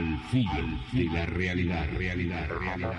Al 0.00 0.18
filo 0.30 0.80
de 0.92 1.04
la 1.12 1.26
realidad, 1.26 1.86
realidad, 1.94 2.48
realidad, 2.48 2.90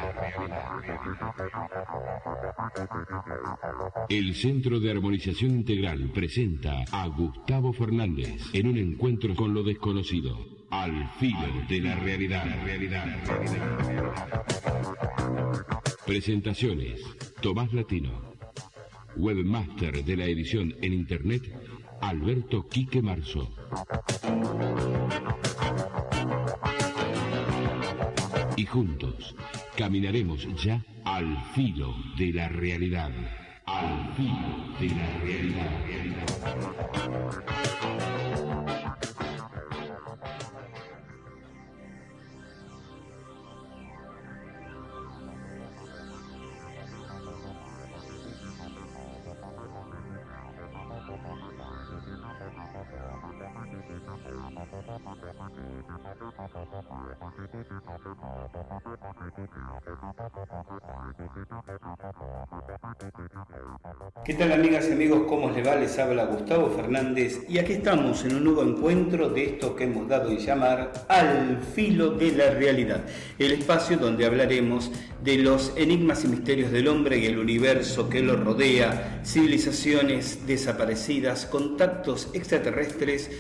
El 4.08 4.36
Centro 4.36 4.80
de 4.80 4.92
Armonización 4.92 5.50
Integral 5.50 6.12
presenta 6.14 6.84
a 6.92 7.08
Gustavo 7.08 7.74
Fernández 7.74 8.44
en 8.54 8.68
un 8.68 8.78
encuentro 8.78 9.34
con 9.34 9.52
lo 9.52 9.64
desconocido. 9.64 10.38
Al 10.70 11.10
filo 11.20 11.48
de 11.68 11.82
la 11.82 11.96
realidad, 11.96 12.46
realidad, 12.64 13.08
realidad. 13.26 14.44
Presentaciones. 16.06 17.02
Tomás 17.42 17.74
Latino. 17.74 18.12
Webmaster 19.16 20.06
de 20.06 20.18
la 20.18 20.26
edición 20.26 20.76
en 20.84 20.94
Internet, 20.94 21.52
Alberto 22.00 22.68
Quique 22.68 23.02
Marzo. 23.02 23.50
Y 28.62 28.66
juntos 28.68 29.36
caminaremos 29.76 30.48
ya 30.64 30.86
al 31.04 31.36
filo 31.56 31.96
de 32.16 32.32
la 32.32 32.48
realidad. 32.48 33.10
Al 33.66 34.14
filo 34.14 34.78
de 34.80 34.90
la 34.90 35.20
realidad. 35.24 35.82
¿Qué 64.32 64.38
tal 64.38 64.54
amigas 64.54 64.88
y 64.88 64.94
amigos? 64.94 65.24
¿Cómo 65.28 65.52
les 65.52 65.68
va? 65.68 65.76
Les 65.76 66.00
habla 66.00 66.24
Gustavo 66.24 66.70
Fernández 66.70 67.42
y 67.50 67.58
aquí 67.58 67.74
estamos 67.74 68.24
en 68.24 68.38
un 68.38 68.46
nuevo 68.46 68.64
encuentro 68.64 69.28
de 69.28 69.44
esto 69.44 69.76
que 69.76 69.84
hemos 69.84 70.08
dado 70.08 70.32
en 70.32 70.38
llamar 70.38 70.94
Al 71.10 71.60
filo 71.76 72.12
de 72.12 72.32
la 72.32 72.52
realidad, 72.52 73.02
el 73.38 73.52
espacio 73.52 73.98
donde 73.98 74.26
hablaremos 74.26 74.90
de 75.22 75.36
los 75.36 75.74
enigmas 75.76 76.24
y 76.24 76.30
misterios 76.30 76.72
del 76.72 76.88
hombre 76.88 77.18
y 77.18 77.26
el 77.26 77.40
universo 77.40 78.08
que 78.08 78.22
lo 78.22 78.38
rodea, 78.38 79.22
civilizaciones 79.26 80.48
desaparecidas, 80.48 81.46
contactos 81.46 82.30
extraterrestres 82.32 83.32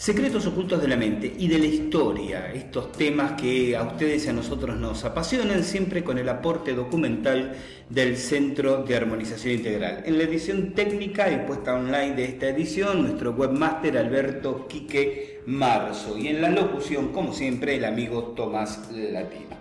Secretos 0.00 0.46
ocultos 0.46 0.80
de 0.80 0.88
la 0.88 0.96
mente 0.96 1.30
y 1.38 1.46
de 1.46 1.58
la 1.58 1.66
historia, 1.66 2.50
estos 2.54 2.90
temas 2.90 3.32
que 3.32 3.76
a 3.76 3.82
ustedes 3.82 4.24
y 4.24 4.30
a 4.30 4.32
nosotros 4.32 4.74
nos 4.78 5.04
apasionan, 5.04 5.62
siempre 5.62 6.02
con 6.02 6.16
el 6.16 6.26
aporte 6.30 6.72
documental 6.72 7.52
del 7.90 8.16
Centro 8.16 8.82
de 8.82 8.96
Armonización 8.96 9.56
Integral. 9.56 10.02
En 10.06 10.16
la 10.16 10.24
edición 10.24 10.72
técnica 10.72 11.30
y 11.30 11.46
puesta 11.46 11.74
online 11.74 12.14
de 12.14 12.24
esta 12.24 12.48
edición, 12.48 13.02
nuestro 13.02 13.32
webmaster 13.32 13.98
Alberto 13.98 14.66
Quique 14.66 15.42
Marzo 15.44 16.16
y 16.16 16.28
en 16.28 16.40
la 16.40 16.48
locución, 16.48 17.12
como 17.12 17.34
siempre, 17.34 17.76
el 17.76 17.84
amigo 17.84 18.32
Tomás 18.34 18.90
Latino. 18.90 19.58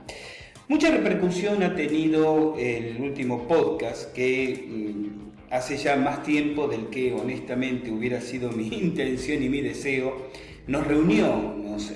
Mucha 0.70 0.90
repercusión 0.90 1.64
ha 1.64 1.76
tenido 1.76 2.56
el 2.58 2.96
último 3.02 3.46
podcast 3.46 4.14
que 4.14 4.68
mm, 4.70 5.29
hace 5.52 5.78
ya 5.78 5.96
más 5.96 6.24
tiempo 6.24 6.68
del 6.68 6.88
que 6.88 7.14
honestamente 7.14 7.92
hubiera 7.92 8.22
sido 8.22 8.52
mi 8.52 8.68
intención 8.82 9.44
y 9.44 9.50
mi 9.50 9.62
deseo, 9.62 10.30
nos 10.68 10.86
reunió, 10.86 11.56
nos 11.58 11.92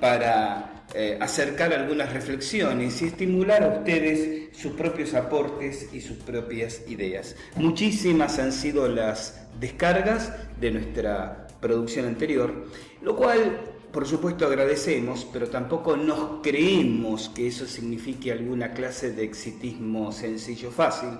para 0.00 0.84
eh, 0.94 1.18
acercar 1.20 1.72
algunas 1.72 2.12
reflexiones 2.12 3.02
y 3.02 3.06
estimular 3.06 3.62
a 3.62 3.78
ustedes 3.78 4.56
sus 4.56 4.72
propios 4.72 5.14
aportes 5.14 5.88
y 5.92 6.00
sus 6.00 6.16
propias 6.18 6.82
ideas. 6.88 7.36
Muchísimas 7.56 8.38
han 8.38 8.52
sido 8.52 8.88
las 8.88 9.46
descargas 9.60 10.32
de 10.60 10.70
nuestra 10.70 11.46
producción 11.60 12.06
anterior, 12.06 12.66
lo 13.02 13.16
cual 13.16 13.60
por 13.92 14.06
supuesto 14.06 14.46
agradecemos, 14.46 15.26
pero 15.32 15.48
tampoco 15.48 15.96
nos 15.96 16.42
creemos 16.42 17.30
que 17.30 17.46
eso 17.46 17.66
signifique 17.66 18.30
alguna 18.30 18.72
clase 18.72 19.12
de 19.12 19.24
exitismo 19.24 20.12
sencillo 20.12 20.70
fácil 20.70 21.10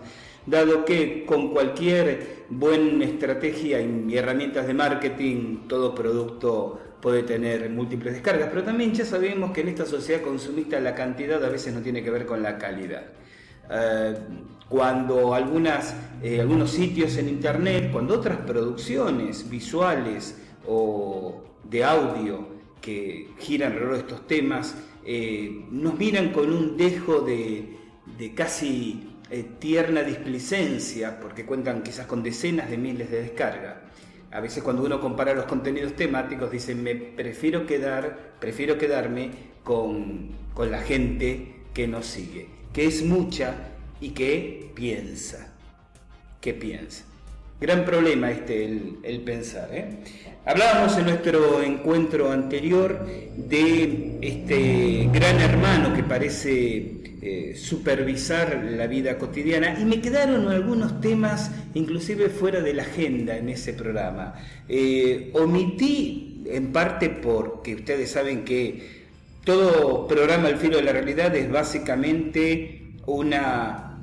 dado 0.51 0.85
que 0.85 1.25
con 1.27 1.51
cualquier 1.51 2.45
buena 2.49 3.05
estrategia 3.05 3.81
y 3.81 4.17
herramientas 4.17 4.67
de 4.67 4.75
marketing 4.75 5.69
todo 5.69 5.95
producto 5.95 6.81
puede 7.01 7.23
tener 7.23 7.69
múltiples 7.71 8.15
descargas, 8.15 8.49
pero 8.51 8.65
también 8.65 8.93
ya 8.93 9.05
sabemos 9.05 9.53
que 9.53 9.61
en 9.61 9.69
esta 9.69 9.87
sociedad 9.87 10.23
consumista 10.23 10.81
la 10.81 10.95
cantidad 10.95 11.43
a 11.45 11.49
veces 11.49 11.73
no 11.75 11.81
tiene 11.81 12.03
que 12.03 12.11
ver 12.11 12.27
con 12.27 12.43
la 12.43 12.59
calidad. 12.59 13.05
Eh, 13.71 14.15
cuando 14.69 15.37
eh, 15.37 16.41
algunos 16.41 16.71
sitios 16.71 17.17
en 17.17 17.29
internet, 17.29 17.91
cuando 17.93 18.15
otras 18.15 18.39
producciones 18.39 19.49
visuales 19.49 20.39
o 20.67 21.43
de 21.65 21.85
audio 21.85 22.49
que 22.81 23.31
giran 23.39 23.73
alrededor 23.73 23.95
de 23.95 24.01
estos 24.01 24.27
temas 24.27 24.77
eh, 25.05 25.65
nos 25.71 25.99
miran 25.99 26.33
con 26.33 26.53
un 26.53 26.77
dejo 26.77 27.21
de, 27.21 27.77
de 28.19 28.35
casi 28.35 29.08
eh, 29.31 29.45
tierna 29.59 30.03
displicencia, 30.03 31.21
porque 31.21 31.45
cuentan 31.45 31.83
quizás 31.83 32.07
con 32.07 32.23
decenas 32.23 32.71
de 32.71 32.79
miles 32.79 33.11
de 33.11 33.23
descargas. 33.23 33.77
A 34.31 34.41
veces 34.41 34.63
cuando 34.63 34.85
uno 34.85 35.01
compara 35.01 35.35
los 35.35 35.47
contenidos 35.47 35.95
temáticos 35.95 36.51
dice, 36.51 36.75
me 36.75 36.95
prefiero 36.95 37.67
quedar, 37.67 38.35
prefiero 38.41 38.77
quedarme 38.77 39.31
con, 39.65 40.31
con 40.55 40.71
la 40.71 40.81
gente 40.81 41.57
que 41.73 41.87
nos 41.89 42.07
sigue, 42.07 42.49
que 42.73 42.87
es 42.87 43.03
mucha 43.03 43.55
y 44.01 44.11
que 44.11 44.71
piensa, 44.75 45.55
que 46.41 46.55
piensa. 46.55 47.05
Gran 47.61 47.85
problema 47.85 48.31
este, 48.31 48.65
el, 49.03 49.21
pensar. 49.25 49.69
¿eh? 49.73 49.85
Hablábamos 50.47 50.97
en 50.97 51.07
nuestro 51.07 51.61
encuentro 51.61 52.31
anterior 52.31 53.05
de 53.37 54.19
este 54.23 55.09
gran 55.13 55.41
hermano 55.41 55.93
que 55.93 56.05
parece 56.05 56.98
eh, 57.21 57.55
supervisar 57.57 58.65
la 58.65 58.87
vida 58.87 59.19
cotidiana 59.19 59.79
y 59.81 59.85
me 59.85 60.01
quedaron 60.01 60.49
algunos 60.49 61.01
temas 61.01 61.51
inclusive 61.75 62.29
fuera 62.29 62.61
de 62.61 62.75
la 62.75 62.83
agenda 62.83 63.37
en 63.37 63.49
ese 63.49 63.73
programa. 63.73 64.35
Eh, 64.69 65.31
omití 65.35 66.45
en 66.47 66.73
parte 66.73 67.11
porque 67.11 67.75
ustedes 67.75 68.11
saben 68.13 68.45
que 68.45 68.99
todo 69.45 70.07
programa 70.07 70.49
El 70.49 70.59
filo 70.59 70.77
de 70.77 70.83
la 70.83 70.93
realidad 70.93 71.35
es 71.35 71.51
básicamente 71.51 72.93
una 73.07 73.99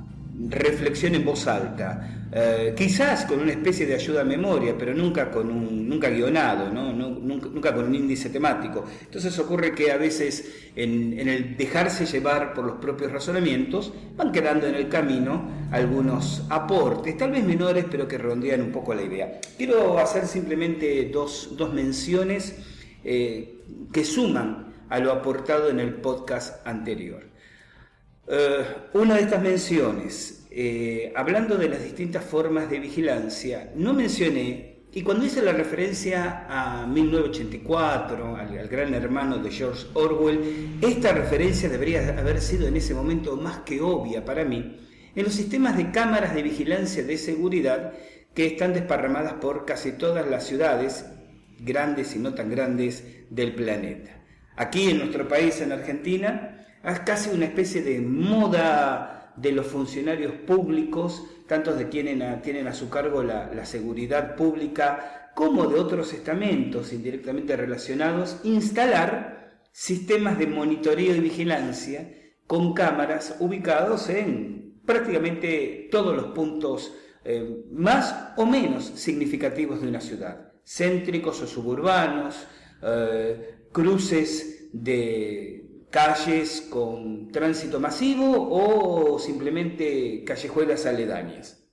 reflexión 0.48 1.14
en 1.14 1.24
voz 1.24 1.46
alta, 1.46 2.15
eh, 2.32 2.74
quizás 2.76 3.24
con 3.24 3.40
una 3.40 3.52
especie 3.52 3.86
de 3.86 3.94
ayuda 3.94 4.22
a 4.22 4.24
memoria, 4.24 4.74
pero 4.76 4.92
nunca 4.92 5.30
con 5.30 5.50
un, 5.50 5.88
nunca 5.88 6.08
guionado, 6.10 6.72
¿no? 6.72 6.92
nunca, 6.92 7.72
con 7.72 7.84
un 7.86 7.94
índice 7.94 8.30
temático. 8.30 8.84
Entonces 9.00 9.38
ocurre 9.38 9.72
que 9.74 9.92
a 9.92 9.96
veces 9.96 10.70
en, 10.74 11.18
el 11.28 11.56
dejarse 11.56 12.04
llevar 12.04 12.52
por 12.52 12.64
los 12.64 12.76
propios 12.78 13.12
razonamientos 13.12 13.92
van 14.16 14.32
quedando 14.32 14.66
en 14.66 14.74
el 14.74 14.88
camino 14.88 15.68
algunos 15.70 16.44
aportes, 16.50 17.16
tal 17.16 17.30
vez 17.30 17.44
menores, 17.44 17.86
pero 17.90 18.08
que 18.08 18.18
rondean 18.18 18.60
un 18.60 18.72
poco 18.72 18.92
la 18.92 19.02
idea. 19.02 19.40
Quiero 19.56 19.98
hacer 19.98 20.26
simplemente 20.26 21.08
dos, 21.12 21.50
menciones 21.72 22.56
eh, 23.04 23.60
que 23.92 24.04
suman 24.04 24.74
a 24.88 24.98
lo 24.98 25.12
aportado 25.12 25.68
en 25.68 25.78
el 25.78 25.94
podcast 25.94 26.66
anterior. 26.66 27.24
Eh, 28.28 28.64
una 28.94 29.14
de 29.14 29.22
estas 29.22 29.42
menciones, 29.42 30.35
eh, 30.58 31.12
hablando 31.14 31.58
de 31.58 31.68
las 31.68 31.84
distintas 31.84 32.24
formas 32.24 32.70
de 32.70 32.80
vigilancia, 32.80 33.72
no 33.74 33.92
mencioné, 33.92 34.86
y 34.90 35.02
cuando 35.02 35.26
hice 35.26 35.42
la 35.42 35.52
referencia 35.52 36.46
a 36.48 36.86
1984, 36.86 38.36
al, 38.36 38.66
gran 38.66 38.94
hermano 38.94 39.36
de 39.36 39.50
George 39.50 39.86
Orwell, 39.92 40.78
esta 40.80 41.12
referencia 41.12 41.68
debería 41.68 42.08
haber 42.18 42.40
sido 42.40 42.66
en 42.66 42.78
ese 42.78 42.94
momento 42.94 43.36
más 43.36 43.58
que 43.66 43.82
obvia 43.82 44.24
para 44.24 44.46
mí, 44.46 44.80
en 45.14 45.24
los 45.24 45.34
sistemas 45.34 45.76
de 45.76 45.90
cámaras 45.90 46.34
de 46.34 46.42
vigilancia 46.42 47.02
de 47.02 47.18
seguridad 47.18 47.92
que 48.32 48.46
están 48.46 48.72
desparramadas 48.72 49.34
por 49.34 49.66
casi 49.66 49.92
todas 49.92 50.26
las 50.26 50.46
ciudades, 50.46 51.04
grandes 51.60 52.16
y 52.16 52.18
no 52.18 52.32
tan 52.32 52.48
grandes, 52.48 53.04
del 53.28 53.54
planeta. 53.54 54.22
Aquí 54.56 54.88
en 54.88 55.00
nuestro 55.00 55.28
país, 55.28 55.60
en 55.60 55.72
Argentina, 55.72 56.66
es 56.82 57.00
casi 57.00 57.28
una 57.28 57.44
especie 57.44 57.82
de 57.82 58.00
moda 58.00 59.16
de 59.36 59.52
los 59.52 59.66
funcionarios 59.66 60.32
públicos, 60.32 61.24
tantos 61.46 61.78
de 61.78 61.88
quienes 61.88 62.42
tienen 62.42 62.66
a 62.66 62.74
su 62.74 62.88
cargo 62.88 63.22
la, 63.22 63.64
seguridad 63.66 64.36
pública 64.36 65.32
como 65.34 65.66
de 65.66 65.78
otros 65.78 66.12
estamentos 66.12 66.92
indirectamente 66.92 67.56
relacionados, 67.56 68.38
instalar 68.44 69.60
sistemas 69.72 70.38
de 70.38 70.46
monitoreo 70.46 71.14
y 71.14 71.20
vigilancia 71.20 72.10
con 72.46 72.72
cámaras 72.72 73.36
ubicados 73.40 74.08
en 74.08 74.80
prácticamente 74.86 75.88
todos 75.90 76.16
los 76.16 76.26
puntos 76.26 76.94
eh, 77.24 77.64
más 77.72 78.32
o 78.36 78.46
menos 78.46 78.84
significativos 78.84 79.82
de 79.82 79.88
una 79.88 80.00
ciudad, 80.00 80.52
céntricos 80.64 81.42
o 81.42 81.46
suburbanos, 81.46 82.46
eh, 82.82 83.56
cruces 83.72 84.68
de 84.72 85.65
calles 85.96 86.60
con 86.68 87.32
tránsito 87.32 87.80
masivo 87.80 88.28
o 88.50 89.18
simplemente 89.18 90.22
callejuelas 90.26 90.84
aledañas. 90.84 91.66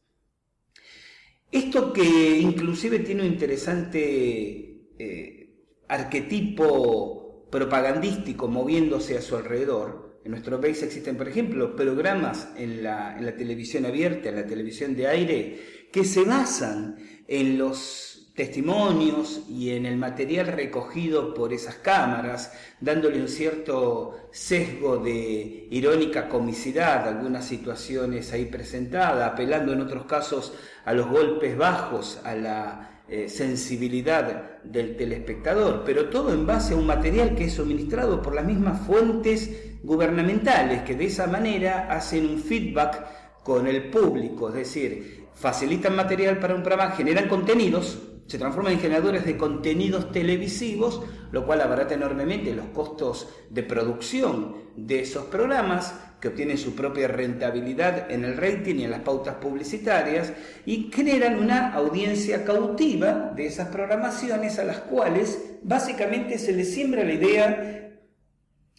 Esto 1.52 1.92
que 1.92 2.40
inclusive 2.40 3.00
tiene 3.00 3.24
un 3.24 3.28
interesante 3.28 4.88
eh, 4.98 5.66
arquetipo 5.90 7.50
propagandístico 7.52 8.48
moviéndose 8.48 9.18
a 9.18 9.22
su 9.22 9.36
alrededor, 9.36 10.22
en 10.24 10.31
nuestro 10.31 10.62
país 10.62 10.81
existen, 10.81 11.18
por 11.18 11.28
ejemplo, 11.28 11.75
programas 11.75 12.48
en 12.56 12.81
la, 12.81 13.18
en 13.18 13.25
la 13.25 13.36
televisión 13.36 13.86
abierta, 13.86 14.30
en 14.30 14.36
la 14.36 14.48
televisión 14.48 14.96
de 14.96 15.08
aire, 15.08 15.60
que 15.92 16.06
se 16.06 16.24
basan 16.24 16.96
en 17.28 17.58
los 17.58 18.12
testimonios 18.35 19.41
y 19.47 19.71
en 19.71 19.85
el 19.85 19.95
material 19.97 20.47
recogido 20.47 21.33
por 21.35 21.53
esas 21.53 21.75
cámaras, 21.75 22.51
dándole 22.81 23.21
un 23.21 23.27
cierto 23.27 24.15
sesgo 24.31 24.97
de 24.97 25.68
irónica 25.69 26.27
comicidad 26.27 27.06
a 27.06 27.09
algunas 27.09 27.45
situaciones 27.45 28.33
ahí 28.33 28.45
presentadas, 28.45 29.31
apelando 29.31 29.74
en 29.74 29.81
otros 29.81 30.06
casos 30.06 30.53
a 30.83 30.94
los 30.94 31.07
golpes 31.09 31.56
bajos, 31.56 32.19
a 32.24 32.33
la 32.33 33.01
eh, 33.07 33.30
sensibilidad 33.30 34.62
del 34.63 34.97
telespectador, 34.97 35.83
pero 35.86 36.09
todo 36.09 36.33
en 36.33 36.47
base 36.47 36.74
a 36.74 36.77
un 36.77 36.88
material 36.88 37.36
que 37.36 37.45
es 37.45 37.53
suministrado 37.53 38.21
por 38.21 38.33
las 38.33 38.45
mismas 38.45 38.81
fuentes 38.88 39.77
gubernamentales, 39.83 40.81
que 40.81 40.95
de 40.95 41.06
esa 41.06 41.27
manera 41.27 41.88
hacen 41.91 42.25
un 42.25 42.39
feedback 42.39 43.44
con 43.44 43.68
el 43.68 43.91
público, 43.91 44.50
es 44.50 44.56
decir, 44.56 45.27
facilitan 45.36 45.95
material 45.95 46.39
para 46.39 46.56
un 46.56 46.63
programa, 46.63 46.95
generan 46.95 47.27
contenidos, 47.27 48.12
se 48.28 48.38
transforman 48.38 48.74
en 48.74 48.80
generadores 48.80 49.25
de 49.25 49.38
contenidos 49.38 50.12
televisivos, 50.12 51.02
lo 51.31 51.46
cual 51.46 51.62
abarata 51.62 51.94
enormemente 51.94 52.54
los 52.54 52.68
costos 52.68 53.28
de 53.50 53.64
producción 53.64 54.56
de 54.75 55.02
esos 55.02 55.25
programas, 55.25 55.94
que 56.20 56.30
obtienen 56.30 56.58
su 56.58 56.74
propia 56.74 57.10
rentabilidad 57.10 58.10
en 58.10 58.24
el 58.24 58.38
rating 58.38 58.75
y 58.75 58.86
en 58.86 58.92
las 58.92 59.02
pautas 59.02 59.36
publicitarias, 59.36 60.31
y 60.66 60.90
generan 60.94 61.38
una 61.38 61.74
audiencia 61.74 62.46
cautiva 62.46 63.34
de 63.36 63.48
esas 63.48 63.68
programaciones 63.68 64.58
a 64.58 64.64
las 64.64 64.80
cuales 64.80 65.58
básicamente 65.64 66.40
se 66.40 66.54
les 66.54 66.74
siembra 66.74 67.04
la 67.04 67.14
idea 67.14 68.00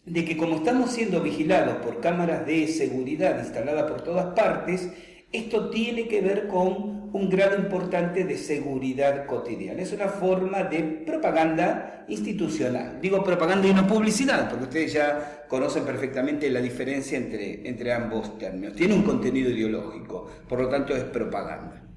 de 0.05 0.25
que 0.25 0.37
como 0.37 0.57
estamos 0.57 0.91
siendo 0.91 1.21
vigilados 1.21 1.77
por 1.77 1.99
cámaras 1.99 2.45
de 2.45 2.67
seguridad 2.67 3.39
instaladas 3.39 3.91
por 3.91 4.01
todas 4.01 4.33
partes, 4.35 4.89
esto 5.31 5.69
tiene 5.69 6.07
que 6.07 6.21
ver 6.21 6.47
con 6.47 7.04
un 7.15 7.29
grado 7.29 7.57
importante 7.57 8.25
de 8.25 8.37
seguridad 8.37 9.25
cotidiana. 9.25 9.81
Es 9.81 9.93
una 9.93 10.09
forma 10.09 10.63
de 10.63 10.83
propaganda 11.05 12.03
institucional. 12.09 12.99
Digo 13.01 13.23
propaganda 13.23 13.69
y 13.69 13.73
no 13.73 13.87
publicidad, 13.87 14.49
porque 14.49 14.65
ustedes 14.65 14.93
ya 14.93 15.45
conocen 15.47 15.85
perfectamente 15.85 16.49
la 16.49 16.59
diferencia 16.59 17.17
entre, 17.17 17.65
entre 17.69 17.93
ambos 17.93 18.37
términos. 18.37 18.75
Tiene 18.75 18.95
un 18.95 19.03
contenido 19.03 19.49
ideológico, 19.49 20.29
por 20.49 20.59
lo 20.59 20.67
tanto 20.67 20.93
es 20.93 21.05
propaganda. 21.05 21.87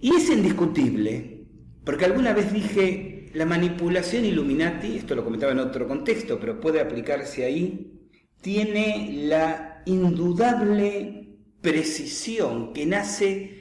Y 0.00 0.14
es 0.14 0.30
indiscutible, 0.30 1.44
porque 1.84 2.06
alguna 2.06 2.32
vez 2.32 2.50
dije, 2.50 3.28
la 3.34 3.44
manipulación 3.44 4.24
Illuminati, 4.24 4.96
esto 4.96 5.14
lo 5.14 5.22
comentaba 5.22 5.52
en 5.52 5.58
otro 5.58 5.86
contexto, 5.86 6.40
pero 6.40 6.58
puede 6.58 6.80
aplicarse 6.80 7.44
ahí, 7.44 8.08
tiene 8.40 9.26
la 9.28 9.82
indudable 9.84 11.36
precisión 11.60 12.72
que 12.72 12.86
nace 12.86 13.58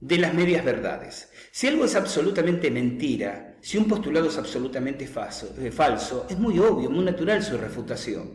de 0.00 0.18
las 0.18 0.34
medias 0.34 0.64
verdades. 0.64 1.30
Si 1.50 1.66
algo 1.66 1.84
es 1.84 1.94
absolutamente 1.96 2.70
mentira, 2.70 3.56
si 3.60 3.78
un 3.78 3.86
postulado 3.86 4.28
es 4.28 4.38
absolutamente 4.38 5.06
falso, 5.06 5.54
eh, 5.58 5.70
falso, 5.70 6.26
es 6.28 6.38
muy 6.38 6.58
obvio, 6.58 6.90
muy 6.90 7.04
natural 7.04 7.42
su 7.42 7.56
refutación. 7.56 8.34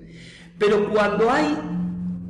Pero 0.57 0.89
cuando 0.89 1.31
hay 1.31 1.57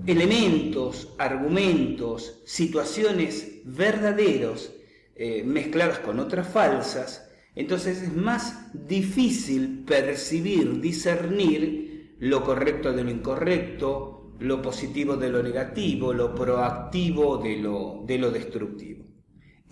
elementos, 0.05 1.13
argumentos, 1.17 2.41
situaciones 2.45 3.61
verdaderos 3.63 4.71
eh, 5.15 5.43
mezcladas 5.43 5.99
con 5.99 6.19
otras 6.19 6.47
falsas, 6.47 7.29
entonces 7.55 8.01
es 8.01 8.15
más 8.15 8.71
difícil 8.73 9.83
percibir, 9.85 10.79
discernir 10.79 12.15
lo 12.19 12.43
correcto 12.43 12.93
de 12.93 13.03
lo 13.03 13.11
incorrecto, 13.11 14.33
lo 14.39 14.61
positivo 14.61 15.15
de 15.17 15.29
lo 15.29 15.41
negativo, 15.41 16.13
lo 16.13 16.33
proactivo 16.33 17.37
de 17.37 17.57
lo, 17.57 18.03
de 18.05 18.17
lo 18.17 18.31
destructivo. 18.31 19.12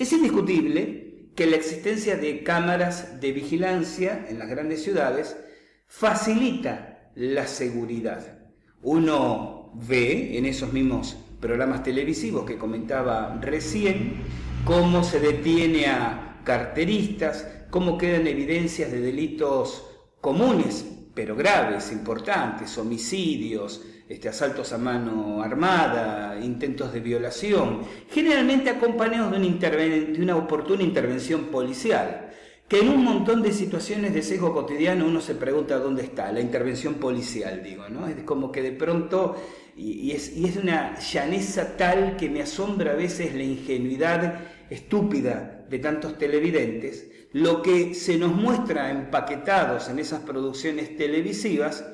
Es 0.01 0.11
indiscutible 0.13 1.27
que 1.35 1.45
la 1.45 1.57
existencia 1.57 2.17
de 2.17 2.41
cámaras 2.41 3.21
de 3.21 3.33
vigilancia 3.33 4.25
en 4.27 4.39
las 4.39 4.49
grandes 4.49 4.81
ciudades 4.81 5.37
facilita 5.85 7.11
la 7.13 7.45
seguridad. 7.45 8.39
Uno 8.81 9.71
ve 9.75 10.39
en 10.39 10.47
esos 10.47 10.73
mismos 10.73 11.15
programas 11.39 11.83
televisivos 11.83 12.45
que 12.45 12.57
comentaba 12.57 13.37
recién 13.43 14.23
cómo 14.65 15.03
se 15.03 15.19
detiene 15.19 15.85
a 15.85 16.41
carteristas, 16.43 17.47
cómo 17.69 17.95
quedan 17.95 18.25
evidencias 18.25 18.91
de 18.91 19.01
delitos 19.01 19.85
comunes, 20.19 20.83
pero 21.13 21.35
graves, 21.35 21.91
importantes, 21.91 22.75
homicidios, 22.79 23.83
este, 24.11 24.27
asaltos 24.27 24.73
a 24.73 24.77
mano 24.77 25.41
armada, 25.41 26.37
intentos 26.41 26.91
de 26.91 26.99
violación, 26.99 27.81
generalmente 28.09 28.69
acompañados 28.69 29.31
de 29.31 29.37
una, 29.37 29.57
de 29.57 30.19
una 30.21 30.35
oportuna 30.35 30.83
intervención 30.83 31.45
policial 31.45 32.27
que 32.67 32.79
en 32.79 32.89
un 32.89 33.03
montón 33.03 33.41
de 33.41 33.51
situaciones 33.51 34.13
de 34.13 34.21
sesgo 34.21 34.53
cotidiano 34.53 35.05
uno 35.05 35.19
se 35.19 35.35
pregunta 35.35 35.77
dónde 35.77 36.03
está, 36.03 36.31
la 36.31 36.39
intervención 36.41 36.95
policial, 36.95 37.61
digo, 37.63 37.89
¿no? 37.89 38.07
Es 38.07 38.23
como 38.23 38.51
que 38.51 38.61
de 38.61 38.71
pronto, 38.71 39.35
y, 39.75 40.11
es, 40.11 40.35
y 40.37 40.45
es 40.45 40.55
una 40.55 40.97
llaneza 40.99 41.75
tal 41.75 42.15
que 42.15 42.29
me 42.29 42.41
asombra 42.41 42.91
a 42.91 42.95
veces 42.95 43.33
la 43.33 43.43
ingenuidad 43.43 44.39
estúpida 44.69 45.65
de 45.69 45.79
tantos 45.79 46.17
televidentes, 46.17 47.09
lo 47.33 47.61
que 47.61 47.93
se 47.93 48.17
nos 48.17 48.33
muestra 48.33 48.89
empaquetados 48.89 49.89
en 49.89 49.99
esas 49.99 50.21
producciones 50.21 50.97
televisivas, 50.97 51.85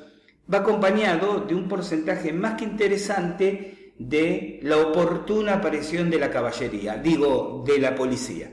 va 0.52 0.58
acompañado 0.58 1.40
de 1.40 1.54
un 1.54 1.68
porcentaje 1.68 2.32
más 2.32 2.54
que 2.54 2.64
interesante 2.64 3.92
de 3.98 4.60
la 4.62 4.78
oportuna 4.78 5.54
aparición 5.54 6.08
de 6.10 6.18
la 6.18 6.30
caballería, 6.30 6.96
digo, 6.96 7.64
de 7.66 7.78
la 7.78 7.94
policía. 7.94 8.52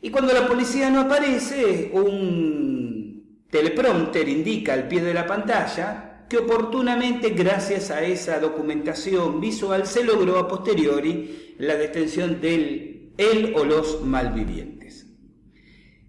Y 0.00 0.10
cuando 0.10 0.32
la 0.32 0.46
policía 0.46 0.90
no 0.90 1.00
aparece, 1.00 1.90
un 1.92 3.44
teleprompter 3.50 4.28
indica 4.28 4.74
al 4.74 4.86
pie 4.86 5.02
de 5.02 5.14
la 5.14 5.26
pantalla 5.26 6.26
que 6.28 6.38
oportunamente, 6.38 7.30
gracias 7.30 7.90
a 7.90 8.02
esa 8.02 8.38
documentación 8.38 9.40
visual, 9.40 9.86
se 9.86 10.04
logró 10.04 10.38
a 10.38 10.46
posteriori 10.46 11.54
la 11.58 11.74
detención 11.74 12.40
del 12.40 13.12
él 13.16 13.54
o 13.56 13.64
los 13.64 14.02
malvivientes. 14.02 15.06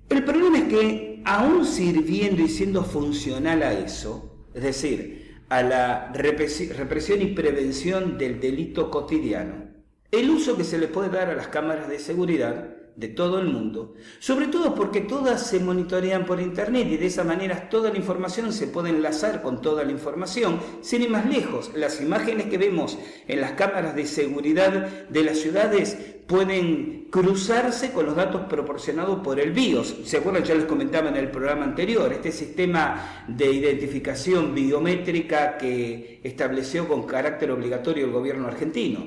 El 0.09 0.23
problema 0.23 0.59
es 0.59 0.63
que, 0.65 1.21
aún 1.25 1.65
sirviendo 1.65 2.41
y 2.41 2.49
siendo 2.49 2.83
funcional 2.83 3.63
a 3.63 3.73
eso, 3.73 4.28
es 4.53 4.63
decir, 4.63 5.39
a 5.49 5.63
la 5.63 6.11
represión 6.13 7.21
y 7.21 7.33
prevención 7.33 8.17
del 8.17 8.39
delito 8.39 8.91
cotidiano. 8.91 9.69
El 10.11 10.29
uso 10.29 10.57
que 10.57 10.63
se 10.63 10.77
le 10.77 10.87
puede 10.87 11.09
dar 11.09 11.29
a 11.29 11.35
las 11.35 11.47
cámaras 11.47 11.87
de 11.89 11.99
seguridad 11.99 12.78
de 12.99 13.07
todo 13.07 13.39
el 13.39 13.47
mundo, 13.47 13.93
sobre 14.19 14.47
todo 14.47 14.75
porque 14.75 14.99
todas 14.99 15.47
se 15.47 15.61
monitorean 15.61 16.25
por 16.25 16.41
Internet 16.41 16.87
y 16.91 16.97
de 16.97 17.05
esa 17.05 17.23
manera 17.23 17.69
toda 17.69 17.91
la 17.91 17.97
información 17.97 18.51
se 18.51 18.67
puede 18.67 18.89
enlazar 18.89 19.41
con 19.41 19.61
toda 19.61 19.85
la 19.85 19.91
información, 19.91 20.59
sin 20.81 21.03
ir 21.03 21.09
más 21.09 21.25
lejos. 21.25 21.71
Las 21.75 22.01
imágenes 22.01 22.47
que 22.47 22.57
vemos 22.57 22.97
en 23.27 23.39
las 23.39 23.53
cámaras 23.53 23.95
de 23.95 24.05
seguridad 24.05 25.07
de 25.07 25.23
las 25.23 25.37
ciudades 25.37 25.97
pueden 26.27 27.07
cruzarse 27.09 27.91
con 27.91 28.05
los 28.05 28.17
datos 28.17 28.41
proporcionados 28.49 29.21
por 29.21 29.39
el 29.39 29.51
BIOS. 29.51 30.01
¿Se 30.03 30.17
acuerdan? 30.17 30.43
Ya 30.43 30.55
les 30.55 30.65
comentaba 30.65 31.07
en 31.07 31.15
el 31.15 31.31
programa 31.31 31.63
anterior, 31.63 32.11
este 32.11 32.33
sistema 32.33 33.25
de 33.29 33.51
identificación 33.51 34.53
biométrica 34.53 35.57
que 35.57 36.19
estableció 36.23 36.87
con 36.87 37.07
carácter 37.07 37.49
obligatorio 37.49 38.05
el 38.05 38.11
gobierno 38.11 38.47
argentino. 38.47 39.05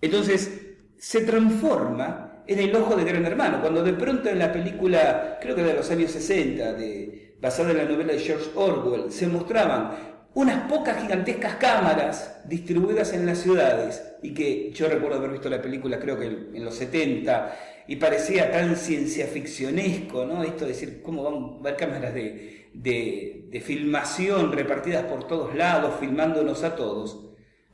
Entonces, 0.00 0.66
se 0.98 1.22
transforma 1.22 2.25
en 2.46 2.58
el 2.60 2.74
ojo 2.74 2.96
de 2.96 3.04
Gran 3.04 3.24
Hermano, 3.26 3.60
cuando 3.60 3.82
de 3.82 3.92
pronto 3.92 4.28
en 4.28 4.38
la 4.38 4.52
película, 4.52 5.38
creo 5.40 5.56
que 5.56 5.62
de 5.62 5.74
los 5.74 5.90
años 5.90 6.10
60, 6.12 6.74
de, 6.74 7.36
basada 7.40 7.72
en 7.72 7.78
la 7.78 7.84
novela 7.84 8.12
de 8.12 8.20
George 8.20 8.50
Orwell, 8.54 9.10
se 9.10 9.26
mostraban 9.26 10.16
unas 10.34 10.70
pocas 10.70 11.00
gigantescas 11.00 11.56
cámaras 11.56 12.42
distribuidas 12.44 13.12
en 13.14 13.26
las 13.26 13.38
ciudades 13.38 14.02
y 14.22 14.34
que 14.34 14.70
yo 14.70 14.88
recuerdo 14.88 15.16
haber 15.16 15.30
visto 15.30 15.48
la 15.48 15.62
película 15.62 15.98
creo 15.98 16.18
que 16.18 16.26
en 16.26 16.64
los 16.64 16.74
70 16.74 17.56
y 17.88 17.96
parecía 17.96 18.50
tan 18.50 18.76
ciencia 18.76 19.26
ficcionesco, 19.26 20.26
¿no? 20.26 20.42
Esto 20.42 20.66
de 20.66 20.72
decir 20.72 21.00
cómo 21.02 21.60
van 21.60 21.72
a 21.72 21.76
cámaras 21.76 22.12
de, 22.12 22.68
de, 22.74 23.46
de 23.50 23.60
filmación 23.60 24.52
repartidas 24.52 25.04
por 25.04 25.26
todos 25.26 25.54
lados, 25.54 25.94
filmándonos 26.00 26.64
a 26.64 26.76
todos 26.76 27.25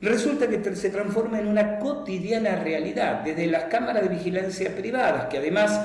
resulta 0.03 0.47
que 0.47 0.75
se 0.75 0.89
transforma 0.89 1.39
en 1.39 1.47
una 1.47 1.79
cotidiana 1.79 2.57
realidad, 2.57 3.21
desde 3.21 3.47
las 3.47 3.65
cámaras 3.65 4.03
de 4.03 4.09
vigilancia 4.09 4.75
privadas, 4.75 5.25
que 5.25 5.37
además, 5.37 5.79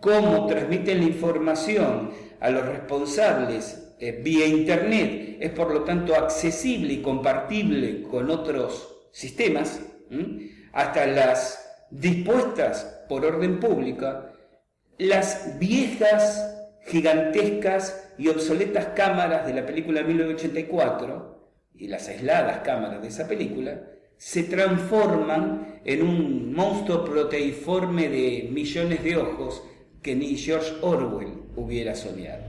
como 0.00 0.46
transmiten 0.46 0.98
la 0.98 1.04
información 1.04 2.10
a 2.40 2.50
los 2.50 2.66
responsables 2.66 3.94
eh, 3.98 4.20
vía 4.22 4.46
Internet, 4.46 5.38
es 5.40 5.50
por 5.50 5.72
lo 5.72 5.82
tanto 5.84 6.14
accesible 6.14 6.92
y 6.92 7.02
compartible 7.02 8.02
con 8.02 8.30
otros 8.30 9.08
sistemas, 9.12 9.80
hasta 10.72 11.06
las 11.06 11.86
dispuestas 11.90 13.04
por 13.08 13.24
orden 13.24 13.60
pública, 13.60 14.32
las 14.98 15.58
viejas, 15.58 16.68
gigantescas 16.86 18.10
y 18.18 18.28
obsoletas 18.28 18.86
cámaras 18.94 19.46
de 19.46 19.54
la 19.54 19.64
película 19.64 20.02
1984 20.02 21.32
y 21.40 21.41
las 21.88 22.08
aisladas 22.08 22.58
cámaras 22.58 23.02
de 23.02 23.08
esa 23.08 23.26
película 23.28 23.80
se 24.16 24.44
transforman 24.44 25.80
en 25.84 26.02
un 26.02 26.54
monstruo 26.54 27.04
proteiforme 27.04 28.08
de 28.08 28.48
millones 28.52 29.02
de 29.02 29.16
ojos 29.16 29.64
que 30.00 30.14
ni 30.14 30.36
George 30.36 30.72
Orwell 30.80 31.42
hubiera 31.56 31.94
soñado. 31.94 32.44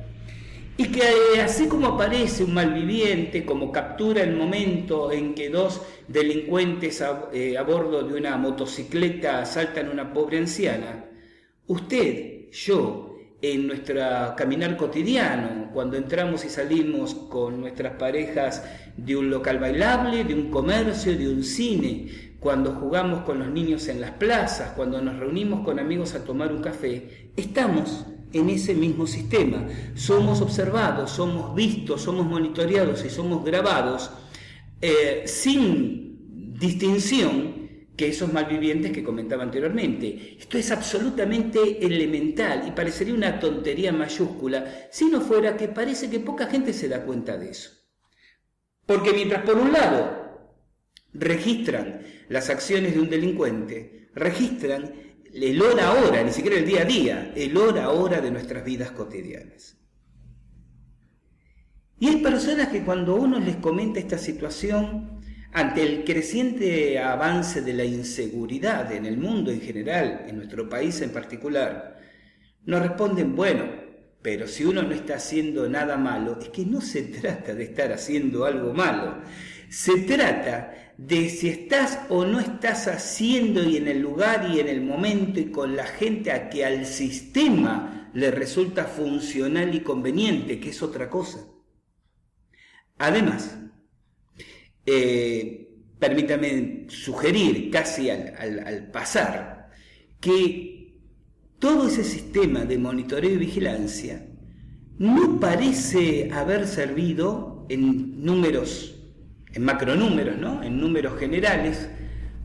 Y 0.75 0.86
que 0.86 1.02
eh, 1.02 1.42
así 1.42 1.68
como 1.68 1.88
aparece 1.88 2.44
un 2.44 2.54
malviviente, 2.54 3.46
como 3.46 3.72
captura 3.72 4.24
el 4.24 4.36
momento 4.36 5.12
en 5.12 5.36
que 5.36 5.50
dos 5.50 5.82
delincuentes 6.08 7.04
eh, 7.32 7.58
a, 7.58 7.63
bordo 7.63 8.02
de 8.04 8.16
una 8.20 8.38
motocicleta 8.38 9.42
asaltan 9.42 9.88
a 9.88 9.92
una 9.92 10.13
pobre 10.13 10.40
anciana, 10.40 11.06
usted, 11.68 12.50
yo, 12.52 13.02
en 13.44 13.68
nuestro 13.68 14.00
caminar 14.38 14.78
cotidiano, 14.78 15.70
cuando 15.74 15.98
entramos 15.98 16.46
y 16.46 16.50
salimos 16.50 17.14
con 17.14 17.60
nuestras 17.60 17.96
parejas 17.96 18.64
de 18.96 19.18
un 19.18 19.30
local 19.30 19.60
bailable, 19.60 20.24
de 20.24 20.34
un 20.34 20.50
comercio, 20.50 21.18
de 21.18 21.28
un 21.28 21.44
cine, 21.44 22.38
cuando 22.40 22.72
jugamos 22.76 23.24
con 23.24 23.40
los 23.40 23.50
niños 23.50 23.90
en 23.90 24.00
las 24.00 24.12
plazas, 24.12 24.72
cuando 24.78 25.02
nos 25.02 25.20
reunimos 25.20 25.66
con 25.66 25.78
amigos 25.78 26.16
a 26.16 26.24
tomar 26.24 26.54
un 26.54 26.62
café, 26.62 27.32
estamos 27.36 28.06
en 28.32 28.50
ese 28.50 28.76
mismo 28.76 29.06
sistema. 29.06 29.68
Somos 29.94 30.40
observados, 30.40 31.12
somos 31.12 31.54
vistos, 31.54 32.02
somos 32.02 32.26
monitoreados 32.26 33.04
y 33.04 33.10
somos 33.10 33.44
grabados 33.44 34.10
eh, 34.80 35.24
sin 35.26 36.54
distinción 36.58 37.62
que 37.96 38.08
esos 38.08 38.34
malvivientes 38.34 38.92
que 38.92 39.04
comentaba 39.04 39.44
anteriormente. 39.44 40.38
Esto 40.40 40.58
es 40.58 40.72
absolutamente 40.72 41.86
elemental 41.86 42.68
y 42.68 42.72
parecería 42.72 43.14
una 43.14 43.40
tontería 43.40 43.92
mayúscula 43.92 44.88
si 44.92 45.06
no 45.06 45.22
fuera 45.22 45.56
que 45.56 45.68
parece 45.68 46.10
que 46.10 46.20
poca 46.20 46.48
gente 46.48 46.74
se 46.74 46.90
da 46.90 47.04
cuenta 47.04 47.38
de 47.38 47.52
eso. 47.52 47.72
Porque 48.86 49.14
mientras 49.14 49.44
por 49.44 49.58
un 49.58 49.72
lado 49.72 50.24
registran 51.14 52.02
las 52.30 52.50
acciones 52.50 52.96
de 52.96 53.00
un 53.00 53.10
delincuente, 53.10 54.10
registran 54.16 54.92
el 55.34 55.62
hora 55.62 55.88
a 55.88 55.94
hora, 55.94 56.24
ni 56.24 56.32
siquiera 56.32 56.58
el 56.58 56.66
día 56.66 56.82
a 56.82 56.86
día, 56.86 57.34
el 57.36 57.56
hora 57.58 57.86
a 57.86 57.90
hora 57.92 58.22
de 58.22 58.32
nuestras 58.32 58.66
vidas 58.66 58.92
cotidianas. 58.92 59.78
Y 62.00 62.08
hay 62.08 62.18
personas 62.18 62.68
que 62.70 62.84
cuando 62.84 63.16
uno 63.16 63.40
les 63.40 63.56
comenta 63.58 64.00
esta 64.00 64.18
situación, 64.18 65.12
ante 65.53 65.83
el 65.83 66.03
creciente 66.03 66.98
avance 66.98 67.62
de 67.62 67.74
la 67.74 67.86
inseguridad 67.86 68.91
en 68.91 69.05
el 69.05 69.17
mundo 69.17 69.51
en 69.51 69.62
general, 69.62 70.25
en 70.27 70.38
nuestro 70.38 70.67
país 70.67 71.00
en 71.01 71.12
particular, 71.12 72.00
nos 72.65 72.81
responden, 72.81 73.36
bueno, 73.36 73.65
pero 74.22 74.48
si 74.48 74.65
uno 74.65 74.81
no 74.81 74.91
está 74.95 75.15
haciendo 75.15 75.69
nada 75.69 75.95
malo, 75.95 76.39
es 76.41 76.50
que 76.50 76.65
no 76.65 76.81
se 76.81 77.03
trata 77.03 77.53
de 77.53 77.65
estar 77.65 77.91
haciendo 77.91 78.45
algo 78.45 78.74
malo, 78.74 79.22
se 79.69 80.00
trata 80.00 80.93
de 80.98 81.29
si 81.29 81.50
estás 81.50 82.00
o 82.10 82.25
no 82.25 82.39
estás 82.39 82.88
haciendo 82.88 83.63
y 83.63 83.77
en 83.77 83.88
el 83.88 84.00
lugar 84.00 84.50
y 84.51 84.60
en 84.60 84.69
el 84.69 84.81
momento 84.81 85.39
y 85.39 85.51
con 85.51 85.75
la 85.75 85.86
gente 85.86 86.31
a 86.31 86.50
que 86.50 86.65
al 86.65 86.86
sistema 86.86 88.10
le 88.13 88.31
resulta 88.31 88.86
funcional 88.86 89.75
y 89.75 89.81
conveniente, 89.81 90.60
que 90.60 90.69
es 90.69 90.81
otra 90.81 91.10
cosa. 91.10 91.45
Además, 92.98 93.57
eh, 94.86 95.70
permítame 96.00 96.86
sugerir 96.90 97.70
casi 97.72 98.10
al 98.10 98.90
pasar 98.92 99.70
que 100.20 100.96
todo 101.60 101.88
ese 101.88 102.04
sistema 102.04 102.66
de 102.66 102.78
monitoreo 102.78 103.32
y 103.32 103.38
vigilancia 103.38 104.28
no 104.98 105.40
parece 105.40 106.30
haber 106.32 106.68
servido 106.68 107.66
en 107.70 108.24
números 108.24 108.94
en 109.54 109.63
macronúmeros, 109.63 110.38
¿no? 110.38 110.63
en 110.63 110.80
números 110.80 111.20
generales, 111.20 111.90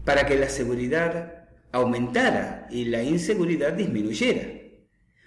para 0.04 0.26
que 0.26 0.36
la 0.36 0.48
seguridad 0.48 1.48
aumentara 1.72 2.66
y 2.70 2.84
la 2.84 3.02
inseguridad 3.02 3.72
disminuyera. 3.72 4.46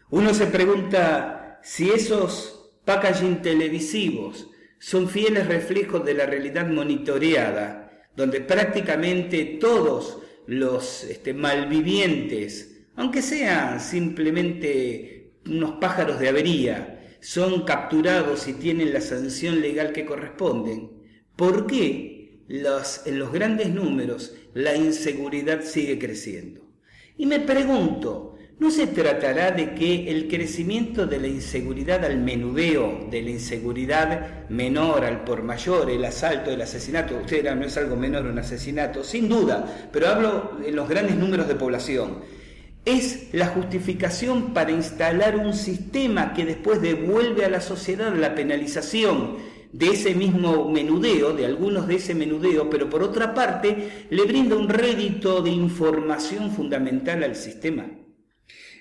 Uno 0.09 0.33
se 0.33 0.47
pregunta 0.47 1.59
si 1.63 1.89
esos 1.89 2.71
packaging 2.85 3.41
televisivos 3.41 4.49
son 4.81 5.07
fieles 5.07 5.47
reflejos 5.47 6.03
de 6.03 6.15
la 6.15 6.25
realidad 6.25 6.67
monitoreada, 6.67 8.09
donde 8.15 8.41
prácticamente 8.41 9.59
todos 9.61 10.17
los 10.47 11.03
este, 11.03 11.33
malvivientes, 11.33 12.81
aunque 12.95 13.21
sean 13.21 13.79
simplemente 13.79 15.35
unos 15.45 15.73
pájaros 15.73 16.19
de 16.19 16.29
avería, 16.29 17.15
son 17.21 17.63
capturados 17.63 18.47
y 18.47 18.53
tienen 18.53 18.91
la 18.91 19.01
sanción 19.01 19.61
legal 19.61 19.93
que 19.93 20.03
corresponden, 20.03 21.01
¿Por 21.41 21.65
qué 21.65 22.43
en 22.49 23.19
los 23.19 23.31
grandes 23.31 23.69
números 23.69 24.35
la 24.53 24.75
inseguridad 24.75 25.63
sigue 25.63 25.97
creciendo? 25.97 26.61
Y 27.17 27.25
me 27.25 27.39
pregunto, 27.39 28.30
¿no 28.61 28.69
se 28.69 28.85
tratará 28.85 29.49
de 29.49 29.73
que 29.73 30.11
el 30.11 30.27
crecimiento 30.27 31.07
de 31.07 31.19
la 31.19 31.25
inseguridad 31.25 32.05
al 32.05 32.19
menudeo, 32.19 33.07
de 33.09 33.23
la 33.23 33.31
inseguridad 33.31 34.47
menor 34.49 35.03
al 35.03 35.23
por 35.23 35.41
mayor, 35.41 35.89
el 35.89 36.05
asalto, 36.05 36.51
el 36.51 36.61
asesinato, 36.61 37.17
usted 37.17 37.55
no 37.55 37.65
es 37.65 37.75
algo 37.77 37.95
menor 37.95 38.27
un 38.27 38.37
asesinato, 38.37 39.03
sin 39.03 39.27
duda, 39.27 39.89
pero 39.91 40.09
hablo 40.09 40.59
en 40.63 40.75
los 40.75 40.87
grandes 40.87 41.15
números 41.15 41.47
de 41.47 41.55
población, 41.55 42.19
es 42.85 43.29
la 43.31 43.47
justificación 43.47 44.53
para 44.53 44.69
instalar 44.69 45.37
un 45.37 45.55
sistema 45.55 46.31
que 46.35 46.45
después 46.45 46.83
devuelve 46.83 47.45
a 47.45 47.49
la 47.49 47.61
sociedad 47.61 48.13
la 48.13 48.35
penalización 48.35 49.37
de 49.71 49.87
ese 49.87 50.13
mismo 50.13 50.69
menudeo, 50.69 51.33
de 51.33 51.47
algunos 51.47 51.87
de 51.87 51.95
ese 51.95 52.13
menudeo, 52.13 52.69
pero 52.69 52.91
por 52.91 53.01
otra 53.01 53.33
parte 53.33 54.05
le 54.11 54.23
brinda 54.25 54.55
un 54.55 54.69
rédito 54.69 55.41
de 55.41 55.49
información 55.49 56.51
fundamental 56.51 57.23
al 57.23 57.35
sistema. 57.35 57.87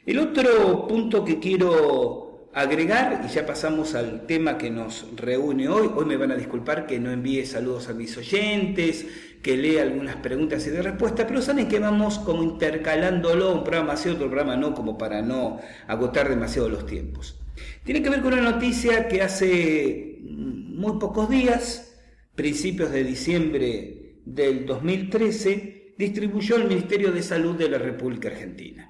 El 0.06 0.18
otro 0.18 0.86
punto 0.88 1.24
que 1.24 1.38
quiero 1.38 2.48
agregar, 2.54 3.22
y 3.24 3.28
ya 3.32 3.44
pasamos 3.44 3.94
al 3.94 4.26
tema 4.26 4.56
que 4.56 4.70
nos 4.70 5.06
reúne 5.14 5.68
hoy, 5.68 5.90
hoy 5.94 6.04
me 6.06 6.16
van 6.16 6.32
a 6.32 6.36
disculpar 6.36 6.86
que 6.86 6.98
no 6.98 7.10
envíe 7.10 7.44
saludos 7.44 7.88
a 7.88 7.92
mis 7.92 8.16
oyentes, 8.16 9.06
que 9.42 9.56
lea 9.56 9.82
algunas 9.82 10.16
preguntas 10.16 10.66
y 10.66 10.70
de 10.70 10.82
respuestas, 10.82 11.26
pero 11.28 11.42
saben 11.42 11.68
que 11.68 11.78
vamos 11.78 12.18
como 12.18 12.42
intercalándolo, 12.42 13.52
un 13.52 13.62
programa 13.62 13.96
sí, 13.96 14.08
otro 14.08 14.26
programa 14.26 14.56
no, 14.56 14.74
como 14.74 14.96
para 14.96 15.20
no 15.22 15.60
agotar 15.86 16.28
demasiado 16.28 16.68
los 16.68 16.86
tiempos. 16.86 17.38
Tiene 17.84 18.02
que 18.02 18.10
ver 18.10 18.22
con 18.22 18.32
una 18.32 18.50
noticia 18.50 19.06
que 19.06 19.22
hace 19.22 20.18
muy 20.22 20.98
pocos 20.98 21.28
días, 21.28 21.98
principios 22.34 22.90
de 22.90 23.04
diciembre 23.04 24.20
del 24.24 24.64
2013, 24.64 25.94
distribuyó 25.98 26.56
el 26.56 26.64
Ministerio 26.64 27.12
de 27.12 27.22
Salud 27.22 27.56
de 27.56 27.68
la 27.68 27.78
República 27.78 28.28
Argentina. 28.28 28.89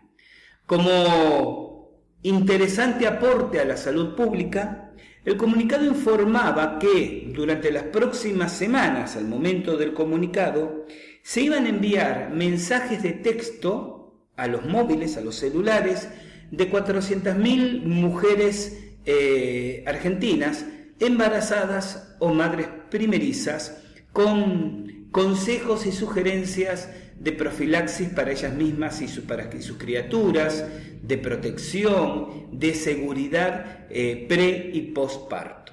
Como 0.70 2.06
interesante 2.22 3.08
aporte 3.08 3.58
a 3.58 3.64
la 3.64 3.76
salud 3.76 4.14
pública, 4.14 4.92
el 5.24 5.36
comunicado 5.36 5.84
informaba 5.84 6.78
que 6.78 7.28
durante 7.34 7.72
las 7.72 7.82
próximas 7.82 8.52
semanas, 8.52 9.16
al 9.16 9.26
momento 9.26 9.76
del 9.76 9.94
comunicado, 9.94 10.86
se 11.24 11.40
iban 11.40 11.66
a 11.66 11.70
enviar 11.70 12.30
mensajes 12.30 13.02
de 13.02 13.14
texto 13.14 14.28
a 14.36 14.46
los 14.46 14.64
móviles, 14.64 15.16
a 15.16 15.22
los 15.22 15.34
celulares, 15.34 16.08
de 16.52 16.70
400.000 16.70 17.82
mujeres 17.82 18.94
eh, 19.06 19.82
argentinas 19.88 20.66
embarazadas 21.00 22.14
o 22.20 22.32
madres 22.32 22.68
primerizas 22.90 23.82
con 24.12 25.08
consejos 25.10 25.84
y 25.86 25.90
sugerencias 25.90 26.90
de 27.20 27.32
profilaxis 27.32 28.08
para 28.08 28.32
ellas 28.32 28.54
mismas 28.54 29.00
y 29.02 29.08
sus 29.08 29.76
criaturas, 29.76 30.66
de 31.02 31.18
protección, 31.18 32.48
de 32.58 32.74
seguridad 32.74 33.86
eh, 33.90 34.26
pre 34.28 34.70
y 34.72 34.80
postparto. 34.92 35.72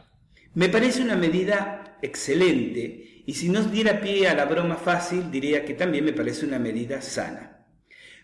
Me 0.54 0.70
parece 0.70 1.02
una 1.02 1.16
medida 1.16 1.98
excelente 2.02 3.24
y 3.26 3.34
si 3.34 3.50
no 3.50 3.64
diera 3.64 4.02
pie 4.02 4.28
a 4.28 4.36
la 4.36 4.46
broma 4.46 4.76
fácil 4.76 5.32
diría 5.32 5.64
que 5.64 5.74
también 5.74 6.04
me 6.04 6.14
parece 6.14 6.46
una 6.46 6.60
medida 6.60 7.02
sana. 7.02 7.66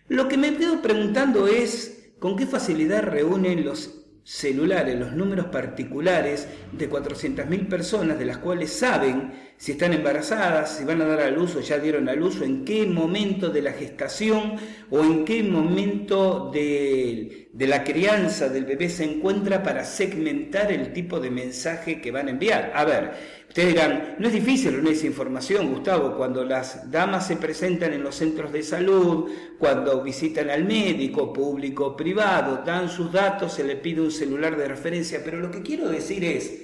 Lo 0.10 0.28
que 0.28 0.38
me 0.38 0.56
quedo 0.58 0.82
preguntando 0.82 1.48
es 1.48 2.14
con 2.20 2.36
qué 2.36 2.46
facilidad 2.46 3.04
reúnen 3.04 3.64
los 3.64 4.04
celulares, 4.24 4.98
los 4.98 5.14
números 5.14 5.48
particulares 5.48 6.48
de 6.72 6.90
400.000 6.90 7.68
personas, 7.68 8.20
de 8.20 8.26
las 8.26 8.38
cuales 8.38 8.72
saben 8.72 9.53
si 9.64 9.72
están 9.72 9.94
embarazadas, 9.94 10.76
si 10.76 10.84
van 10.84 11.02
a 11.02 11.06
dar 11.06 11.22
a 11.22 11.32
luz 11.32 11.56
o 11.56 11.62
ya 11.62 11.80
dieron 11.80 12.10
a 12.10 12.16
luz, 12.16 12.42
o 12.42 12.44
en 12.44 12.66
qué 12.66 12.86
momento 12.86 13.48
de 13.50 13.62
la 13.62 13.72
gestación 13.72 14.56
o 14.90 15.00
en 15.00 15.24
qué 15.24 15.42
momento 15.42 16.52
de, 16.54 17.48
de 17.54 17.68
la 17.68 17.86
crianza 17.86 18.50
del 18.50 18.66
bebé 18.66 18.90
se 18.90 19.06
encuentra 19.06 19.64
para 19.64 19.86
segmentar 19.86 20.70
el 20.70 20.92
tipo 20.92 21.22
de 21.22 21.32
mensaje 21.32 22.02
que 22.02 22.12
van 22.12 22.28
a 22.28 22.32
enviar. 22.32 22.74
A 22.76 22.84
ver, 22.84 23.12
Ustedes 23.48 23.70
dirán, 23.70 24.16
no 24.18 24.28
es 24.28 24.34
difícil 24.34 24.74
reunir 24.74 24.94
esa 24.94 25.06
información, 25.06 25.72
Gustavo, 25.72 26.18
cuando 26.18 26.44
las 26.44 26.90
damas 26.90 27.28
se 27.28 27.38
presentan 27.38 27.94
en 27.94 28.02
los 28.02 28.16
centros 28.16 28.52
de 28.52 28.64
salud, 28.64 29.30
cuando 29.60 30.02
visitan 30.02 30.50
al 30.50 30.66
médico, 30.66 31.32
público 31.32 31.86
o 31.86 31.96
privado, 31.96 32.64
dan 32.66 32.90
sus 32.90 33.12
datos, 33.12 33.54
se 33.54 33.64
le 33.64 33.76
pide 33.76 34.02
un 34.02 34.12
celular 34.12 34.58
de 34.58 34.68
referencia, 34.68 35.22
pero 35.24 35.38
lo 35.38 35.52
que 35.52 35.62
quiero 35.62 35.88
decir 35.88 36.26
es, 36.26 36.63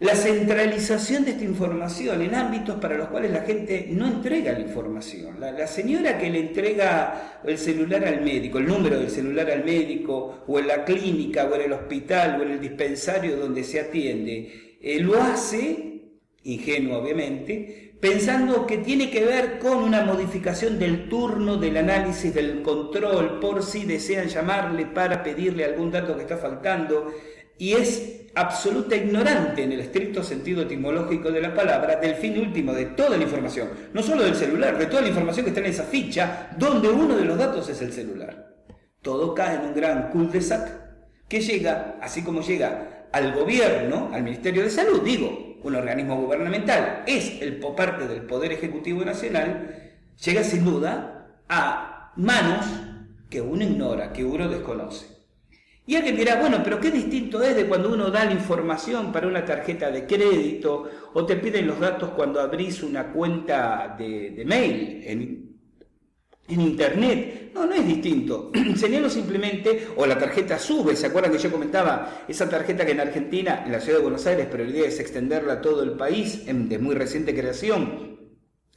la 0.00 0.16
centralización 0.16 1.24
de 1.24 1.32
esta 1.32 1.44
información 1.44 2.20
en 2.20 2.34
ámbitos 2.34 2.80
para 2.80 2.98
los 2.98 3.08
cuales 3.08 3.30
la 3.30 3.42
gente 3.42 3.88
no 3.90 4.06
entrega 4.06 4.52
la 4.52 4.60
información. 4.60 5.38
La, 5.38 5.66
señora 5.66 6.18
que 6.18 6.30
le 6.30 6.40
entrega 6.40 7.40
el 7.44 7.56
celular 7.58 8.04
al 8.04 8.20
médico, 8.20 8.58
el 8.58 8.66
número 8.66 8.98
del 8.98 9.10
celular 9.10 9.50
al 9.50 9.64
médico, 9.64 10.44
o 10.46 10.58
en 10.58 10.66
la 10.66 10.84
clínica, 10.84 11.44
o 11.44 11.54
en 11.54 11.62
el 11.62 11.72
hospital, 11.72 12.40
o 12.40 12.42
en 12.42 12.52
el 12.52 12.60
dispensario 12.60 13.36
donde 13.36 13.62
se 13.62 13.80
atiende, 13.80 14.78
eh, 14.80 14.98
lo 15.00 15.20
hace 15.22 15.94
ingenuo 16.42 16.98
obviamente, 16.98 17.96
pensando 18.00 18.66
que 18.66 18.78
tiene 18.78 19.10
que 19.10 19.24
ver 19.24 19.58
con 19.58 19.78
una 19.78 20.04
modificación 20.04 20.78
del 20.78 21.08
turno, 21.08 21.56
del 21.56 21.76
análisis, 21.78 22.34
del 22.34 22.62
control, 22.62 23.40
por 23.40 23.62
si 23.62 23.84
desean 23.84 24.28
llamarle 24.28 24.86
para 24.86 25.22
pedirle 25.22 25.64
algún 25.64 25.90
dato 25.90 26.14
que 26.14 26.22
está 26.22 26.36
faltando, 26.36 27.10
y 27.58 27.72
es 27.72 28.24
absoluta 28.34 28.96
ignorante 28.96 29.62
en 29.62 29.72
el 29.72 29.80
estricto 29.80 30.22
sentido 30.22 30.62
etimológico 30.62 31.30
de 31.30 31.40
la 31.40 31.54
palabra 31.54 31.96
del 31.96 32.16
fin 32.16 32.38
último 32.38 32.72
de 32.72 32.86
toda 32.86 33.16
la 33.16 33.22
información, 33.22 33.68
no 33.92 34.02
solo 34.02 34.24
del 34.24 34.34
celular, 34.34 34.76
de 34.76 34.86
toda 34.86 35.02
la 35.02 35.08
información 35.08 35.44
que 35.44 35.50
está 35.50 35.60
en 35.60 35.66
esa 35.66 35.84
ficha, 35.84 36.50
donde 36.58 36.88
uno 36.88 37.16
de 37.16 37.24
los 37.24 37.38
datos 37.38 37.68
es 37.68 37.80
el 37.80 37.92
celular. 37.92 38.54
Todo 39.02 39.34
cae 39.34 39.56
en 39.56 39.66
un 39.66 39.74
gran 39.74 40.10
cul-de-sac 40.10 40.84
que 41.28 41.40
llega, 41.40 41.98
así 42.00 42.22
como 42.22 42.42
llega 42.42 43.08
al 43.12 43.32
gobierno, 43.32 44.10
al 44.12 44.22
Ministerio 44.24 44.62
de 44.62 44.70
Salud, 44.70 45.02
digo, 45.02 45.60
un 45.62 45.74
organismo 45.76 46.20
gubernamental, 46.20 47.04
es 47.06 47.40
el 47.40 47.58
parte 47.58 48.06
del 48.06 48.22
Poder 48.22 48.52
Ejecutivo 48.52 49.04
Nacional, 49.04 49.94
llega 50.22 50.42
sin 50.42 50.64
duda 50.64 51.40
a 51.48 52.12
manos 52.16 52.66
que 53.30 53.40
uno 53.40 53.62
ignora, 53.64 54.12
que 54.12 54.24
uno 54.24 54.48
desconoce. 54.48 55.13
Y 55.86 55.96
alguien 55.96 56.16
dirá, 56.16 56.40
bueno, 56.40 56.60
pero 56.64 56.80
qué 56.80 56.90
distinto 56.90 57.42
es 57.42 57.54
de 57.56 57.66
cuando 57.66 57.92
uno 57.92 58.10
da 58.10 58.24
la 58.24 58.32
información 58.32 59.12
para 59.12 59.26
una 59.26 59.44
tarjeta 59.44 59.90
de 59.90 60.06
crédito 60.06 60.88
o 61.12 61.26
te 61.26 61.36
piden 61.36 61.66
los 61.66 61.78
datos 61.78 62.10
cuando 62.10 62.40
abrís 62.40 62.82
una 62.82 63.12
cuenta 63.12 63.94
de, 63.98 64.30
de 64.30 64.44
mail 64.44 65.02
en 65.04 65.44
en 66.48 66.60
Internet. 66.60 67.52
No, 67.54 67.66
no 67.66 67.74
es 67.74 67.86
distinto. 67.86 68.50
Señalo 68.76 69.08
simplemente, 69.08 69.88
o 69.96 70.06
la 70.06 70.18
tarjeta 70.18 70.58
sube, 70.58 70.96
¿se 70.96 71.06
acuerdan 71.06 71.32
que 71.32 71.38
yo 71.38 71.50
comentaba? 71.50 72.24
Esa 72.28 72.48
tarjeta 72.48 72.84
que 72.84 72.92
en 72.92 73.00
Argentina, 73.00 73.62
en 73.64 73.72
la 73.72 73.80
ciudad 73.80 73.98
de 73.98 74.04
Buenos 74.04 74.26
Aires, 74.26 74.48
pero 74.50 74.64
la 74.64 74.70
idea 74.70 74.88
es 74.88 75.00
extenderla 75.00 75.54
a 75.54 75.60
todo 75.60 75.82
el 75.82 75.92
país, 75.92 76.44
de 76.46 76.78
muy 76.78 76.94
reciente 76.94 77.34
creación, 77.34 78.14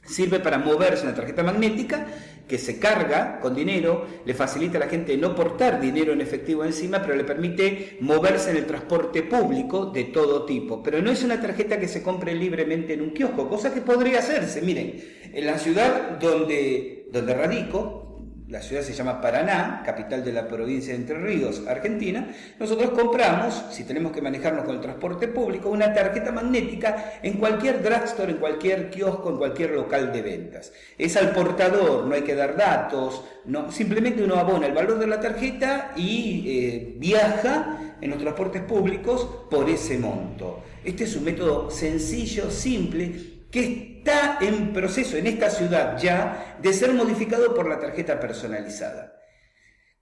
sirve 0.04 0.40
para 0.40 0.58
moverse 0.58 1.04
una 1.04 1.14
tarjeta 1.14 1.42
magnética 1.42 2.06
que 2.48 2.58
se 2.58 2.78
carga 2.78 3.38
con 3.40 3.54
dinero, 3.54 4.06
le 4.24 4.34
facilita 4.34 4.78
a 4.78 4.80
la 4.80 4.88
gente 4.88 5.16
no 5.16 5.34
portar 5.34 5.80
dinero 5.80 6.12
en 6.12 6.20
efectivo 6.20 6.64
encima, 6.64 7.02
pero 7.02 7.14
le 7.14 7.24
permite 7.24 7.98
moverse 8.00 8.50
en 8.50 8.56
el 8.56 8.66
transporte 8.66 9.22
público 9.22 9.86
de 9.86 10.04
todo 10.04 10.44
tipo. 10.44 10.82
Pero 10.82 11.02
no 11.02 11.10
es 11.10 11.22
una 11.22 11.40
tarjeta 11.40 11.78
que 11.78 11.88
se 11.88 12.02
compre 12.02 12.34
libremente 12.34 12.94
en 12.94 13.02
un 13.02 13.10
kiosco, 13.10 13.48
cosa 13.48 13.72
que 13.72 13.82
podría 13.82 14.20
hacerse. 14.20 14.62
Miren, 14.62 15.04
en 15.32 15.46
la 15.46 15.58
ciudad 15.58 16.18
donde 16.18 16.98
donde 17.10 17.34
radico, 17.34 18.07
la 18.48 18.62
ciudad 18.62 18.82
se 18.82 18.94
llama 18.94 19.20
Paraná, 19.20 19.82
capital 19.84 20.24
de 20.24 20.32
la 20.32 20.48
provincia 20.48 20.94
de 20.94 21.00
Entre 21.00 21.18
Ríos, 21.18 21.64
Argentina, 21.68 22.34
nosotros 22.58 22.90
compramos, 22.90 23.66
si 23.70 23.84
tenemos 23.84 24.10
que 24.10 24.22
manejarnos 24.22 24.64
con 24.64 24.76
el 24.76 24.80
transporte 24.80 25.28
público, 25.28 25.68
una 25.68 25.92
tarjeta 25.92 26.32
magnética 26.32 27.12
en 27.22 27.34
cualquier 27.34 27.82
drugstore, 27.82 28.32
en 28.32 28.38
cualquier 28.38 28.88
kiosco, 28.88 29.28
en 29.28 29.36
cualquier 29.36 29.72
local 29.72 30.12
de 30.12 30.22
ventas. 30.22 30.72
Es 30.96 31.16
al 31.18 31.32
portador, 31.32 32.06
no 32.06 32.14
hay 32.14 32.22
que 32.22 32.34
dar 32.34 32.56
datos, 32.56 33.22
simplemente 33.68 34.22
uno 34.22 34.36
abona 34.36 34.66
el 34.66 34.72
valor 34.72 34.98
de 34.98 35.06
la 35.06 35.20
tarjeta 35.20 35.92
y 35.94 36.44
eh, 36.48 36.94
viaja 36.96 37.96
en 38.00 38.10
los 38.10 38.18
transportes 38.18 38.62
públicos 38.62 39.28
por 39.50 39.68
ese 39.68 39.98
monto. 39.98 40.62
Este 40.82 41.04
es 41.04 41.14
un 41.16 41.24
método 41.24 41.70
sencillo, 41.70 42.50
simple, 42.50 43.37
que 43.50 43.98
está 43.98 44.38
en 44.40 44.72
proceso 44.72 45.16
en 45.16 45.26
esta 45.26 45.50
ciudad 45.50 45.98
ya 45.98 46.56
de 46.60 46.72
ser 46.72 46.92
modificado 46.92 47.54
por 47.54 47.68
la 47.68 47.78
tarjeta 47.78 48.20
personalizada. 48.20 49.14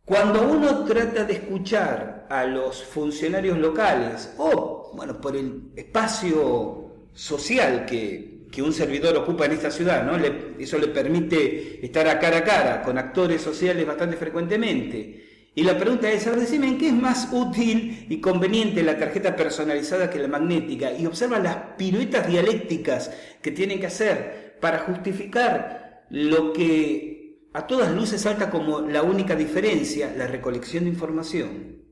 Cuando 0.05 0.49
uno 0.49 0.85
trata 0.85 1.25
de 1.25 1.33
escuchar 1.33 2.27
a 2.31 2.45
los 2.45 2.85
funcionarios 2.85 3.59
locales 3.59 4.35
o, 4.39 4.93
bueno, 4.95 5.21
por 5.21 5.37
el 5.37 5.73
espacio 5.75 7.09
social 7.13 7.85
que, 7.87 8.47
que 8.51 8.63
un 8.63 8.73
servidor 8.73 9.17
ocupa 9.17 9.47
en 9.47 9.53
esta 9.53 9.71
ciudad, 9.71 10.05
¿no? 10.05 10.17
eso 10.59 10.79
le 10.79 10.89
permite 10.89 11.85
estar 11.85 12.07
a 12.07 12.21
cara 12.21 12.39
a 12.39 12.45
cara 12.45 12.83
con 12.83 12.99
actores 12.99 13.43
sociales 13.43 13.87
bastante 13.87 14.17
frecuentemente, 14.17 15.26
y 15.59 15.63
la 15.63 15.79
pregunta 15.79 16.13
es, 16.13 16.27
decime, 16.37 16.69
¿en 16.69 16.77
qué 16.77 16.89
es 16.89 16.93
más 16.93 17.31
útil 17.33 18.07
y 18.11 18.21
conveniente 18.21 18.83
la 18.83 18.99
tarjeta 18.99 19.35
personalizada 19.35 20.11
que 20.11 20.19
la 20.19 20.29
magnética? 20.29 20.93
Y 20.93 21.07
observa 21.07 21.39
las 21.39 21.57
piruetas 21.79 22.29
dialécticas 22.29 23.11
que 23.41 23.53
tienen 23.53 23.81
que 23.81 23.87
hacer 23.87 24.59
para 24.61 24.81
justificar 24.81 26.05
lo 26.11 26.53
que 26.53 27.49
a 27.55 27.67
todas 27.67 27.91
luces 27.91 28.21
salta 28.21 28.51
como 28.51 28.83
la 28.83 29.03
única 29.03 29.35
diferencia, 29.35 30.13
la 30.15 30.27
recolección 30.27 30.85
de 30.85 30.91
información. 30.91 31.83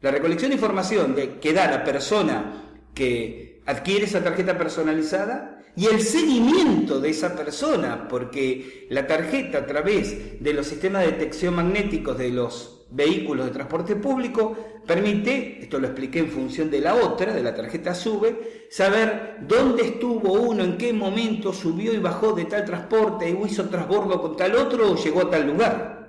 La 0.00 0.10
recolección 0.10 0.48
de 0.48 0.54
información 0.54 1.14
de, 1.14 1.38
que 1.38 1.52
da 1.52 1.70
la 1.70 1.84
persona 1.84 2.80
que 2.94 3.62
adquiere 3.66 4.06
esa 4.06 4.24
tarjeta 4.24 4.56
personalizada 4.56 5.59
y 5.76 5.86
el 5.86 6.00
seguimiento 6.02 7.00
de 7.00 7.10
esa 7.10 7.34
persona, 7.36 8.08
porque 8.08 8.86
la 8.90 9.06
tarjeta 9.06 9.58
a 9.58 9.66
través 9.66 10.42
de 10.42 10.52
los 10.52 10.66
sistemas 10.66 11.04
de 11.04 11.12
detección 11.12 11.54
magnéticos 11.54 12.18
de 12.18 12.30
los 12.30 12.86
vehículos 12.90 13.46
de 13.46 13.52
transporte 13.52 13.96
público 13.96 14.56
permite, 14.86 15.60
esto 15.62 15.78
lo 15.78 15.86
expliqué 15.86 16.20
en 16.20 16.30
función 16.30 16.70
de 16.70 16.80
la 16.80 16.96
otra, 16.96 17.32
de 17.32 17.42
la 17.42 17.54
tarjeta 17.54 17.94
SUBE, 17.94 18.66
saber 18.70 19.36
dónde 19.46 19.84
estuvo 19.84 20.32
uno, 20.32 20.64
en 20.64 20.76
qué 20.76 20.92
momento 20.92 21.52
subió 21.52 21.92
y 21.92 21.98
bajó 21.98 22.32
de 22.32 22.46
tal 22.46 22.64
transporte 22.64 23.32
o 23.32 23.46
hizo 23.46 23.68
transbordo 23.68 24.20
con 24.20 24.36
tal 24.36 24.56
otro 24.56 24.90
o 24.90 24.96
llegó 24.96 25.20
a 25.20 25.30
tal 25.30 25.46
lugar. 25.46 26.00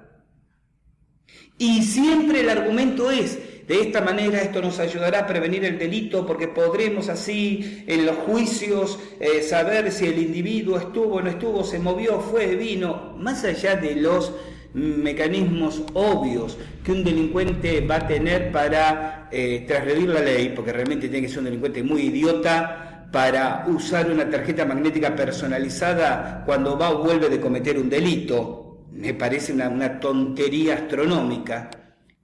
Y 1.57 1.83
siempre 1.83 2.41
el 2.41 2.49
argumento 2.49 3.11
es, 3.11 3.37
de 3.71 3.83
esta 3.83 4.01
manera 4.01 4.41
esto 4.41 4.61
nos 4.61 4.79
ayudará 4.79 5.19
a 5.19 5.25
prevenir 5.25 5.63
el 5.63 5.79
delito 5.79 6.25
porque 6.25 6.49
podremos 6.49 7.07
así 7.07 7.85
en 7.87 8.05
los 8.05 8.17
juicios 8.17 8.99
eh, 9.17 9.41
saber 9.43 9.93
si 9.93 10.07
el 10.07 10.19
individuo 10.19 10.77
estuvo 10.77 11.15
o 11.15 11.21
no 11.21 11.29
estuvo, 11.29 11.63
se 11.63 11.79
movió, 11.79 12.19
fue, 12.19 12.57
vino, 12.57 13.13
más 13.17 13.45
allá 13.45 13.77
de 13.77 13.95
los 13.95 14.33
mecanismos 14.73 15.83
obvios 15.93 16.57
que 16.83 16.91
un 16.91 17.05
delincuente 17.05 17.79
va 17.79 17.95
a 17.95 18.07
tener 18.07 18.51
para 18.51 19.29
eh, 19.31 19.65
la 20.05 20.19
ley, 20.19 20.51
porque 20.53 20.73
realmente 20.73 21.07
tiene 21.07 21.25
que 21.25 21.29
ser 21.29 21.39
un 21.39 21.45
delincuente 21.45 21.81
muy 21.81 22.01
idiota 22.01 23.07
para 23.09 23.63
usar 23.69 24.11
una 24.11 24.29
tarjeta 24.29 24.65
magnética 24.65 25.15
personalizada 25.15 26.43
cuando 26.45 26.77
va 26.77 26.89
o 26.89 27.01
vuelve 27.01 27.29
de 27.29 27.39
cometer 27.39 27.77
un 27.77 27.89
delito. 27.89 28.81
Me 28.91 29.13
parece 29.13 29.53
una 29.53 29.97
tontería 29.97 30.73
astronómica 30.73 31.69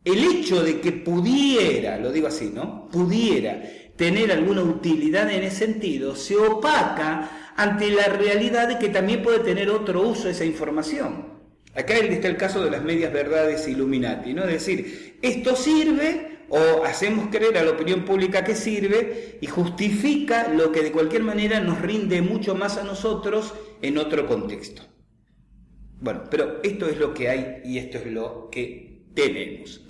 el 0.08 0.24
hecho 0.24 0.63
de 0.63 0.80
que 0.80 0.91
pudiera, 0.91 1.98
lo 1.98 2.12
digo 2.12 2.28
así, 2.28 2.52
¿no? 2.54 2.88
Pudiera 2.89 3.62
tener 3.96 4.32
alguna 4.32 4.62
utilidad 4.62 5.30
en 5.32 5.43
ese 5.43 5.65
sentido, 5.65 6.15
se 6.15 6.38
opaca 6.38 7.54
ante 7.56 7.89
la 7.89 8.06
realidad 8.06 8.67
de 8.67 8.78
que 8.78 8.89
también 8.89 9.22
puede 9.22 9.39
tener 9.39 9.70
otro 9.70 10.02
uso 10.02 10.30
esa 10.30 10.46
información. 10.46 11.38
Acá 11.76 11.96
está 11.96 12.28
el 12.28 12.38
caso 12.38 12.63
de 12.63 12.72
las 12.72 12.84
medias 12.84 13.12
verdades 13.12 13.67
Illuminati, 13.67 14.34
¿no? 14.34 14.43
Es 14.43 14.65
decir, 14.65 15.17
esto 15.22 15.56
sirve 15.56 16.38
o 16.50 16.86
hacemos 16.86 17.28
creer 17.30 17.58
a 17.58 17.63
la 17.63 17.72
opinión 17.72 18.06
pública 18.06 18.43
que 18.43 18.56
sirve 18.56 19.38
y 19.41 19.48
justifica 19.48 20.48
lo 20.48 20.72
que 20.72 20.84
de 20.84 20.91
cualquier 20.91 21.24
manera 21.24 21.60
nos 21.60 21.82
rinde 21.82 22.22
mucho 22.22 22.56
más 22.56 22.78
a 22.78 22.84
nosotros 22.84 23.54
en 23.82 23.98
otro 23.98 24.26
contexto. 24.26 24.84
Bueno, 26.00 26.24
pero 26.30 26.60
esto 26.63 26.88
es 26.88 26.98
lo 26.98 27.13
que 27.13 27.30
hay 27.30 27.62
y 27.65 27.80
esto 27.80 27.98
es 27.98 28.08
lo 28.08 28.50
que 28.52 28.87
tenemos. 29.17 29.84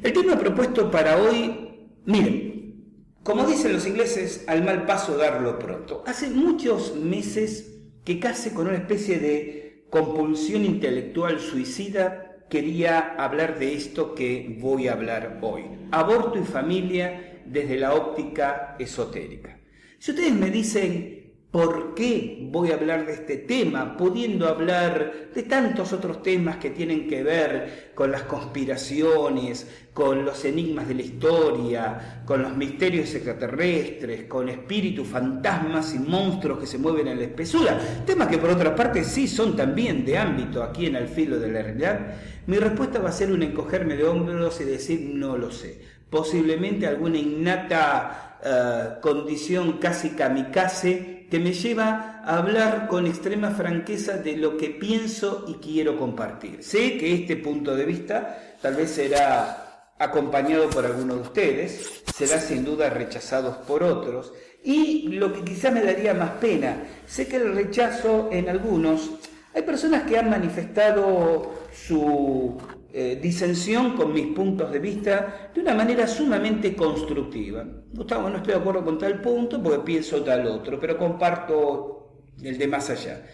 El 0.00 0.12
tema 0.12 0.38
propuesto 0.38 0.88
para 0.88 1.20
hoy, 1.20 1.88
miren, 2.06 2.84
como 3.24 3.46
dicen 3.46 3.72
los 3.72 3.84
ingleses, 3.86 4.44
al 4.46 4.62
mal 4.64 4.86
paso 4.86 5.16
darlo 5.16 5.58
pronto. 5.58 6.04
Hace 6.06 6.30
muchos 6.30 6.94
meses 6.94 7.80
que 8.04 8.20
casi 8.20 8.50
con 8.50 8.68
una 8.68 8.76
especie 8.76 9.18
de 9.18 9.86
compulsión 9.90 10.64
intelectual 10.64 11.40
suicida 11.40 12.46
quería 12.48 13.16
hablar 13.16 13.58
de 13.58 13.74
esto 13.74 14.14
que 14.14 14.56
voy 14.60 14.86
a 14.86 14.92
hablar 14.92 15.40
hoy. 15.42 15.64
Aborto 15.90 16.38
y 16.38 16.44
familia 16.44 17.42
desde 17.46 17.76
la 17.76 17.94
óptica 17.94 18.76
esotérica. 18.78 19.58
Si 19.98 20.12
ustedes 20.12 20.32
me 20.32 20.50
dicen, 20.50 21.23
¿Por 21.54 21.94
qué 21.94 22.48
voy 22.50 22.72
a 22.72 22.74
hablar 22.74 23.06
de 23.06 23.12
este 23.12 23.36
tema, 23.36 23.96
pudiendo 23.96 24.48
hablar 24.48 25.28
de 25.32 25.44
tantos 25.44 25.92
otros 25.92 26.20
temas 26.20 26.56
que 26.56 26.70
tienen 26.70 27.06
que 27.06 27.22
ver 27.22 27.92
con 27.94 28.10
las 28.10 28.24
conspiraciones, 28.24 29.64
con 29.92 30.24
los 30.24 30.44
enigmas 30.44 30.88
de 30.88 30.94
la 30.94 31.02
historia, 31.02 32.22
con 32.26 32.42
los 32.42 32.56
misterios 32.56 33.14
extraterrestres, 33.14 34.24
con 34.24 34.48
espíritus, 34.48 35.06
fantasmas 35.06 35.94
y 35.94 36.00
monstruos 36.00 36.58
que 36.58 36.66
se 36.66 36.78
mueven 36.78 37.06
en 37.06 37.18
la 37.18 37.24
espesura? 37.26 37.78
Temas 38.04 38.26
que 38.26 38.38
por 38.38 38.50
otra 38.50 38.74
parte 38.74 39.04
sí 39.04 39.28
son 39.28 39.54
también 39.54 40.04
de 40.04 40.18
ámbito 40.18 40.60
aquí 40.60 40.86
en 40.86 40.96
el 40.96 41.06
filo 41.06 41.38
de 41.38 41.52
la 41.52 41.62
realidad. 41.62 42.16
Mi 42.48 42.58
respuesta 42.58 42.98
va 42.98 43.10
a 43.10 43.12
ser 43.12 43.30
un 43.30 43.44
encogerme 43.44 43.94
de 43.94 44.02
hombros 44.02 44.60
y 44.60 44.64
decir 44.64 45.08
no 45.14 45.38
lo 45.38 45.52
sé. 45.52 45.80
Posiblemente 46.10 46.88
alguna 46.88 47.18
innata 47.18 48.38
eh, 48.44 49.00
condición 49.00 49.78
casi 49.78 50.10
kamikaze 50.10 51.23
que 51.34 51.40
me 51.40 51.52
lleva 51.52 52.20
a 52.24 52.38
hablar 52.38 52.86
con 52.86 53.08
extrema 53.08 53.50
franqueza 53.50 54.18
de 54.18 54.36
lo 54.36 54.56
que 54.56 54.70
pienso 54.70 55.44
y 55.48 55.54
quiero 55.54 55.98
compartir. 55.98 56.62
Sé 56.62 56.96
que 56.96 57.12
este 57.12 57.34
punto 57.34 57.74
de 57.74 57.84
vista 57.84 58.56
tal 58.62 58.76
vez 58.76 58.92
será 58.92 59.90
acompañado 59.98 60.70
por 60.70 60.86
algunos 60.86 61.16
de 61.16 61.22
ustedes, 61.22 62.04
será 62.14 62.38
sin 62.38 62.64
duda 62.64 62.88
rechazado 62.88 63.62
por 63.62 63.82
otros, 63.82 64.32
y 64.62 65.08
lo 65.08 65.32
que 65.32 65.42
quizá 65.42 65.72
me 65.72 65.82
daría 65.82 66.14
más 66.14 66.30
pena, 66.40 66.84
sé 67.04 67.26
que 67.26 67.34
el 67.34 67.52
rechazo 67.52 68.28
en 68.30 68.48
algunos, 68.48 69.10
hay 69.52 69.62
personas 69.62 70.04
que 70.04 70.16
han 70.16 70.30
manifestado 70.30 71.52
su 71.72 72.56
eh, 72.96 73.18
disensión 73.20 73.96
con 73.96 74.12
mis 74.12 74.28
puntos 74.28 74.70
de 74.70 74.78
vista 74.78 75.50
de 75.52 75.60
una 75.60 75.74
manera 75.74 76.06
sumamente 76.06 76.76
constructiva. 76.76 77.66
Gustavo, 77.92 78.30
no 78.30 78.36
estoy 78.36 78.54
de 78.54 78.60
acuerdo 78.60 78.84
con 78.84 78.98
tal 78.98 79.20
punto 79.20 79.60
porque 79.60 79.80
pienso 79.80 80.22
tal 80.22 80.46
otro, 80.46 80.78
pero 80.78 80.96
comparto 80.96 82.22
el 82.40 82.56
de 82.56 82.68
más 82.68 82.90
allá. 82.90 83.26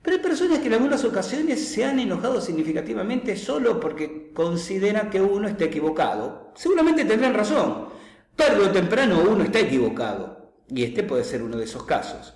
Pero 0.00 0.16
hay 0.16 0.22
personas 0.22 0.60
que 0.60 0.68
en 0.68 0.72
algunas 0.72 1.04
ocasiones 1.04 1.62
se 1.62 1.84
han 1.84 2.00
enojado 2.00 2.40
significativamente 2.40 3.36
solo 3.36 3.78
porque 3.78 4.30
consideran 4.32 5.10
que 5.10 5.20
uno 5.20 5.46
está 5.46 5.64
equivocado. 5.64 6.50
Seguramente 6.54 7.04
tendrán 7.04 7.34
razón. 7.34 7.88
Tarde 8.34 8.64
o 8.64 8.70
temprano 8.70 9.22
uno 9.30 9.44
está 9.44 9.60
equivocado. 9.60 10.54
Y 10.70 10.84
este 10.84 11.02
puede 11.02 11.24
ser 11.24 11.42
uno 11.42 11.58
de 11.58 11.64
esos 11.64 11.84
casos. 11.84 12.32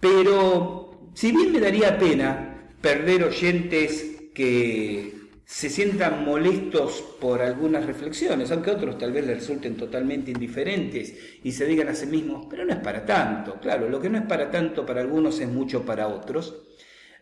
Pero 0.00 1.12
si 1.14 1.30
bien 1.30 1.52
me 1.52 1.60
daría 1.60 1.96
pena 1.96 2.72
perder 2.80 3.22
oyentes 3.22 4.04
que 4.34 5.17
se 5.48 5.70
sientan 5.70 6.26
molestos 6.26 7.02
por 7.18 7.40
algunas 7.40 7.86
reflexiones, 7.86 8.50
aunque 8.50 8.70
otros 8.70 8.98
tal 8.98 9.12
vez 9.12 9.26
les 9.26 9.38
resulten 9.38 9.78
totalmente 9.78 10.30
indiferentes 10.30 11.14
y 11.42 11.52
se 11.52 11.64
digan 11.64 11.88
a 11.88 11.94
sí 11.94 12.04
mismos, 12.04 12.46
pero 12.50 12.66
no 12.66 12.74
es 12.74 12.80
para 12.80 13.06
tanto, 13.06 13.58
claro, 13.58 13.88
lo 13.88 13.98
que 13.98 14.10
no 14.10 14.18
es 14.18 14.24
para 14.24 14.50
tanto 14.50 14.84
para 14.84 15.00
algunos 15.00 15.40
es 15.40 15.48
mucho 15.48 15.86
para 15.86 16.06
otros. 16.06 16.64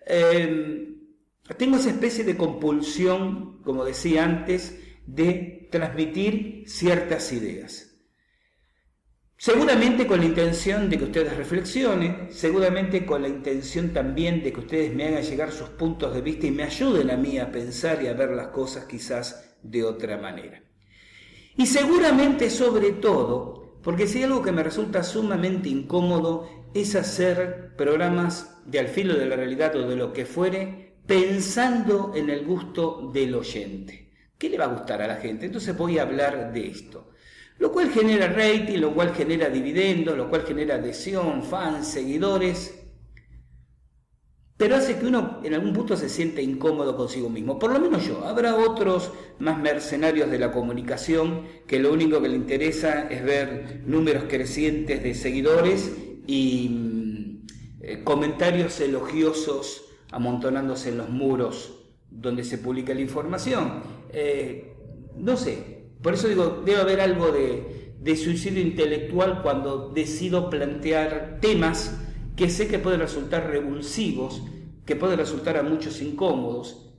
Em, 0.04 0.96
tengo 1.56 1.76
esa 1.76 1.90
especie 1.90 2.24
de 2.24 2.36
compulsión, 2.36 3.62
como 3.62 3.84
decía 3.84 4.24
antes, 4.24 4.76
de 5.06 5.68
transmitir 5.70 6.64
ciertas 6.66 7.32
ideas. 7.32 7.95
Seguramente 9.38 10.06
con 10.06 10.20
la 10.20 10.26
intención 10.26 10.88
de 10.88 10.96
que 10.96 11.04
ustedes 11.04 11.36
reflexionen, 11.36 12.28
seguramente 12.30 13.04
con 13.04 13.20
la 13.20 13.28
intención 13.28 13.92
también 13.92 14.42
de 14.42 14.50
que 14.50 14.60
ustedes 14.60 14.94
me 14.94 15.08
hagan 15.08 15.22
llegar 15.22 15.52
sus 15.52 15.68
puntos 15.68 16.14
de 16.14 16.22
vista 16.22 16.46
y 16.46 16.50
me 16.50 16.62
ayuden 16.62 17.10
a 17.10 17.18
mí 17.18 17.38
a 17.38 17.52
pensar 17.52 18.02
y 18.02 18.06
a 18.06 18.14
ver 18.14 18.30
las 18.30 18.48
cosas 18.48 18.86
quizás 18.86 19.58
de 19.62 19.84
otra 19.84 20.16
manera. 20.16 20.62
Y 21.54 21.66
seguramente 21.66 22.48
sobre 22.48 22.92
todo, 22.92 23.78
porque 23.82 24.06
si 24.06 24.18
hay 24.18 24.24
algo 24.24 24.40
que 24.40 24.52
me 24.52 24.62
resulta 24.62 25.02
sumamente 25.02 25.68
incómodo 25.68 26.48
es 26.72 26.94
hacer 26.94 27.76
programas 27.76 28.62
de 28.64 28.78
al 28.78 28.88
filo 28.88 29.16
de 29.16 29.26
la 29.26 29.36
realidad 29.36 29.76
o 29.76 29.86
de 29.86 29.96
lo 29.96 30.14
que 30.14 30.24
fuere, 30.24 30.94
pensando 31.06 32.12
en 32.16 32.30
el 32.30 32.46
gusto 32.46 33.10
del 33.12 33.34
oyente. 33.34 34.12
¿Qué 34.38 34.48
le 34.48 34.56
va 34.56 34.64
a 34.64 34.74
gustar 34.74 35.02
a 35.02 35.06
la 35.06 35.16
gente? 35.16 35.44
Entonces 35.44 35.76
voy 35.76 35.98
a 35.98 36.02
hablar 36.02 36.54
de 36.54 36.68
esto 36.68 37.10
lo 37.58 37.72
cual 37.72 37.90
genera 37.90 38.28
rating, 38.28 38.78
lo 38.78 38.94
cual 38.94 39.14
genera 39.14 39.48
dividendos, 39.48 40.16
lo 40.16 40.28
cual 40.28 40.42
genera 40.42 40.76
adhesión, 40.76 41.42
fans, 41.42 41.88
seguidores, 41.88 42.86
pero 44.56 44.76
hace 44.76 44.96
que 44.96 45.06
uno 45.06 45.40
en 45.44 45.52
algún 45.52 45.74
punto 45.74 45.96
se 45.96 46.08
siente 46.08 46.42
incómodo 46.42 46.96
consigo 46.96 47.28
mismo, 47.28 47.58
por 47.58 47.72
lo 47.72 47.78
menos 47.78 48.06
yo. 48.06 48.24
Habrá 48.24 48.56
otros 48.56 49.12
más 49.38 49.58
mercenarios 49.58 50.30
de 50.30 50.38
la 50.38 50.50
comunicación 50.50 51.42
que 51.66 51.78
lo 51.78 51.92
único 51.92 52.22
que 52.22 52.28
le 52.28 52.36
interesa 52.36 53.06
es 53.10 53.22
ver 53.22 53.82
números 53.84 54.24
crecientes 54.28 55.02
de 55.02 55.14
seguidores 55.14 55.94
y 56.26 56.68
mm, 56.70 57.46
eh, 57.82 58.02
comentarios 58.02 58.80
elogiosos 58.80 59.84
amontonándose 60.10 60.88
en 60.88 60.98
los 60.98 61.10
muros 61.10 61.74
donde 62.10 62.42
se 62.42 62.56
publica 62.56 62.94
la 62.94 63.02
información. 63.02 63.82
Eh, 64.10 64.74
no 65.16 65.36
sé, 65.36 65.75
por 66.02 66.14
eso 66.14 66.28
digo, 66.28 66.62
debe 66.64 66.80
haber 66.80 67.00
algo 67.00 67.32
de, 67.32 68.16
suicidio 68.16 68.62
intelectual 68.62 69.42
cuando 69.42 69.90
decido 69.90 70.48
plantear 70.48 71.38
temas 71.40 71.98
que 72.36 72.48
sé 72.48 72.68
que 72.68 72.78
pueden 72.78 73.00
resultar 73.00 73.50
revulsivos, 73.50 74.42
que 74.84 74.94
pueden 74.94 75.18
resultar 75.18 75.56
a 75.56 75.62
muchos 75.62 76.00
incómodos. 76.00 76.94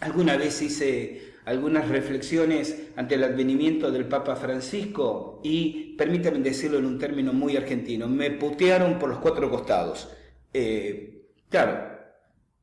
Alguna 0.00 0.36
vez 0.36 0.60
hice 0.60 1.32
algunas 1.46 1.88
reflexiones 1.88 2.88
ante 2.96 3.14
el 3.14 3.24
advenimiento 3.24 3.90
del 3.90 4.06
Papa 4.06 4.36
Francisco 4.36 5.40
y, 5.42 5.94
permítanme 5.96 6.40
decirlo 6.40 6.78
en 6.78 6.86
un 6.86 6.98
término 6.98 7.32
muy 7.32 7.56
argentino, 7.56 8.08
me 8.08 8.30
putearon 8.30 8.98
por 8.98 9.08
los 9.08 9.18
cuatro 9.20 9.50
costados. 9.50 10.10
Eh, 10.52 11.28
claro, 11.48 11.98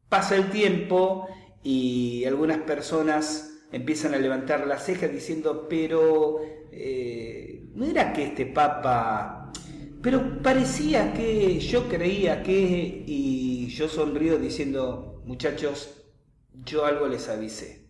pasa 0.09 0.35
el 0.35 0.49
tiempo 0.51 1.27
y 1.63 2.23
algunas 2.25 2.59
personas 2.59 3.48
empiezan 3.71 4.13
a 4.13 4.17
levantar 4.17 4.65
las 4.67 4.86
cejas 4.86 5.12
diciendo, 5.12 5.67
pero 5.69 6.39
eh, 6.71 7.67
no 7.73 7.86
era 7.86 8.13
que 8.13 8.25
este 8.25 8.45
papa, 8.45 9.51
pero 10.01 10.41
parecía 10.41 11.13
que 11.13 11.60
yo 11.60 11.88
creía 11.88 12.41
que, 12.41 13.03
y 13.05 13.67
yo 13.67 13.88
sonrío 13.88 14.38
diciendo, 14.38 15.21
muchachos, 15.25 16.05
yo 16.53 16.86
algo 16.86 17.08
les 17.08 17.29
avisé. 17.29 17.88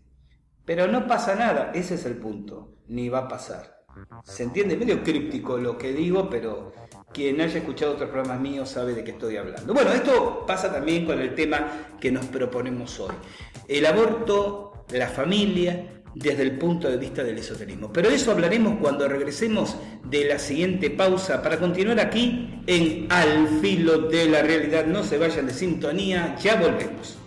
Pero 0.65 0.87
no 0.87 1.07
pasa 1.07 1.35
nada, 1.35 1.71
ese 1.73 1.95
es 1.95 2.05
el 2.05 2.17
punto, 2.17 2.75
ni 2.87 3.09
va 3.09 3.19
a 3.19 3.27
pasar. 3.27 3.79
Se 4.23 4.43
entiende 4.43 4.77
medio 4.77 5.03
críptico 5.03 5.57
lo 5.57 5.77
que 5.77 5.93
digo, 5.93 6.29
pero 6.29 6.71
quien 7.11 7.41
haya 7.41 7.57
escuchado 7.57 7.93
otros 7.93 8.09
programas 8.09 8.39
míos 8.39 8.69
sabe 8.69 8.93
de 8.93 9.03
qué 9.03 9.11
estoy 9.11 9.37
hablando. 9.37 9.73
Bueno, 9.73 9.91
esto 9.91 10.45
pasa 10.45 10.71
también 10.71 11.05
con 11.05 11.19
el 11.19 11.33
tema 11.33 11.95
que 11.99 12.11
nos 12.11 12.25
proponemos 12.27 12.99
hoy. 12.99 13.15
El 13.67 13.85
aborto 13.85 14.68
la 14.91 15.07
familia 15.07 16.01
desde 16.15 16.41
el 16.41 16.57
punto 16.57 16.89
de 16.89 16.97
vista 16.97 17.23
del 17.23 17.37
esoterismo. 17.37 17.93
Pero 17.93 18.09
de 18.09 18.15
eso 18.15 18.31
hablaremos 18.31 18.79
cuando 18.81 19.07
regresemos 19.07 19.77
de 20.03 20.25
la 20.25 20.39
siguiente 20.39 20.89
pausa 20.89 21.41
para 21.41 21.59
continuar 21.59 21.99
aquí 21.99 22.61
en 22.65 23.07
Al 23.09 23.47
filo 23.61 23.99
de 24.09 24.27
la 24.27 24.41
realidad. 24.41 24.85
No 24.85 25.03
se 25.03 25.17
vayan 25.17 25.45
de 25.45 25.53
sintonía, 25.53 26.35
ya 26.41 26.55
volvemos. 26.55 27.18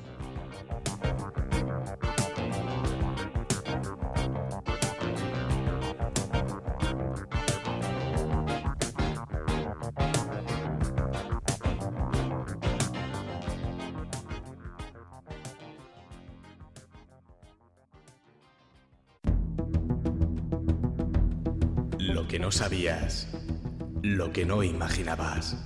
Lo 24.03 24.33
que 24.33 24.45
no 24.45 24.65
imaginabas. 24.65 25.57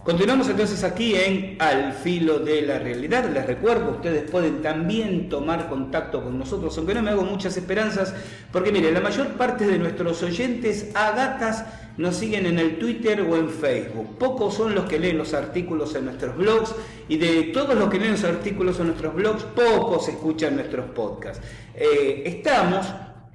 Continuamos 0.05 0.47
entonces 0.49 0.83
aquí 0.83 1.15
en 1.15 1.55
Al 1.57 1.91
filo 1.91 2.37
de 2.37 2.61
la 2.61 2.77
realidad. 2.77 3.27
Les 3.33 3.43
recuerdo, 3.43 3.89
ustedes 3.89 4.29
pueden 4.29 4.61
también 4.61 5.29
tomar 5.29 5.67
contacto 5.67 6.23
con 6.23 6.37
nosotros, 6.37 6.77
aunque 6.77 6.93
no 6.93 7.01
me 7.01 7.09
hago 7.09 7.23
muchas 7.23 7.57
esperanzas, 7.57 8.13
porque 8.51 8.71
mire, 8.71 8.91
la 8.91 8.99
mayor 8.99 9.29
parte 9.29 9.65
de 9.65 9.79
nuestros 9.79 10.21
oyentes 10.21 10.91
a 10.93 11.09
gatas 11.13 11.65
nos 11.97 12.17
siguen 12.17 12.45
en 12.45 12.59
el 12.59 12.77
Twitter 12.77 13.21
o 13.21 13.35
en 13.35 13.49
Facebook. 13.49 14.19
Pocos 14.19 14.53
son 14.53 14.75
los 14.75 14.85
que 14.85 14.99
leen 14.99 15.17
los 15.17 15.33
artículos 15.33 15.95
en 15.95 16.05
nuestros 16.05 16.37
blogs 16.37 16.75
y 17.09 17.17
de 17.17 17.45
todos 17.45 17.73
los 17.73 17.89
que 17.89 17.97
leen 17.97 18.11
los 18.11 18.23
artículos 18.25 18.79
en 18.79 18.85
nuestros 18.85 19.15
blogs, 19.15 19.43
pocos 19.43 20.07
escuchan 20.07 20.55
nuestros 20.55 20.85
podcasts. 20.91 21.43
Eh, 21.73 22.21
estamos 22.27 22.85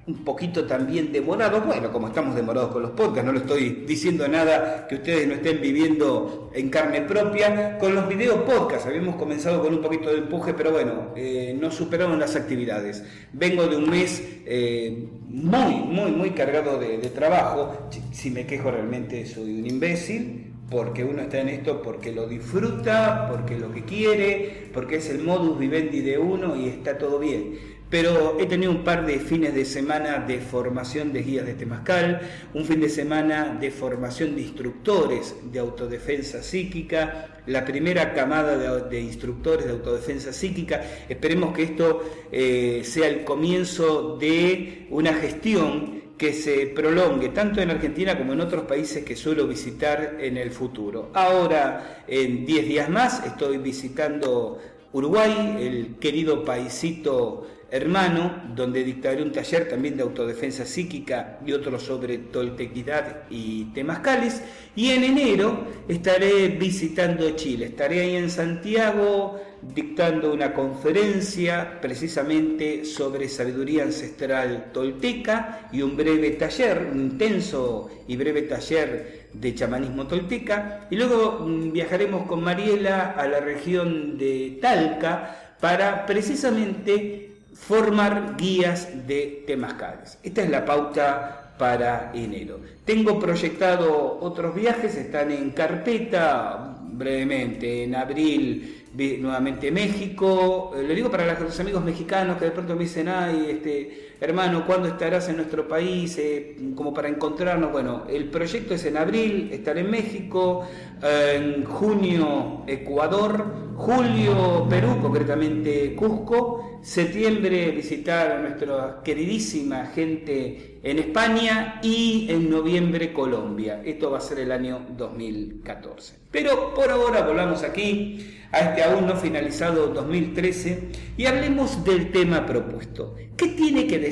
un 0.07 0.23
poquito 0.25 0.65
también 0.65 1.11
demorados, 1.11 1.65
bueno, 1.65 1.91
como 1.91 2.07
estamos 2.07 2.35
demorados 2.35 2.71
con 2.71 2.81
los 2.81 2.91
podcasts, 2.91 3.23
no 3.23 3.33
le 3.33 3.39
estoy 3.39 3.83
diciendo 3.87 4.27
nada 4.27 4.87
que 4.87 4.95
ustedes 4.95 5.27
no 5.27 5.35
estén 5.35 5.61
viviendo 5.61 6.49
en 6.53 6.69
carne 6.69 7.01
propia, 7.01 7.77
con 7.77 7.93
los 7.93 8.07
videos 8.07 8.41
podcasts, 8.41 8.87
habíamos 8.87 9.15
comenzado 9.15 9.61
con 9.61 9.73
un 9.75 9.81
poquito 9.81 10.09
de 10.09 10.19
empuje, 10.19 10.55
pero 10.55 10.71
bueno, 10.71 11.13
eh, 11.15 11.55
no 11.59 11.69
superaron 11.69 12.19
las 12.19 12.35
actividades. 12.35 13.03
Vengo 13.31 13.67
de 13.67 13.75
un 13.75 13.89
mes 13.89 14.23
eh, 14.45 15.07
muy, 15.27 15.75
muy, 15.75 16.11
muy 16.11 16.31
cargado 16.31 16.79
de 16.79 16.97
trabajo, 17.09 17.89
si 18.11 18.31
me 18.31 18.47
quejo 18.47 18.71
realmente 18.71 19.25
soy 19.27 19.59
un 19.59 19.67
imbécil, 19.67 20.47
porque 20.71 21.03
uno 21.03 21.21
está 21.21 21.41
en 21.41 21.49
esto 21.49 21.81
porque 21.81 22.11
lo 22.13 22.27
disfruta, 22.27 23.27
porque 23.29 23.59
lo 23.59 23.71
que 23.73 23.83
quiere, 23.83 24.69
porque 24.73 24.95
es 24.95 25.09
el 25.09 25.19
modus 25.19 25.59
vivendi 25.59 25.99
de 25.99 26.17
uno 26.17 26.55
y 26.55 26.69
está 26.69 26.97
todo 26.97 27.19
bien 27.19 27.80
pero 27.91 28.37
he 28.39 28.45
tenido 28.45 28.71
un 28.71 28.85
par 28.85 29.05
de 29.05 29.19
fines 29.19 29.53
de 29.53 29.65
semana 29.65 30.19
de 30.19 30.39
formación 30.39 31.11
de 31.11 31.23
guías 31.23 31.45
de 31.45 31.55
Temascal, 31.55 32.21
un 32.53 32.63
fin 32.63 32.79
de 32.79 32.87
semana 32.87 33.57
de 33.59 33.69
formación 33.69 34.33
de 34.33 34.43
instructores 34.43 35.35
de 35.51 35.59
autodefensa 35.59 36.41
psíquica, 36.41 37.41
la 37.47 37.65
primera 37.65 38.13
camada 38.13 38.79
de, 38.87 39.01
instructores 39.01 39.65
de 39.65 39.71
autodefensa 39.71 40.31
psíquica. 40.31 40.81
Esperemos 41.09 41.53
que 41.53 41.63
esto 41.63 42.01
eh, 42.31 42.81
sea 42.85 43.09
el 43.09 43.25
comienzo 43.25 44.15
de 44.17 44.87
una 44.89 45.13
gestión 45.13 46.01
que 46.17 46.31
se 46.31 46.67
prolongue 46.67 47.29
tanto 47.29 47.59
en 47.61 47.71
Argentina 47.71 48.17
como 48.17 48.31
en 48.31 48.39
otros 48.39 48.63
países 48.63 49.03
que 49.03 49.17
suelo 49.17 49.47
visitar 49.47 50.17
en 50.21 50.37
el 50.37 50.51
futuro. 50.51 51.09
Ahora, 51.13 52.03
en 52.07 52.45
10 52.45 52.67
días 52.67 52.89
más, 52.89 53.25
estoy 53.25 53.57
visitando 53.57 54.59
Uruguay, 54.93 55.57
el 55.59 55.95
querido 55.99 56.45
paisito 56.45 57.47
hermano, 57.71 58.43
donde 58.53 58.83
dictaré 58.83 59.23
un 59.23 59.31
taller 59.31 59.69
también 59.69 59.95
de 59.95 60.03
autodefensa 60.03 60.65
psíquica 60.65 61.39
y 61.45 61.53
otro 61.53 61.79
sobre 61.79 62.17
toltequidad 62.17 63.23
y 63.29 63.65
temascales. 63.73 64.43
Y 64.75 64.89
en 64.89 65.05
enero 65.05 65.67
estaré 65.87 66.49
visitando 66.49 67.29
Chile, 67.31 67.67
estaré 67.67 68.01
ahí 68.01 68.15
en 68.17 68.29
Santiago 68.29 69.39
dictando 69.61 70.33
una 70.33 70.53
conferencia 70.53 71.79
precisamente 71.79 72.83
sobre 72.83 73.29
sabiduría 73.29 73.83
ancestral 73.83 74.71
tolteca 74.73 75.69
y 75.71 75.81
un 75.81 75.95
breve 75.95 76.31
taller, 76.31 76.89
un 76.91 76.99
intenso 76.99 77.89
y 78.07 78.17
breve 78.17 78.41
taller 78.41 79.29
de 79.31 79.55
chamanismo 79.55 80.07
tolteca. 80.07 80.87
Y 80.89 80.97
luego 80.97 81.39
mm, 81.39 81.71
viajaremos 81.71 82.27
con 82.27 82.43
Mariela 82.43 83.11
a 83.11 83.25
la 83.27 83.39
región 83.39 84.17
de 84.17 84.57
Talca 84.61 85.55
para 85.61 86.05
precisamente 86.05 87.30
formar 87.53 88.35
guías 88.37 89.07
de 89.07 89.43
temascales. 89.45 90.17
Esta 90.23 90.43
es 90.43 90.49
la 90.49 90.65
pauta 90.65 91.53
para 91.57 92.11
enero. 92.13 92.59
Tengo 92.85 93.19
proyectado 93.19 94.19
otros 94.21 94.55
viajes, 94.55 94.95
están 94.95 95.31
en 95.31 95.51
carpeta 95.51 96.75
brevemente, 96.81 97.83
en 97.83 97.95
abril 97.95 98.81
nuevamente 98.93 99.71
México, 99.71 100.73
eh, 100.75 100.83
lo 100.83 100.93
digo 100.93 101.09
para 101.09 101.39
los 101.39 101.59
amigos 101.59 101.83
mexicanos 101.83 102.37
que 102.37 102.45
de 102.45 102.51
pronto 102.51 102.75
me 102.75 102.83
dicen, 102.83 103.07
ay, 103.07 103.47
este, 103.49 104.10
hermano, 104.21 104.65
¿cuándo 104.67 104.87
estarás 104.87 105.27
en 105.29 105.37
nuestro 105.37 105.67
país? 105.67 106.17
Eh, 106.19 106.55
como 106.75 106.93
para 106.93 107.09
encontrarnos. 107.09 107.71
Bueno, 107.71 108.05
el 108.07 108.29
proyecto 108.29 108.75
es 108.75 108.85
en 108.85 108.95
abril, 108.95 109.49
estar 109.51 109.77
en 109.77 109.89
México, 109.89 110.65
en 111.01 111.65
junio 111.65 112.63
Ecuador, 112.67 113.73
julio 113.75 114.67
Perú, 114.69 114.99
concretamente 115.01 115.95
Cusco, 115.95 116.79
septiembre 116.83 117.71
visitar 117.71 118.31
a 118.31 118.39
nuestra 118.39 119.01
queridísima 119.03 119.87
gente 119.87 120.79
en 120.83 120.99
España 120.99 121.79
y 121.81 122.27
en 122.29 122.49
noviembre 122.49 123.13
Colombia. 123.13 123.81
Esto 123.83 124.11
va 124.11 124.19
a 124.19 124.21
ser 124.21 124.39
el 124.39 124.51
año 124.51 124.85
2014. 124.95 126.15
Pero 126.29 126.73
por 126.75 126.91
ahora 126.91 127.23
volvamos 127.23 127.63
aquí 127.63 128.37
a 128.51 128.59
este 128.59 128.83
aún 128.83 129.07
no 129.07 129.15
finalizado 129.15 129.87
2013 129.87 130.89
y 131.17 131.25
hablemos 131.25 131.83
del 131.83 132.11
tema 132.11 132.45
propuesto. 132.45 133.15
¿Qué 133.37 133.47
tiene 133.47 133.87
que 133.87 133.97
decir 133.97 134.10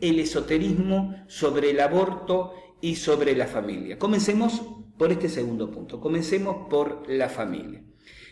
el 0.00 0.18
esoterismo 0.18 1.24
sobre 1.26 1.70
el 1.70 1.80
aborto 1.80 2.54
y 2.80 2.96
sobre 2.96 3.34
la 3.36 3.46
familia? 3.46 3.98
Comencemos 3.98 4.62
por 4.98 5.10
este 5.10 5.28
segundo 5.28 5.70
punto, 5.70 6.00
comencemos 6.00 6.68
por 6.68 7.08
la 7.08 7.28
familia. 7.28 7.82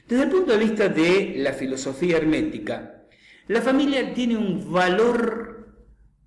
Desde 0.06 0.24
el 0.24 0.30
punto 0.30 0.52
de 0.52 0.58
vista 0.58 0.88
de 0.88 1.34
la 1.38 1.52
filosofía 1.52 2.16
hermética, 2.16 3.06
la 3.48 3.60
familia 3.60 4.12
tiene 4.14 4.36
un 4.36 4.72
valor 4.72 5.74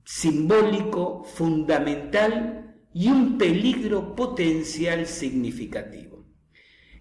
simbólico 0.03 1.23
fundamental 1.23 2.75
y 2.93 3.07
un 3.07 3.38
peligro 3.38 4.15
potencial 4.15 5.05
significativo. 5.05 6.25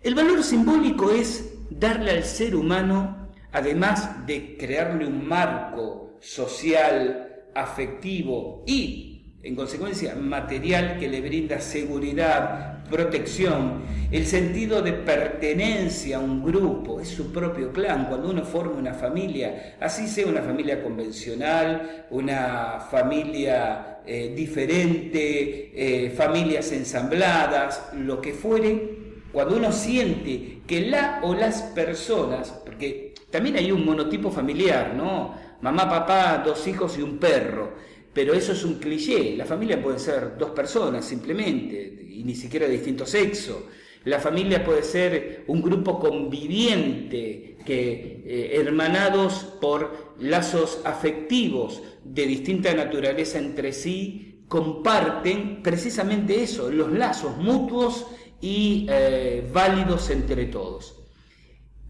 El 0.00 0.14
valor 0.14 0.42
simbólico 0.42 1.11
es 1.11 1.54
darle 1.70 2.11
al 2.11 2.24
ser 2.24 2.54
humano, 2.54 3.30
además 3.52 4.26
de 4.26 4.56
crearle 4.56 5.06
un 5.06 5.26
marco 5.26 6.16
social, 6.20 7.32
afectivo 7.55 8.65
y, 8.67 9.38
en 9.43 9.57
consecuencia, 9.57 10.15
material 10.15 10.99
que 10.99 11.09
le 11.09 11.21
brinda 11.21 11.61
seguridad, 11.61 12.85
protección, 12.91 13.83
el 14.11 14.27
sentido 14.27 14.83
de 14.83 14.93
pertenencia 14.93 16.19
a 16.19 16.21
un 16.21 16.45
grupo, 16.45 17.01
es 17.01 17.09
su 17.09 17.33
propio 17.33 17.73
clan. 17.73 18.07
Cuando 18.07 18.31
uno 18.31 18.45
forma 18.45 18.79
una 18.79 18.95
familia, 18.95 19.77
así 19.81 20.07
sea 20.07 20.27
una 20.27 20.43
familia 20.43 20.83
convencional, 20.83 22.07
una 22.11 22.81
familia 22.91 24.01
eh, 24.07 24.33
diferente, 24.37 25.73
eh, 25.75 26.11
familias 26.11 26.71
ensambladas, 26.73 27.91
lo 27.97 28.21
que 28.21 28.33
fuere, 28.33 29.03
cuando 29.33 29.57
uno 29.57 29.73
siente 29.73 30.61
que 30.67 30.83
la 30.83 31.21
o 31.23 31.35
las 31.35 31.62
personas, 31.62 32.51
porque 32.65 33.15
también 33.31 33.57
hay 33.57 33.73
un 33.73 33.85
monotipo 33.87 34.31
familiar, 34.31 34.95
¿no? 34.95 35.35
Mamá, 35.62 35.88
papá, 35.88 36.42
dos 36.44 36.66
hijos 36.66 36.98
y 36.98 37.03
un 37.03 37.18
perro, 37.18 37.75
pero 38.12 38.35
eso 38.35 38.51
es 38.51 38.64
un 38.64 38.75
cliché. 38.81 39.37
La 39.37 39.46
familia 39.46 39.81
puede 39.81 40.01
ser 40.01 40.37
dos 40.37 40.51
personas 40.51 41.05
simplemente, 41.05 42.05
y 42.11 42.25
ni 42.25 42.35
siquiera 42.35 42.66
de 42.66 42.72
distinto 42.72 43.07
sexo. 43.07 43.68
La 44.05 44.18
familia 44.18 44.64
puede 44.64 44.83
ser 44.83 45.44
un 45.46 45.62
grupo 45.62 46.01
conviviente, 46.01 47.57
que 47.64 48.25
eh, 48.27 48.61
hermanados 48.61 49.57
por 49.61 50.16
lazos 50.18 50.81
afectivos 50.85 51.81
de 52.03 52.27
distinta 52.27 52.75
naturaleza 52.75 53.38
entre 53.38 53.72
sí, 53.72 54.44
comparten 54.48 55.62
precisamente 55.62 56.42
eso, 56.42 56.72
los 56.72 56.90
lazos 56.92 57.37
mutuos 57.37 58.09
y 58.40 58.87
eh, 58.90 59.48
válidos 59.53 60.11
entre 60.11 60.46
todos. 60.46 60.96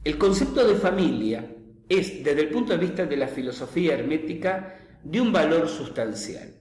El 0.04 0.18
concepto 0.18 0.66
de 0.68 0.74
familia 0.74 1.56
es, 1.98 2.22
desde 2.22 2.42
el 2.42 2.48
punto 2.48 2.72
de 2.72 2.78
vista 2.78 3.06
de 3.06 3.16
la 3.16 3.28
filosofía 3.28 3.94
hermética, 3.94 4.78
de 5.02 5.20
un 5.20 5.32
valor 5.32 5.68
sustancial. 5.68 6.54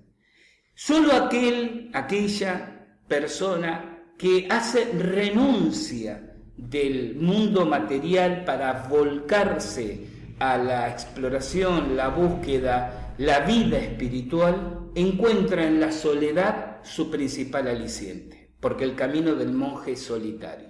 Solo 0.74 1.14
aquel, 1.14 1.90
aquella 1.94 2.88
persona 3.08 4.06
que 4.18 4.48
hace 4.50 4.86
renuncia 4.94 6.36
del 6.56 7.16
mundo 7.16 7.66
material 7.66 8.44
para 8.46 8.88
volcarse 8.88 10.08
a 10.40 10.58
la 10.58 10.90
exploración, 10.90 11.96
la 11.96 12.10
búsqueda, 12.10 13.16
la 13.18 13.42
vida 13.42 13.78
espiritual, 13.78 14.92
encuentra 14.96 15.66
en 15.66 15.80
la 15.80 15.92
soledad 15.92 16.80
su 16.84 17.12
principal 17.12 17.68
aliciente, 17.68 18.56
porque 18.60 18.84
el 18.84 18.96
camino 18.96 19.36
del 19.36 19.54
monje 19.54 19.94
es 19.94 20.02
solitario. 20.02 20.70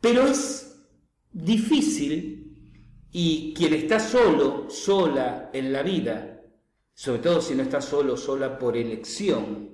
Pero 0.00 0.26
es 0.26 0.86
difícil 1.32 2.43
y 3.16 3.54
quien 3.54 3.72
está 3.74 4.00
solo, 4.00 4.68
sola 4.68 5.50
en 5.52 5.72
la 5.72 5.84
vida, 5.84 6.40
sobre 6.92 7.20
todo 7.20 7.40
si 7.40 7.54
no 7.54 7.62
está 7.62 7.80
solo, 7.80 8.16
sola 8.16 8.58
por 8.58 8.76
elección, 8.76 9.70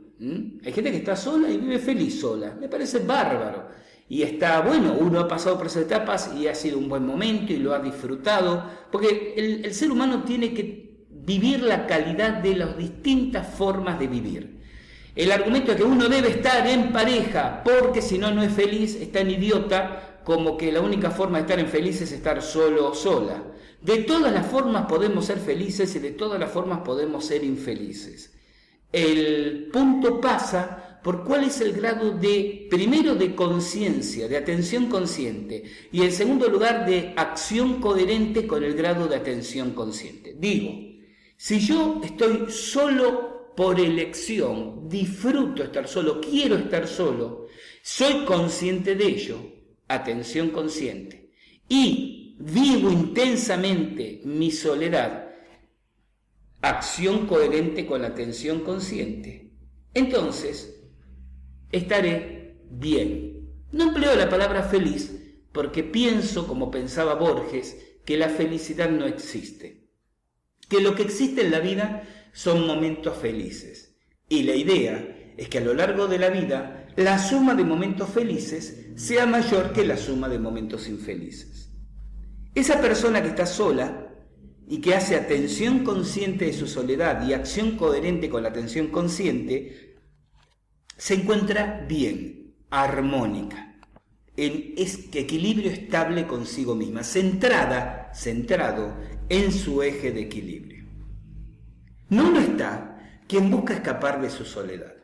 hay 0.63 0.73
gente 0.73 0.91
que 0.91 0.99
está 0.99 1.17
sola 1.17 1.49
y 1.49 1.57
vive 1.57 1.79
feliz 1.79 2.21
sola, 2.21 2.55
me 2.61 2.69
parece 2.69 2.99
bárbaro. 2.99 3.69
Y 4.11 4.23
está, 4.23 4.61
bueno, 4.61 4.95
uno 5.01 5.21
ha 5.21 5.29
pasado 5.29 5.57
por 5.57 5.69
esas 5.69 5.85
etapas 5.85 6.33
y 6.39 6.49
ha 6.49 6.55
sido 6.55 6.77
un 6.77 6.91
buen 6.91 7.07
momento 7.07 7.55
y 7.55 7.57
lo 7.57 7.73
ha 7.73 7.79
disfrutado, 7.79 8.63
porque 8.93 9.33
el, 9.35 9.65
el 9.65 9.73
ser 9.73 9.91
humano 9.91 10.23
tiene 10.25 10.53
que 10.53 11.07
vivir 11.09 11.63
la 11.63 11.87
calidad 11.87 12.43
de 12.43 12.57
las 12.57 12.77
distintas 12.77 13.47
formas 13.55 13.99
de 13.99 14.07
vivir. 14.07 14.61
El 15.15 15.33
argumento 15.33 15.73
de 15.73 15.79
que 15.79 15.85
uno 15.85 16.11
debe 16.11 16.29
estar 16.29 16.67
en 16.67 16.93
pareja 16.93 17.63
porque 17.65 18.03
si 18.03 18.19
no 18.19 18.31
no 18.33 18.43
es 18.43 18.53
feliz, 18.53 18.97
está 18.97 19.21
en 19.21 19.31
idiota, 19.31 20.10
como 20.25 20.57
que 20.57 20.73
la 20.73 20.81
única 20.81 21.11
forma 21.11 21.39
de 21.39 21.43
estar 21.43 21.59
en 21.59 21.69
feliz 21.69 22.01
es 22.01 22.13
estar 22.13 22.43
solo 22.43 22.91
o 22.91 22.95
sola. 22.95 23.45
De 23.81 23.99
todas 23.99 24.33
las 24.33 24.47
formas 24.47 24.87
podemos 24.87 25.25
ser 25.25 25.39
felices 25.39 25.95
y 25.97 25.99
de 25.99 26.13
todas 26.13 26.39
las 26.39 26.51
formas 26.51 26.81
podemos 26.81 27.25
ser 27.25 27.45
infelices. 27.45 28.33
El 28.93 29.69
punto 29.73 30.21
pasa 30.21 31.01
por 31.03 31.25
cuál 31.25 31.45
es 31.45 31.61
el 31.61 31.73
grado 31.73 32.11
de, 32.11 32.67
primero, 32.69 33.15
de 33.15 33.35
conciencia, 33.35 34.29
de 34.29 34.37
atención 34.37 34.87
consciente, 34.87 35.65
y 35.93 36.03
en 36.03 36.13
segundo 36.13 36.49
lugar, 36.49 36.87
de 36.87 37.15
acción 37.17 37.81
coherente 37.81 38.47
con 38.47 38.65
el 38.65 38.75
grado 38.75 39.09
de 39.09 39.17
atención 39.17 39.71
consciente. 39.71 40.37
Digo, 40.39 40.73
si 41.37 41.59
yo 41.61 42.01
estoy 42.05 42.51
solo 42.51 43.55
por 43.57 43.81
elección, 43.81 44.89
disfruto 44.89 45.63
estar 45.63 45.89
solo, 45.89 46.21
quiero 46.21 46.57
estar 46.57 46.87
solo, 46.87 47.47
soy 47.83 48.25
consciente 48.25 48.95
de 48.95 49.07
ello, 49.07 49.37
atención 49.95 50.51
consciente, 50.51 51.31
y 51.69 52.37
vivo 52.39 52.91
intensamente 52.91 54.23
mi 54.25 54.51
soledad, 54.51 55.29
acción 56.63 57.27
coherente 57.27 57.87
con 57.87 58.03
la 58.03 58.09
atención 58.09 58.61
consciente, 58.61 59.53
entonces 59.95 60.83
estaré 61.73 62.57
bien. 62.71 63.49
No 63.73 63.85
empleo 63.85 64.17
la 64.17 64.29
palabra 64.29 64.63
feliz 64.63 65.17
porque 65.53 65.83
pienso, 65.83 66.47
como 66.47 66.71
pensaba 66.71 67.15
Borges, 67.15 67.77
que 68.05 68.17
la 68.17 68.29
felicidad 68.29 68.91
no 68.91 69.07
existe, 69.07 69.89
que 70.69 70.81
lo 70.81 70.95
que 70.95 71.03
existe 71.03 71.43
en 71.43 71.51
la 71.51 71.61
vida 71.61 72.09
son 72.33 72.67
momentos 72.67 73.17
felices. 73.17 73.97
Y 74.29 74.45
la 74.45 74.55
idea 74.55 75.35
es 75.37 75.49
que 75.49 75.59
a 75.59 75.63
lo 75.63 75.75
largo 75.75 76.07
de 76.07 76.19
la 76.19 76.31
vida 76.31 76.80
la 76.97 77.19
suma 77.19 77.55
de 77.55 77.65
momentos 77.65 78.09
felices 78.11 78.89
sea 78.97 79.27
mayor 79.27 79.73
que 79.73 79.85
la 79.85 79.97
suma 79.97 80.29
de 80.29 80.39
momentos 80.39 80.89
infelices. 80.89 81.71
Esa 82.55 82.81
persona 82.81 83.23
que 83.23 83.29
está 83.29 83.47
sola 83.47 84.09
y 84.69 84.81
que 84.81 84.95
hace 84.95 85.17
atención 85.17 85.85
consciente 85.85 86.47
de 86.47 86.53
su 86.53 86.67
soledad 86.67 87.27
y 87.27 87.33
acción 87.33 87.77
coherente 87.77 88.29
con 88.29 88.43
la 88.43 88.51
atención 88.51 88.89
consciente, 88.89 89.97
se 90.97 91.15
encuentra 91.15 91.85
bien, 91.89 92.55
armónica, 92.71 93.79
en 94.37 94.75
equilibrio 94.77 95.71
estable 95.71 96.27
consigo 96.27 96.75
misma, 96.75 97.03
centrada, 97.03 98.11
centrado 98.15 98.97
en 99.29 99.53
su 99.53 99.83
eje 99.83 100.13
de 100.13 100.23
equilibrio. 100.23 100.85
No 102.09 102.31
lo 102.31 102.41
está 102.41 103.23
quien 103.29 103.51
busca 103.51 103.75
escapar 103.75 104.21
de 104.21 104.31
su 104.31 104.45
soledad. 104.45 104.95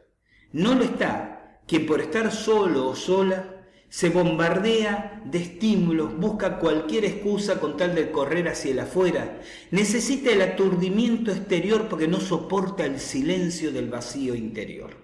No 0.52 0.74
lo 0.74 0.84
está 0.84 1.35
quien 1.66 1.86
por 1.86 2.00
estar 2.00 2.32
solo 2.32 2.88
o 2.88 2.96
sola 2.96 3.56
se 3.88 4.10
bombardea 4.10 5.22
de 5.24 5.38
estímulos, 5.38 6.16
busca 6.16 6.58
cualquier 6.58 7.04
excusa 7.04 7.60
con 7.60 7.76
tal 7.76 7.94
de 7.94 8.10
correr 8.10 8.48
hacia 8.48 8.72
el 8.72 8.80
afuera, 8.80 9.40
necesita 9.70 10.30
el 10.30 10.42
aturdimiento 10.42 11.30
exterior 11.30 11.88
porque 11.88 12.08
no 12.08 12.20
soporta 12.20 12.84
el 12.84 12.98
silencio 12.98 13.72
del 13.72 13.88
vacío 13.88 14.34
interior. 14.34 14.96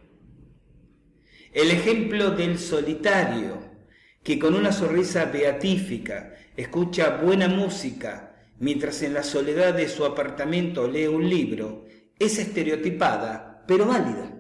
El 1.53 1.71
ejemplo 1.71 2.31
del 2.31 2.59
solitario, 2.59 3.59
que 4.23 4.39
con 4.39 4.55
una 4.55 4.73
sonrisa 4.73 5.27
beatífica 5.27 6.35
escucha 6.57 7.19
buena 7.23 7.49
música 7.49 8.33
mientras 8.59 9.03
en 9.03 9.15
la 9.15 9.23
soledad 9.23 9.75
de 9.75 9.89
su 9.89 10.05
apartamento 10.05 10.87
lee 10.87 11.07
un 11.07 11.29
libro, 11.29 11.85
es 12.19 12.39
estereotipada, 12.39 13.65
pero 13.67 13.87
válida. 13.87 14.32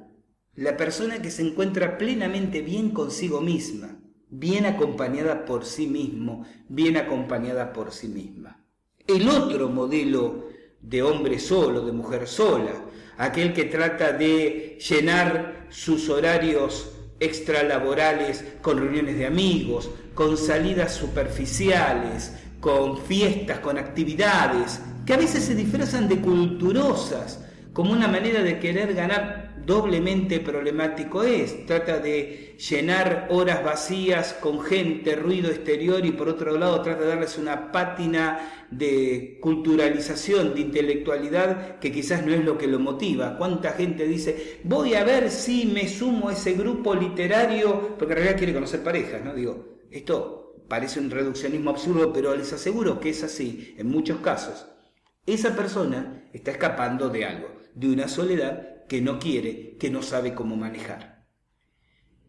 La 0.55 0.77
persona 0.77 1.23
que 1.23 1.31
se 1.31 1.41
encuentra 1.41 1.97
plenamente 1.97 2.61
bien 2.61 2.91
consigo 2.91 3.41
misma, 3.41 3.99
bien 4.29 4.67
acompañada 4.67 5.47
por 5.47 5.65
sí 5.65 5.87
mismo, 5.87 6.45
bien 6.69 6.99
acompañada 6.99 7.73
por 7.73 7.91
sí 7.91 8.09
misma. 8.09 8.63
El 9.07 9.31
otro 9.31 9.71
modelo 9.71 10.49
de 10.83 11.03
hombre 11.03 11.39
solo, 11.39 11.87
de 11.87 11.93
mujer 11.93 12.29
sola, 12.29 12.85
aquel 13.17 13.55
que 13.55 13.65
trata 13.65 14.13
de 14.13 14.79
llenar 14.79 15.69
sus 15.71 16.11
horarios 16.11 16.99
extralaborales 17.19 18.45
con 18.61 18.77
reuniones 18.77 19.17
de 19.17 19.25
amigos, 19.25 19.89
con 20.13 20.37
salidas 20.37 20.93
superficiales, 20.93 22.35
con 22.61 22.99
fiestas, 22.99 23.61
con 23.61 23.79
actividades, 23.79 24.83
que 25.07 25.15
a 25.15 25.17
veces 25.17 25.45
se 25.45 25.55
disfrazan 25.55 26.11
de 26.11 26.21
culturosas, 26.21 27.43
como 27.73 27.93
una 27.93 28.07
manera 28.07 28.43
de 28.43 28.59
querer 28.59 28.93
ganar 28.93 29.42
doblemente 29.65 30.41
problemático 30.41 31.23
es. 31.23 31.67
Trata 31.67 31.99
de 31.99 32.57
llenar 32.59 33.29
horas 33.31 33.65
vacías 33.65 34.35
con 34.35 34.61
gente, 34.61 35.17
ruido 35.17 35.51
exterior 35.51 36.05
y 36.05 36.13
por 36.13 36.29
otro 36.29 36.57
lado 36.59 36.81
trata 36.83 37.03
de 37.03 37.09
darles 37.09 37.39
una 37.39 37.71
pátina 37.73 38.67
de 38.71 39.39
culturalización, 39.41 40.55
de 40.55 40.61
intelectualidad 40.61 41.79
que 41.79 41.93
quizás 41.93 42.25
no 42.25 42.33
es 42.33 42.45
lo 42.45 42.59
que 42.59 42.67
lo 42.67 42.79
motiva. 42.79 43.37
¿Cuánta 43.37 43.73
gente 43.73 44.07
dice, 44.07 44.61
voy 44.65 44.95
a 44.95 45.05
ver 45.05 45.31
si 45.31 45.67
me 45.67 45.89
sumo 45.89 46.29
a 46.29 46.33
ese 46.33 46.55
grupo 46.55 46.95
literario, 46.95 47.97
porque 47.99 48.15
en 48.15 48.19
realidad 48.19 48.39
quiere 48.39 48.55
conocer 48.55 48.83
parejas, 48.83 49.25
¿no? 49.25 49.35
Digo, 49.35 49.79
esto 49.91 50.57
parece 50.69 51.01
un 51.01 51.11
reduccionismo 51.11 51.71
absurdo, 51.71 52.13
pero 52.13 52.35
les 52.35 52.53
aseguro 52.53 52.99
que 52.99 53.11
es 53.11 53.23
así 53.23 53.75
en 53.77 53.89
muchos 53.89 54.21
casos. 54.21 54.67
Esa 55.27 55.55
persona 55.55 56.25
está 56.33 56.51
escapando 56.51 57.09
de 57.09 57.25
algo, 57.27 57.49
de 57.75 57.93
una 57.93 58.09
soledad 58.09 58.72
que 58.93 59.01
no 59.01 59.19
quiere, 59.19 59.79
que 59.81 59.89
no 59.89 60.03
sabe 60.03 60.35
cómo 60.35 60.55
manejar. 60.55 61.25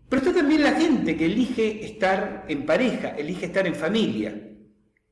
Pero 0.08 0.21
está 0.21 0.34
también 0.34 0.63
la 0.63 0.71
gente 0.71 1.17
que 1.17 1.26
elige 1.26 1.84
estar 1.84 2.45
en 2.47 2.65
pareja, 2.65 3.10
elige 3.17 3.47
estar 3.47 3.67
en 3.67 3.76
familia. 3.76 4.34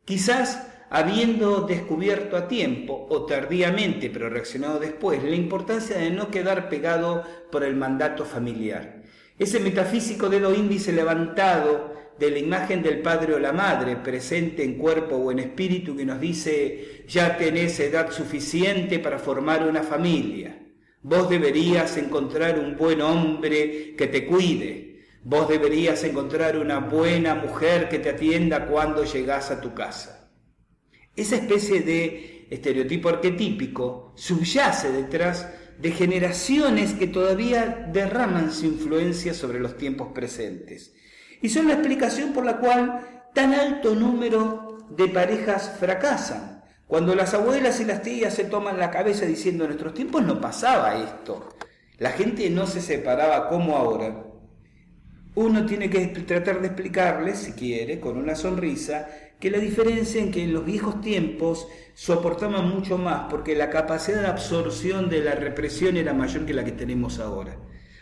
Quizás 0.06 0.66
habiendo 0.90 1.64
descubierto 1.64 2.38
a 2.38 2.48
tiempo 2.48 3.06
o 3.10 3.26
tardíamente, 3.26 4.10
pero 4.10 4.30
reaccionado 4.30 4.80
después, 4.80 5.22
la 5.26 5.36
importancia 5.36 5.98
de 5.98 6.10
no 6.12 6.32
quedar 6.32 6.70
pegado 6.70 7.26
por 7.52 7.66
el 7.66 7.76
mandato 7.76 8.24
familiar. 8.24 9.04
Ese 9.38 9.60
metafísico 9.60 10.30
dedo 10.30 10.56
índice 10.56 10.94
levantado 10.94 11.96
de 12.18 12.32
la 12.32 12.40
imagen 12.40 12.82
del 12.82 13.02
padre 13.02 13.34
o 13.34 13.40
la 13.40 13.52
madre, 13.52 13.98
presente 13.98 14.64
en 14.64 14.78
cuerpo 14.78 15.18
o 15.18 15.34
en 15.34 15.40
espíritu, 15.40 15.98
que 15.98 16.06
nos 16.06 16.22
dice, 16.22 17.04
ya 17.10 17.36
tenés 17.36 17.78
edad 17.82 18.10
suficiente 18.10 19.00
para 19.00 19.20
formar 19.20 19.68
una 19.68 19.84
familia. 19.84 20.61
Vos 21.04 21.30
deberías 21.30 21.98
encontrar 21.98 22.60
un 22.60 22.78
buen 22.78 23.02
hombre 23.02 23.96
que 23.98 24.08
te 24.08 24.28
cuide. 24.28 25.02
Vos 25.24 25.50
deberías 25.50 26.04
encontrar 26.04 26.58
una 26.58 26.80
buena 26.80 27.34
mujer 27.34 27.90
que 27.90 28.00
te 28.00 28.10
atienda 28.10 28.68
cuando 28.68 29.04
llegas 29.04 29.50
a 29.50 29.62
tu 29.62 29.74
casa. 29.74 30.32
Esa 31.16 31.38
especie 31.38 31.82
de 31.82 32.48
estereotipo 32.52 33.10
arquetípico 33.10 34.14
subyace 34.16 34.92
detrás 34.92 35.48
de 35.80 35.92
generaciones 35.92 36.94
que 36.94 37.08
todavía 37.08 37.90
derraman 37.92 38.52
su 38.52 38.66
influencia 38.66 39.34
sobre 39.34 39.60
los 39.60 39.78
tiempos 39.78 40.10
presentes. 40.14 40.94
Y 41.42 41.50
son 41.50 41.68
la 41.68 41.74
explicación 41.74 42.34
por 42.34 42.46
la 42.46 42.58
cual 42.58 43.30
tan 43.34 43.54
alto 43.54 43.96
número 43.96 44.78
de 44.92 45.08
parejas 45.08 45.78
fracasan 45.80 46.61
cuando 46.92 47.16
las 47.16 47.34
abuelas 47.34 47.80
y 47.80 47.86
las 47.86 48.02
tías 48.02 48.34
se 48.34 48.44
toman 48.44 48.78
la 48.78 48.92
cabeza 48.92 49.26
diciendo 49.26 49.64
en 49.64 49.70
nuestros 49.70 49.94
tiempos 49.94 50.24
no 50.24 50.42
pasaba 50.42 51.02
esto, 51.02 51.48
la 52.00 52.12
gente 52.12 52.50
no 52.50 52.68
se 52.68 52.82
separaba 52.82 53.48
como 53.48 53.78
ahora, 53.78 54.26
uno 55.36 55.66
tiene 55.66 55.90
que 55.90 56.08
tratar 56.08 56.60
de 56.60 56.68
explicarles, 56.68 57.38
si 57.38 57.54
quiere, 57.54 58.02
con 58.02 58.18
una 58.18 58.36
sonrisa, 58.36 59.08
que 59.40 59.50
la 59.50 59.60
diferencia 59.60 60.22
en 60.22 60.32
que 60.32 60.44
en 60.44 60.52
los 60.52 60.66
viejos 60.66 61.00
tiempos 61.00 61.66
soportaban 61.94 62.68
mucho 62.68 62.98
más 62.98 63.28
porque 63.30 63.56
la 63.56 63.70
capacidad 63.70 64.24
de 64.24 64.28
absorción 64.28 65.10
de 65.10 65.22
la 65.22 65.36
represión 65.36 65.96
era 65.96 66.14
mayor 66.14 66.46
que 66.46 66.54
la 66.54 66.66
que 66.66 66.74
tenemos 66.74 67.20
ahora. 67.20 67.58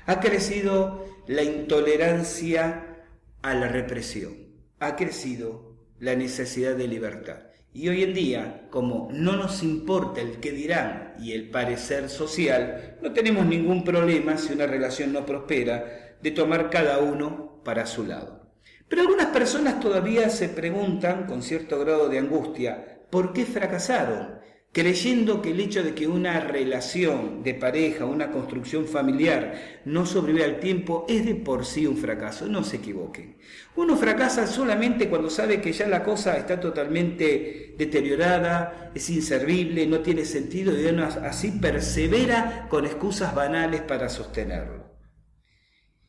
Ha 0.08 0.20
crecido 0.20 1.06
la 1.28 1.44
intolerancia 1.44 3.04
a 3.44 3.54
la 3.54 3.68
represión, 3.68 4.34
ha 4.80 4.96
crecido 4.96 5.76
la 6.00 6.16
necesidad 6.16 6.76
de 6.76 6.88
libertad. 6.88 7.49
Y 7.72 7.88
hoy 7.88 8.02
en 8.04 8.14
día, 8.16 8.68
como 8.72 9.10
no 9.12 9.36
nos 9.36 9.62
importa 9.62 10.22
el 10.22 10.40
qué 10.40 10.52
dirán 10.52 11.14
y 11.20 11.34
el 11.34 11.50
parecer 11.52 12.10
social, 12.10 12.98
no 13.02 13.14
tenemos 13.14 13.46
ningún 13.46 13.84
problema 13.84 14.38
si 14.38 14.54
una 14.54 14.66
relación 14.66 15.14
no 15.14 15.26
prospera 15.26 16.16
de 16.20 16.32
tomar 16.32 16.72
cada 16.72 16.98
uno 16.98 17.62
para 17.64 17.86
su 17.86 18.06
lado. 18.06 18.50
Pero 18.88 19.04
algunas 19.04 19.28
personas 19.28 19.80
todavía 19.80 20.30
se 20.32 20.50
preguntan 20.50 21.28
con 21.28 21.44
cierto 21.44 21.80
grado 21.80 22.10
de 22.10 22.18
angustia, 22.18 23.02
¿por 23.12 23.34
qué 23.34 23.46
fracasaron? 23.46 24.40
Creyendo 24.72 25.42
que 25.42 25.52
el 25.52 25.60
hecho 25.60 25.84
de 25.84 25.96
que 25.96 26.08
una 26.08 26.40
relación 26.40 27.42
de 27.44 27.56
pareja, 27.56 28.06
una 28.06 28.32
construcción 28.32 28.86
familiar 28.86 29.82
no 29.86 30.06
sobrevive 30.06 30.46
al 30.46 30.60
tiempo 30.60 31.06
es 31.10 31.26
de 31.26 31.36
por 31.36 31.66
sí 31.66 31.88
un 31.88 31.98
fracaso. 31.98 32.48
No 32.48 32.64
se 32.64 32.78
equivoquen. 32.78 33.38
Uno 33.76 33.98
fracasa 33.98 34.46
solamente 34.46 35.10
cuando 35.10 35.30
sabe 35.30 35.60
que 35.60 35.74
ya 35.74 35.88
la 35.88 36.04
cosa 36.04 36.38
está 36.38 36.60
totalmente 36.60 37.76
deteriorada, 37.78 38.92
es 38.94 39.10
inservible, 39.10 39.88
no 39.88 40.00
tiene 40.00 40.26
sentido 40.26 40.80
y 40.80 40.88
así 40.88 41.52
persevera 41.52 42.68
con 42.70 42.86
excusas 42.86 43.34
banales 43.34 43.82
para 43.82 44.10
sostenerlo. 44.10 44.90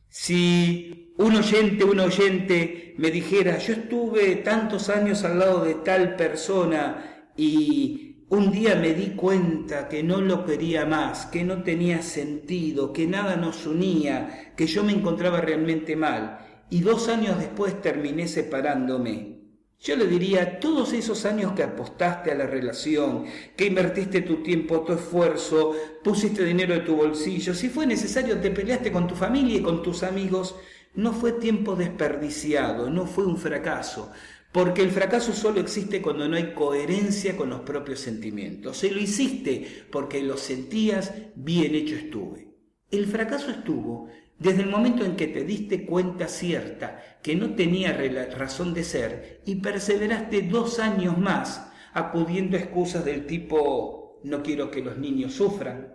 Si 0.07 1.13
un 1.17 1.35
oyente, 1.35 1.83
un 1.85 1.99
oyente 1.99 2.95
me 2.97 3.09
dijera, 3.09 3.57
yo 3.57 3.73
estuve 3.73 4.35
tantos 4.37 4.89
años 4.89 5.23
al 5.23 5.39
lado 5.39 5.63
de 5.63 5.75
tal 5.75 6.15
persona 6.15 7.29
y 7.37 8.10
un 8.31 8.49
día 8.49 8.75
me 8.75 8.93
di 8.93 9.07
cuenta 9.07 9.89
que 9.89 10.03
no 10.03 10.21
lo 10.21 10.45
quería 10.45 10.85
más, 10.85 11.25
que 11.25 11.43
no 11.43 11.63
tenía 11.63 12.01
sentido, 12.01 12.93
que 12.93 13.05
nada 13.05 13.35
nos 13.35 13.65
unía, 13.67 14.53
que 14.55 14.67
yo 14.67 14.85
me 14.85 14.93
encontraba 14.93 15.41
realmente 15.41 15.97
mal, 15.97 16.39
y 16.69 16.79
dos 16.79 17.09
años 17.09 17.37
después 17.37 17.81
terminé 17.81 18.29
separándome. 18.29 19.41
Yo 19.81 19.97
le 19.97 20.07
diría, 20.07 20.61
todos 20.61 20.93
esos 20.93 21.25
años 21.25 21.51
que 21.51 21.63
apostaste 21.63 22.31
a 22.31 22.35
la 22.35 22.47
relación, 22.47 23.25
que 23.57 23.65
invertiste 23.65 24.21
tu 24.21 24.41
tiempo, 24.41 24.79
tu 24.79 24.93
esfuerzo, 24.93 25.75
pusiste 26.01 26.45
dinero 26.45 26.73
de 26.73 26.81
tu 26.81 26.95
bolsillo, 26.95 27.53
si 27.53 27.67
fue 27.67 27.85
necesario 27.85 28.39
te 28.39 28.51
peleaste 28.51 28.93
con 28.93 29.07
tu 29.07 29.15
familia 29.15 29.57
y 29.57 29.61
con 29.61 29.83
tus 29.83 30.03
amigos, 30.03 30.55
no 30.93 31.11
fue 31.11 31.33
tiempo 31.33 31.75
desperdiciado, 31.75 32.89
no 32.89 33.05
fue 33.05 33.25
un 33.25 33.37
fracaso, 33.37 34.11
porque 34.51 34.81
el 34.81 34.91
fracaso 34.91 35.33
solo 35.33 35.61
existe 35.61 36.01
cuando 36.01 36.27
no 36.27 36.35
hay 36.35 36.53
coherencia 36.53 37.37
con 37.37 37.49
los 37.49 37.61
propios 37.61 37.99
sentimientos. 38.01 38.77
Se 38.77 38.91
lo 38.91 38.99
hiciste 38.99 39.85
porque 39.91 40.21
lo 40.21 40.37
sentías, 40.37 41.13
bien 41.35 41.73
hecho 41.75 41.95
estuve. 41.95 42.49
El 42.89 43.07
fracaso 43.07 43.49
estuvo 43.49 44.09
desde 44.37 44.63
el 44.63 44.69
momento 44.69 45.05
en 45.05 45.15
que 45.15 45.27
te 45.27 45.45
diste 45.45 45.85
cuenta 45.85 46.27
cierta 46.27 47.19
que 47.21 47.35
no 47.35 47.55
tenía 47.55 47.93
razón 48.35 48.73
de 48.73 48.83
ser 48.83 49.41
y 49.45 49.55
perseveraste 49.55 50.41
dos 50.41 50.79
años 50.79 51.17
más 51.17 51.71
acudiendo 51.93 52.57
a 52.57 52.59
excusas 52.59 53.05
del 53.05 53.25
tipo 53.25 54.19
no 54.23 54.43
quiero 54.43 54.69
que 54.69 54.81
los 54.81 54.97
niños 54.97 55.33
sufran, 55.33 55.93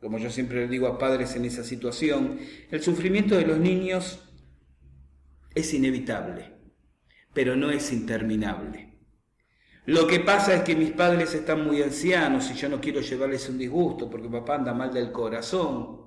como 0.00 0.18
yo 0.18 0.30
siempre 0.30 0.58
le 0.62 0.68
digo 0.68 0.86
a 0.86 0.98
padres 0.98 1.34
en 1.36 1.44
esa 1.44 1.64
situación, 1.64 2.38
el 2.70 2.82
sufrimiento 2.82 3.36
de 3.36 3.46
los 3.46 3.58
niños 3.58 4.20
es 5.54 5.72
inevitable 5.72 6.53
pero 7.34 7.56
no 7.56 7.70
es 7.70 7.92
interminable. 7.92 8.94
Lo 9.86 10.06
que 10.06 10.20
pasa 10.20 10.54
es 10.54 10.62
que 10.62 10.74
mis 10.74 10.92
padres 10.92 11.34
están 11.34 11.66
muy 11.66 11.82
ancianos 11.82 12.50
y 12.50 12.54
yo 12.54 12.70
no 12.70 12.80
quiero 12.80 13.02
llevarles 13.02 13.48
un 13.50 13.58
disgusto 13.58 14.08
porque 14.08 14.28
papá 14.28 14.54
anda 14.54 14.72
mal 14.72 14.94
del 14.94 15.12
corazón. 15.12 16.04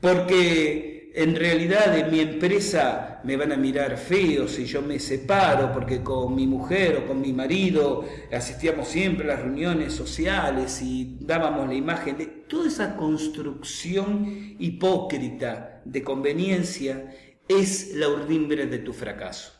Porque 0.00 1.12
en 1.14 1.36
realidad 1.36 1.98
en 1.98 2.10
mi 2.10 2.20
empresa 2.20 3.20
me 3.24 3.36
van 3.36 3.52
a 3.52 3.56
mirar 3.56 3.98
feo 3.98 4.48
si 4.48 4.64
yo 4.64 4.80
me 4.80 4.98
separo 4.98 5.72
porque 5.72 6.02
con 6.02 6.34
mi 6.34 6.46
mujer 6.46 6.96
o 6.96 7.06
con 7.06 7.20
mi 7.20 7.34
marido 7.34 8.06
asistíamos 8.32 8.88
siempre 8.88 9.24
a 9.24 9.34
las 9.34 9.42
reuniones 9.42 9.92
sociales 9.92 10.80
y 10.80 11.18
dábamos 11.20 11.68
la 11.68 11.74
imagen 11.74 12.16
de 12.16 12.26
toda 12.26 12.68
esa 12.68 12.96
construcción 12.96 14.56
hipócrita 14.58 15.82
de 15.84 16.02
conveniencia 16.02 17.14
es 17.46 17.94
la 17.94 18.08
urdimbre 18.08 18.66
de 18.66 18.78
tu 18.78 18.94
fracaso. 18.94 19.59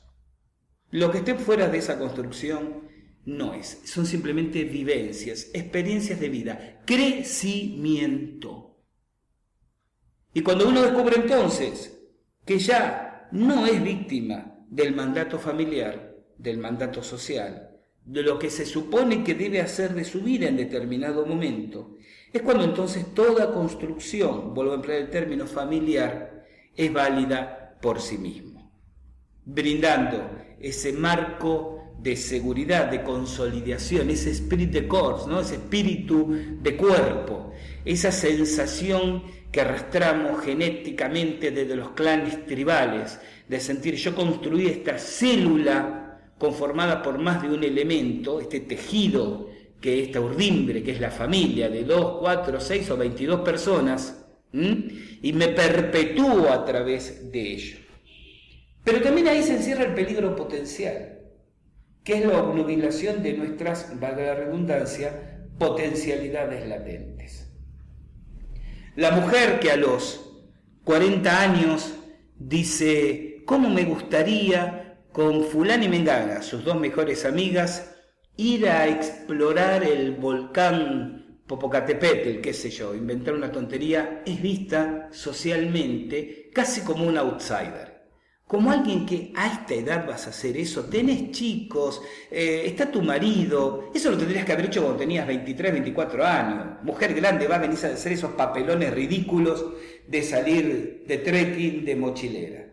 Lo 0.91 1.11
que 1.11 1.18
esté 1.18 1.34
fuera 1.34 1.68
de 1.68 1.78
esa 1.78 1.99
construcción 1.99 2.88
no 3.24 3.55
es, 3.55 3.82
son 3.84 4.07
simplemente 4.07 4.64
vivencias, 4.64 5.51
experiencias 5.53 6.18
de 6.18 6.28
vida, 6.28 6.82
crecimiento. 6.84 8.78
Y 10.32 10.43
cuando 10.43 10.68
uno 10.68 10.82
descubre 10.82 11.16
entonces 11.16 12.01
que 12.45 12.59
ya 12.59 13.28
no 13.32 13.66
es 13.66 13.82
víctima 13.82 14.59
del 14.68 14.95
mandato 14.95 15.38
familiar, 15.38 16.16
del 16.38 16.59
mandato 16.59 17.03
social, 17.03 17.70
de 18.05 18.22
lo 18.22 18.38
que 18.38 18.51
se 18.51 18.64
supone 18.64 19.22
que 19.22 19.34
debe 19.34 19.61
hacer 19.61 19.95
de 19.95 20.05
su 20.05 20.20
vida 20.22 20.49
en 20.49 20.57
determinado 20.57 21.26
momento, 21.26 21.97
es 22.32 22.43
cuando 22.43 22.64
entonces 22.64 23.14
toda 23.14 23.53
construcción, 23.53 24.55
vuelvo 24.55 24.72
a 24.72 24.76
emplear 24.76 25.03
el 25.03 25.11
término 25.11 25.47
familiar, 25.47 26.47
es 26.76 26.93
válida 26.93 27.76
por 27.82 28.01
sí 28.01 28.18
mismo, 28.18 28.49
brindando 29.45 30.30
ese 30.61 30.93
marco 30.93 31.80
de 32.03 32.16
seguridad, 32.16 32.91
de 32.91 33.03
consolidación, 33.03 34.11
ese 34.11 34.30
espíritu 34.30 34.72
de 34.72 34.88
corps, 34.88 35.26
¿no? 35.26 35.41
ese 35.41 35.57
espíritu 35.57 36.34
de 36.62 36.76
cuerpo, 36.76 37.53
esa 37.84 38.11
sensación 38.11 39.22
que 39.53 39.61
arrastramos 39.61 40.43
genéticamente 40.43 41.51
desde 41.51 41.76
los 41.76 41.91
clanes 41.91 42.47
tribales, 42.47 43.20
de 43.49 43.61
sentir 43.61 43.97
yo 43.97 44.14
construí 44.14 44.66
esta 44.66 44.97
célula 44.97 46.20
conformada 46.38 47.03
por 47.03 47.18
más 47.18 47.43
de 47.43 47.49
un 47.49 47.62
elemento, 47.64 48.41
este 48.41 48.61
tejido 48.61 49.51
que 49.80 50.03
esta 50.03 50.20
urdimbre, 50.20 50.82
que 50.82 50.93
es 50.93 51.01
la 51.01 51.11
familia 51.11 51.68
de 51.68 51.84
dos, 51.84 52.18
cuatro, 52.20 52.61
seis 52.61 52.91
o 52.91 52.97
veintidós 52.97 53.41
personas, 53.41 54.24
y 54.53 55.32
me 55.32 55.49
perpetúo 55.49 56.51
a 56.51 56.64
través 56.64 57.30
de 57.30 57.53
ello. 57.53 57.80
Pero 58.85 59.03
también 59.03 59.28
ahí 59.28 59.43
se 59.43 59.57
encierra 59.57 59.85
el 59.85 59.95
peligro 59.95 60.35
potencial, 60.35 61.20
que 62.03 62.14
es 62.14 62.26
la 62.26 62.43
obnubilación 62.43 63.22
de 63.22 63.35
nuestras, 63.35 63.99
valga 64.01 64.22
la 64.22 64.35
redundancia, 64.35 65.49
potencialidades 65.59 66.66
latentes. 66.66 67.51
La 68.97 69.11
mujer 69.11 69.61
que 69.61 69.70
a 69.70 69.76
los 69.76 70.43
40 70.85 71.41
años 71.41 71.95
dice, 72.39 73.43
¿cómo 73.45 73.68
me 73.68 73.85
gustaría 73.85 74.99
con 75.12 75.45
fulán 75.45 75.83
y 75.83 75.89
Mengana, 75.89 76.41
sus 76.43 76.64
dos 76.64 76.81
mejores 76.81 77.24
amigas, 77.24 77.97
ir 78.37 78.68
a 78.68 78.89
explorar 78.89 79.85
el 79.85 80.12
volcán 80.12 81.43
Popocatépetl, 81.47 82.41
qué 82.41 82.55
sé 82.55 82.70
yo, 82.70 82.95
inventar 82.95 83.35
una 83.35 83.51
tontería, 83.51 84.22
es 84.24 84.41
vista 84.41 85.09
socialmente 85.11 86.49
casi 86.55 86.83
como 86.83 87.05
un 87.05 87.18
outsider 87.18 87.89
como 88.51 88.72
alguien 88.72 89.07
que 89.07 89.32
a 89.36 89.46
esta 89.46 89.74
edad 89.74 90.09
vas 90.09 90.26
a 90.26 90.30
hacer 90.30 90.57
eso, 90.57 90.86
tenés 90.86 91.30
chicos, 91.30 92.03
eh, 92.28 92.64
está 92.66 92.90
tu 92.90 93.01
marido, 93.01 93.92
eso 93.94 94.11
lo 94.11 94.18
tendrías 94.18 94.44
que 94.44 94.53
haber 94.53 94.64
hecho 94.64 94.80
cuando 94.82 94.98
tenías 94.98 95.24
23, 95.24 95.70
24 95.70 96.26
años. 96.26 96.66
Mujer 96.82 97.14
grande 97.14 97.46
va 97.46 97.55
a 97.55 97.59
venir 97.61 97.78
a 97.84 97.90
hacer 97.90 98.11
esos 98.11 98.32
papelones 98.32 98.92
ridículos 98.92 99.66
de 100.09 100.22
salir 100.24 101.05
de 101.07 101.18
trekking, 101.18 101.84
de 101.84 101.94
mochilera. 101.94 102.66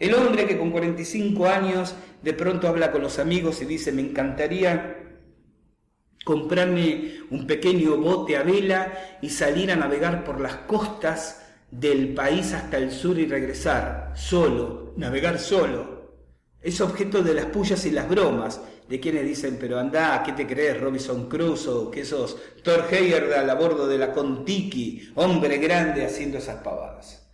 El 0.00 0.12
hombre 0.12 0.44
que 0.44 0.58
con 0.58 0.72
45 0.72 1.46
años 1.46 1.94
de 2.20 2.32
pronto 2.32 2.66
habla 2.66 2.90
con 2.90 3.00
los 3.00 3.20
amigos 3.20 3.62
y 3.62 3.64
dice, 3.64 3.92
me 3.92 4.02
encantaría 4.02 5.20
comprarme 6.24 7.20
un 7.30 7.46
pequeño 7.46 7.96
bote 7.96 8.36
a 8.36 8.42
vela 8.42 8.92
y 9.22 9.30
salir 9.30 9.70
a 9.70 9.76
navegar 9.76 10.24
por 10.24 10.40
las 10.40 10.56
costas 10.56 11.45
del 11.70 12.14
país 12.14 12.52
hasta 12.52 12.78
el 12.78 12.90
sur 12.90 13.18
y 13.18 13.26
regresar, 13.26 14.12
solo, 14.14 14.94
navegar 14.96 15.38
solo. 15.38 15.96
Es 16.60 16.80
objeto 16.80 17.22
de 17.22 17.34
las 17.34 17.46
pullas 17.46 17.84
y 17.86 17.90
las 17.90 18.08
bromas 18.08 18.60
de 18.88 19.00
quienes 19.00 19.24
dicen, 19.24 19.56
pero 19.58 19.78
anda, 19.78 20.22
¿qué 20.24 20.32
te 20.32 20.46
crees, 20.46 20.80
Robinson 20.80 21.28
Crusoe? 21.28 21.90
Que 21.90 22.02
esos 22.02 22.36
Thor 22.62 22.86
Heyerdahl 22.90 23.50
a 23.50 23.54
bordo 23.54 23.86
de 23.86 23.98
la 23.98 24.12
Contiki, 24.12 25.12
hombre 25.14 25.58
grande 25.58 26.04
haciendo 26.04 26.38
esas 26.38 26.62
pavadas. 26.62 27.28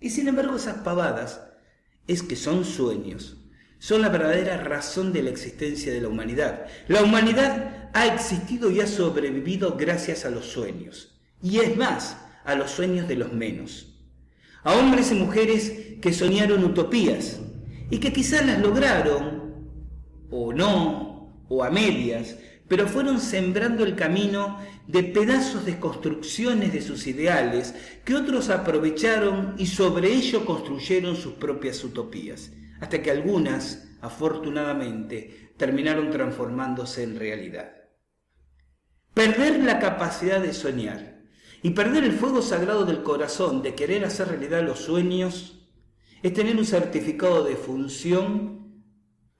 Y 0.00 0.10
sin 0.10 0.28
embargo 0.28 0.56
esas 0.56 0.78
pavadas 0.78 1.42
es 2.06 2.22
que 2.22 2.36
son 2.36 2.64
sueños, 2.64 3.38
son 3.78 4.02
la 4.02 4.08
verdadera 4.08 4.58
razón 4.58 5.12
de 5.12 5.22
la 5.22 5.30
existencia 5.30 5.92
de 5.92 6.00
la 6.00 6.08
humanidad. 6.08 6.66
La 6.88 7.02
humanidad 7.02 7.90
ha 7.92 8.06
existido 8.06 8.70
y 8.70 8.80
ha 8.80 8.86
sobrevivido 8.86 9.76
gracias 9.76 10.24
a 10.24 10.30
los 10.30 10.46
sueños. 10.46 11.18
Y 11.42 11.58
es 11.58 11.76
más, 11.76 12.16
a 12.46 12.54
los 12.54 12.70
sueños 12.70 13.08
de 13.08 13.16
los 13.16 13.32
menos, 13.32 13.92
a 14.62 14.74
hombres 14.74 15.10
y 15.10 15.14
mujeres 15.14 15.72
que 16.00 16.12
soñaron 16.12 16.64
utopías 16.64 17.40
y 17.90 17.98
que 17.98 18.12
quizás 18.12 18.46
las 18.46 18.60
lograron, 18.60 19.66
o 20.30 20.52
no, 20.52 21.44
o 21.48 21.64
a 21.64 21.70
medias, 21.70 22.36
pero 22.68 22.88
fueron 22.88 23.20
sembrando 23.20 23.84
el 23.84 23.94
camino 23.94 24.58
de 24.86 25.02
pedazos 25.04 25.64
de 25.64 25.78
construcciones 25.78 26.72
de 26.72 26.82
sus 26.82 27.06
ideales 27.06 27.74
que 28.04 28.14
otros 28.14 28.50
aprovecharon 28.50 29.54
y 29.58 29.66
sobre 29.66 30.12
ello 30.12 30.44
construyeron 30.44 31.16
sus 31.16 31.34
propias 31.34 31.82
utopías, 31.84 32.52
hasta 32.80 33.02
que 33.02 33.10
algunas, 33.10 33.88
afortunadamente, 34.00 35.52
terminaron 35.56 36.10
transformándose 36.10 37.02
en 37.02 37.18
realidad. 37.18 37.72
Perder 39.14 39.60
la 39.60 39.78
capacidad 39.78 40.40
de 40.40 40.52
soñar 40.52 41.15
y 41.66 41.70
perder 41.70 42.04
el 42.04 42.12
fuego 42.12 42.42
sagrado 42.42 42.84
del 42.84 43.02
corazón 43.02 43.60
de 43.60 43.74
querer 43.74 44.04
hacer 44.04 44.28
realidad 44.28 44.62
los 44.62 44.78
sueños 44.78 45.66
es 46.22 46.32
tener 46.32 46.56
un 46.56 46.64
certificado 46.64 47.42
de 47.42 47.56
función 47.56 48.84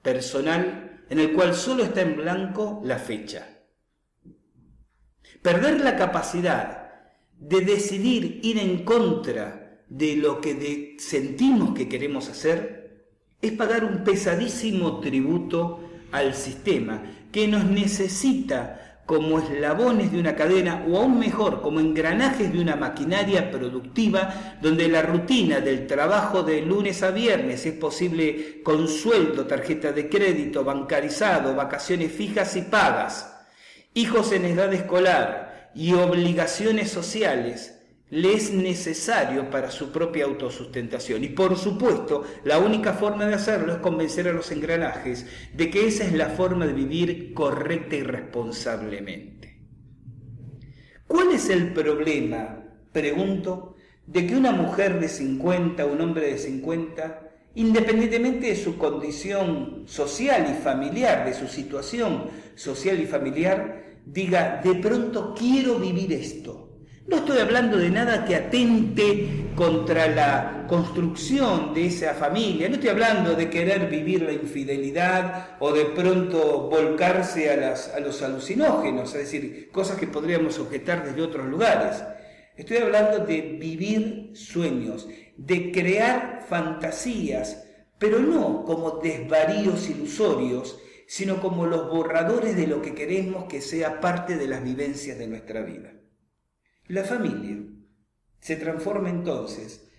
personal 0.02 1.04
en 1.08 1.20
el 1.20 1.34
cual 1.34 1.54
solo 1.54 1.84
está 1.84 2.00
en 2.00 2.16
blanco 2.16 2.80
la 2.82 2.98
fecha. 2.98 3.46
Perder 5.40 5.80
la 5.82 5.94
capacidad 5.94 6.90
de 7.38 7.60
decidir 7.60 8.40
ir 8.42 8.58
en 8.58 8.84
contra 8.84 9.84
de 9.88 10.16
lo 10.16 10.40
que 10.40 10.96
sentimos 10.98 11.76
que 11.76 11.88
queremos 11.88 12.28
hacer 12.28 13.06
es 13.40 13.52
pagar 13.52 13.84
un 13.84 14.02
pesadísimo 14.02 14.98
tributo 14.98 15.88
al 16.10 16.34
sistema 16.34 17.04
que 17.30 17.46
nos 17.46 17.66
necesita 17.66 18.85
como 19.06 19.38
eslabones 19.38 20.10
de 20.10 20.18
una 20.18 20.34
cadena 20.34 20.84
o 20.88 20.98
aún 20.98 21.18
mejor 21.18 21.62
como 21.62 21.78
engranajes 21.78 22.52
de 22.52 22.60
una 22.60 22.74
maquinaria 22.74 23.52
productiva 23.52 24.58
donde 24.60 24.88
la 24.88 25.02
rutina 25.02 25.60
del 25.60 25.86
trabajo 25.86 26.42
de 26.42 26.60
lunes 26.62 27.04
a 27.04 27.12
viernes 27.12 27.64
es 27.64 27.74
posible 27.74 28.60
con 28.64 28.88
sueldo, 28.88 29.46
tarjeta 29.46 29.92
de 29.92 30.08
crédito, 30.08 30.64
bancarizado, 30.64 31.54
vacaciones 31.54 32.10
fijas 32.10 32.56
y 32.56 32.62
pagas, 32.62 33.32
hijos 33.94 34.32
en 34.32 34.44
edad 34.44 34.74
escolar 34.74 35.70
y 35.72 35.92
obligaciones 35.94 36.90
sociales 36.90 37.75
le 38.10 38.34
es 38.34 38.52
necesario 38.52 39.50
para 39.50 39.70
su 39.70 39.90
propia 39.90 40.26
autosustentación. 40.26 41.24
Y 41.24 41.28
por 41.28 41.56
supuesto, 41.56 42.24
la 42.44 42.58
única 42.58 42.92
forma 42.92 43.26
de 43.26 43.34
hacerlo 43.34 43.72
es 43.72 43.78
convencer 43.78 44.28
a 44.28 44.32
los 44.32 44.50
engranajes 44.52 45.26
de 45.52 45.70
que 45.70 45.88
esa 45.88 46.04
es 46.04 46.12
la 46.12 46.28
forma 46.28 46.66
de 46.66 46.72
vivir 46.72 47.34
correcta 47.34 47.96
y 47.96 48.02
responsablemente. 48.02 49.60
¿Cuál 51.06 51.32
es 51.32 51.50
el 51.50 51.72
problema, 51.72 52.64
pregunto, 52.92 53.74
de 54.06 54.26
que 54.26 54.36
una 54.36 54.52
mujer 54.52 55.00
de 55.00 55.08
50, 55.08 55.84
un 55.84 56.00
hombre 56.00 56.32
de 56.32 56.38
50, 56.38 57.22
independientemente 57.56 58.48
de 58.48 58.56
su 58.56 58.78
condición 58.78 59.82
social 59.86 60.46
y 60.50 60.62
familiar, 60.62 61.24
de 61.26 61.34
su 61.34 61.48
situación 61.48 62.28
social 62.54 63.00
y 63.00 63.06
familiar, 63.06 63.96
diga, 64.04 64.60
de 64.62 64.74
pronto 64.76 65.34
quiero 65.36 65.78
vivir 65.78 66.12
esto? 66.12 66.65
No 67.08 67.18
estoy 67.18 67.38
hablando 67.38 67.76
de 67.76 67.88
nada 67.88 68.24
que 68.24 68.34
atente 68.34 69.52
contra 69.54 70.08
la 70.08 70.66
construcción 70.68 71.72
de 71.72 71.86
esa 71.86 72.14
familia, 72.14 72.68
no 72.68 72.74
estoy 72.74 72.90
hablando 72.90 73.34
de 73.34 73.48
querer 73.48 73.88
vivir 73.88 74.22
la 74.22 74.32
infidelidad 74.32 75.56
o 75.60 75.72
de 75.72 75.84
pronto 75.84 76.68
volcarse 76.68 77.48
a, 77.48 78.00
los 78.00 78.22
alucinógenos, 78.22 79.14
es 79.14 79.20
decir, 79.20 79.70
cosas 79.70 79.98
que 79.98 80.08
podríamos 80.08 80.58
objetar 80.58 81.04
desde 81.04 81.22
otros 81.22 81.46
lugares. 81.46 82.02
Estoy 82.56 82.78
hablando 82.78 83.24
de 83.24 83.40
vivir 83.60 84.32
sueños, 84.34 85.08
de 85.36 85.70
crear 85.70 86.44
fantasías, 86.48 87.68
pero 88.00 88.18
no 88.18 88.64
como 88.64 88.98
desvaríos 88.98 89.88
ilusorios, 89.88 90.80
sino 91.06 91.40
como 91.40 91.66
los 91.66 91.88
borradores 91.88 92.56
de 92.56 92.66
lo 92.66 92.82
que 92.82 92.94
queremos 92.94 93.44
que 93.44 93.60
sea 93.60 94.00
parte 94.00 94.36
de 94.36 94.48
las 94.48 94.64
vivencias 94.64 95.16
de 95.18 95.28
nuestra 95.28 95.62
vida. 95.62 95.95
La 96.88 97.04
familia 97.04 97.56
se 98.40 98.56
transforma 98.56 99.10
entonces 99.10 99.90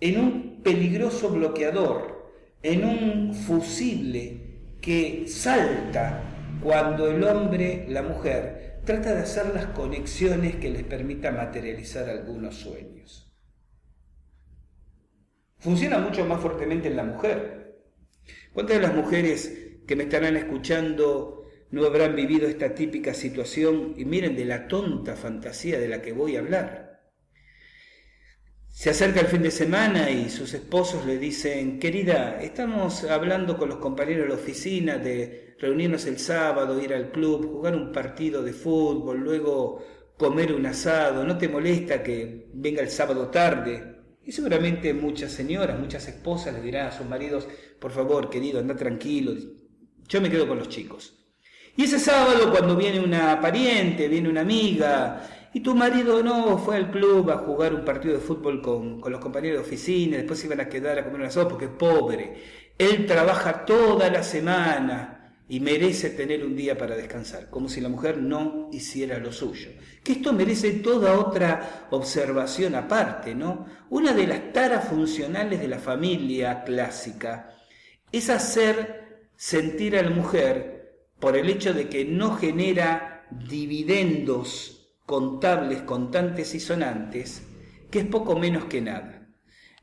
en 0.00 0.20
un 0.20 0.62
peligroso 0.62 1.30
bloqueador, 1.30 2.32
en 2.62 2.84
un 2.84 3.34
fusible 3.34 4.76
que 4.80 5.26
salta 5.28 6.22
cuando 6.62 7.08
el 7.08 7.22
hombre, 7.22 7.86
la 7.88 8.02
mujer, 8.02 8.80
trata 8.84 9.14
de 9.14 9.22
hacer 9.22 9.54
las 9.54 9.66
conexiones 9.66 10.56
que 10.56 10.70
les 10.70 10.82
permita 10.82 11.30
materializar 11.30 12.08
algunos 12.08 12.56
sueños. 12.56 13.32
Funciona 15.58 15.98
mucho 15.98 16.26
más 16.26 16.40
fuertemente 16.40 16.88
en 16.88 16.96
la 16.96 17.04
mujer. 17.04 17.82
¿Cuántas 18.52 18.76
de 18.76 18.82
las 18.82 18.94
mujeres 18.94 19.78
que 19.86 19.96
me 19.96 20.04
estarán 20.04 20.36
escuchando 20.36 21.33
no 21.74 21.84
habrán 21.84 22.14
vivido 22.14 22.46
esta 22.46 22.72
típica 22.72 23.12
situación 23.14 23.94
y 23.96 24.04
miren 24.04 24.36
de 24.36 24.44
la 24.44 24.68
tonta 24.68 25.16
fantasía 25.16 25.80
de 25.80 25.88
la 25.88 26.00
que 26.00 26.12
voy 26.12 26.36
a 26.36 26.38
hablar. 26.38 27.02
Se 28.68 28.90
acerca 28.90 29.20
el 29.20 29.26
fin 29.26 29.42
de 29.42 29.50
semana 29.50 30.08
y 30.08 30.30
sus 30.30 30.54
esposos 30.54 31.04
le 31.04 31.18
dicen, 31.18 31.80
querida, 31.80 32.40
estamos 32.40 33.02
hablando 33.02 33.58
con 33.58 33.68
los 33.68 33.78
compañeros 33.78 34.22
de 34.22 34.28
la 34.28 34.40
oficina 34.40 34.98
de 34.98 35.56
reunirnos 35.58 36.06
el 36.06 36.20
sábado, 36.20 36.80
ir 36.80 36.94
al 36.94 37.10
club, 37.10 37.50
jugar 37.50 37.74
un 37.74 37.90
partido 37.90 38.44
de 38.44 38.52
fútbol, 38.52 39.18
luego 39.18 39.84
comer 40.16 40.52
un 40.52 40.66
asado, 40.66 41.24
¿no 41.24 41.36
te 41.36 41.48
molesta 41.48 42.04
que 42.04 42.50
venga 42.54 42.82
el 42.82 42.88
sábado 42.88 43.30
tarde? 43.30 43.96
Y 44.24 44.30
seguramente 44.30 44.94
muchas 44.94 45.32
señoras, 45.32 45.80
muchas 45.80 46.06
esposas 46.06 46.54
le 46.54 46.60
dirán 46.60 46.86
a 46.86 46.92
sus 46.92 47.06
maridos, 47.06 47.48
por 47.80 47.90
favor, 47.90 48.30
querido, 48.30 48.60
anda 48.60 48.76
tranquilo, 48.76 49.34
yo 50.06 50.20
me 50.20 50.30
quedo 50.30 50.46
con 50.46 50.58
los 50.58 50.68
chicos. 50.68 51.23
Y 51.76 51.84
ese 51.84 51.98
sábado 51.98 52.50
cuando 52.50 52.76
viene 52.76 53.00
una 53.00 53.40
pariente, 53.40 54.08
viene 54.08 54.28
una 54.28 54.42
amiga, 54.42 55.22
y 55.54 55.60
tu 55.60 55.74
marido 55.74 56.20
no 56.22 56.58
fue 56.58 56.76
al 56.76 56.90
club 56.90 57.30
a 57.30 57.38
jugar 57.38 57.72
un 57.72 57.84
partido 57.84 58.14
de 58.14 58.20
fútbol 58.20 58.60
con, 58.60 59.00
los 59.08 59.20
compañeros 59.20 59.60
de 59.60 59.64
oficina, 59.64 60.16
después 60.16 60.40
se 60.40 60.46
iban 60.46 60.60
a 60.60 60.68
quedar 60.68 60.98
a 60.98 61.04
comer 61.04 61.20
una 61.20 61.30
sopa 61.30 61.50
porque 61.50 61.66
es 61.66 61.70
pobre. 61.70 62.34
Él 62.76 63.06
trabaja 63.06 63.64
toda 63.64 64.10
la 64.10 64.24
semana 64.24 65.36
y 65.48 65.60
merece 65.60 66.10
tener 66.10 66.44
un 66.44 66.56
día 66.56 66.76
para 66.76 66.96
descansar, 66.96 67.50
como 67.50 67.68
si 67.68 67.80
la 67.80 67.88
mujer 67.88 68.18
no 68.18 68.68
hiciera 68.72 69.18
lo 69.18 69.30
suyo. 69.30 69.70
Que 70.02 70.12
esto 70.12 70.32
merece 70.32 70.72
toda 70.72 71.18
otra 71.20 71.86
observación 71.90 72.74
aparte, 72.74 73.36
¿no? 73.36 73.66
Una 73.90 74.12
de 74.12 74.26
las 74.26 74.52
taras 74.52 74.88
funcionales 74.88 75.60
de 75.60 75.68
la 75.68 75.78
familia 75.78 76.64
clásica 76.64 77.50
es 78.10 78.28
hacer 78.28 79.28
sentir 79.36 79.96
a 79.96 80.02
la 80.02 80.10
mujer 80.10 80.73
por 81.24 81.38
el 81.38 81.48
hecho 81.48 81.72
de 81.72 81.88
que 81.88 82.04
no 82.04 82.36
genera 82.36 83.24
dividendos 83.30 84.90
contables, 85.06 85.80
contantes 85.80 86.54
y 86.54 86.60
sonantes, 86.60 87.42
que 87.90 88.00
es 88.00 88.04
poco 88.04 88.38
menos 88.38 88.66
que 88.66 88.82
nada. 88.82 89.26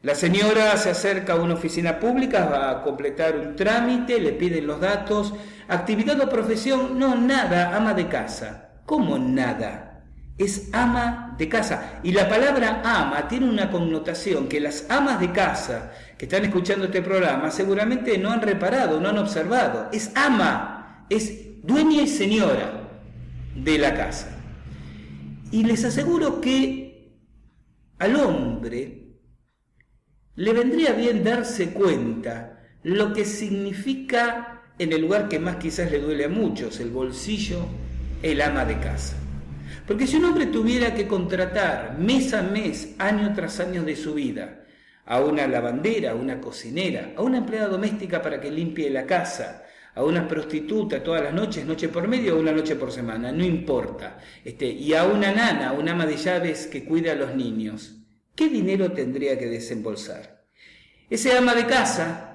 La 0.04 0.14
señora 0.14 0.78
se 0.78 0.92
acerca 0.92 1.34
a 1.34 1.42
una 1.42 1.56
oficina 1.56 2.00
pública, 2.00 2.46
va 2.46 2.70
a 2.70 2.84
completar 2.84 3.36
un 3.36 3.56
trámite, 3.56 4.20
le 4.20 4.34
piden 4.34 4.68
los 4.68 4.80
datos, 4.80 5.34
actividad 5.68 6.22
o 6.22 6.30
profesión, 6.30 7.00
no, 7.00 7.16
nada, 7.16 7.76
ama 7.76 7.96
de 7.96 8.08
casa. 8.08 8.74
¿Cómo 8.86 9.18
nada? 9.18 10.04
Es 10.38 10.70
ama 10.74 11.34
de 11.40 11.50
casa. 11.50 12.02
Y 12.04 12.12
la 12.12 12.30
palabra 12.30 12.84
ama 12.86 13.28
tiene 13.28 13.50
una 13.50 13.72
connotación 13.72 14.48
que 14.48 14.60
las 14.60 14.86
amas 14.92 15.20
de 15.20 15.32
casa 15.32 15.92
que 16.20 16.26
están 16.26 16.46
escuchando 16.46 16.86
este 16.86 17.02
programa 17.02 17.50
seguramente 17.50 18.20
no 18.20 18.30
han 18.30 18.44
reparado, 18.44 19.00
no 19.00 19.10
han 19.10 19.18
observado. 19.18 19.90
Es 19.92 20.12
ama 20.16 20.81
es 21.12 21.62
dueña 21.62 22.04
y 22.04 22.08
señora 22.08 22.90
de 23.56 23.78
la 23.78 23.94
casa. 23.94 24.38
Y 25.52 25.64
les 25.66 25.84
aseguro 25.84 26.40
que 26.40 27.18
al 28.00 28.16
hombre 28.16 29.18
le 30.36 30.54
vendría 30.54 30.94
bien 30.94 31.24
darse 31.24 31.72
cuenta 31.72 32.64
lo 32.84 33.12
que 33.12 33.26
significa 33.26 34.64
en 34.80 34.94
el 34.94 35.02
lugar 35.02 35.28
que 35.28 35.38
más 35.38 35.58
quizás 35.58 35.92
le 35.92 36.00
duele 36.00 36.26
a 36.26 36.30
muchos, 36.30 36.80
el 36.80 36.90
bolsillo, 36.90 37.66
el 38.24 38.42
ama 38.42 38.64
de 38.64 38.80
casa. 38.80 39.18
Porque 39.86 40.08
si 40.08 40.16
un 40.16 40.26
hombre 40.26 40.46
tuviera 40.46 40.96
que 40.96 41.08
contratar 41.08 41.98
mes 42.00 42.34
a 42.34 42.42
mes, 42.42 42.96
año 42.98 43.34
tras 43.36 43.60
año 43.60 43.84
de 43.84 43.98
su 43.98 44.14
vida, 44.14 44.64
a 45.06 45.20
una 45.20 45.46
lavandera, 45.46 46.12
a 46.12 46.16
una 46.16 46.40
cocinera, 46.40 47.14
a 47.18 47.22
una 47.22 47.40
empleada 47.40 47.68
doméstica 47.68 48.22
para 48.22 48.40
que 48.40 48.50
limpie 48.50 48.90
la 48.90 49.06
casa, 49.06 49.66
a 49.96 50.04
una 50.04 50.28
prostituta 50.28 51.04
todas 51.04 51.24
las 51.24 51.34
noches, 51.34 51.66
noche 51.66 51.90
por 51.90 52.08
medio 52.08 52.36
o 52.36 52.40
una 52.40 52.52
noche 52.52 52.76
por 52.76 52.92
semana, 52.92 53.32
no 53.32 53.44
importa. 53.44 54.20
Este, 54.44 54.66
y 54.66 54.94
a 54.94 55.06
una 55.06 55.32
nana, 55.32 55.74
una 55.74 55.92
ama 55.92 56.06
de 56.06 56.18
llaves 56.18 56.68
que 56.68 56.86
cuida 56.86 57.12
a 57.12 57.16
los 57.16 57.36
niños, 57.36 57.98
¿qué 58.36 58.48
dinero 58.48 58.92
tendría 58.92 59.38
que 59.38 59.48
desembolsar? 59.48 60.46
Ese 61.10 61.38
ama 61.38 61.54
de 61.54 61.66
casa, 61.66 62.28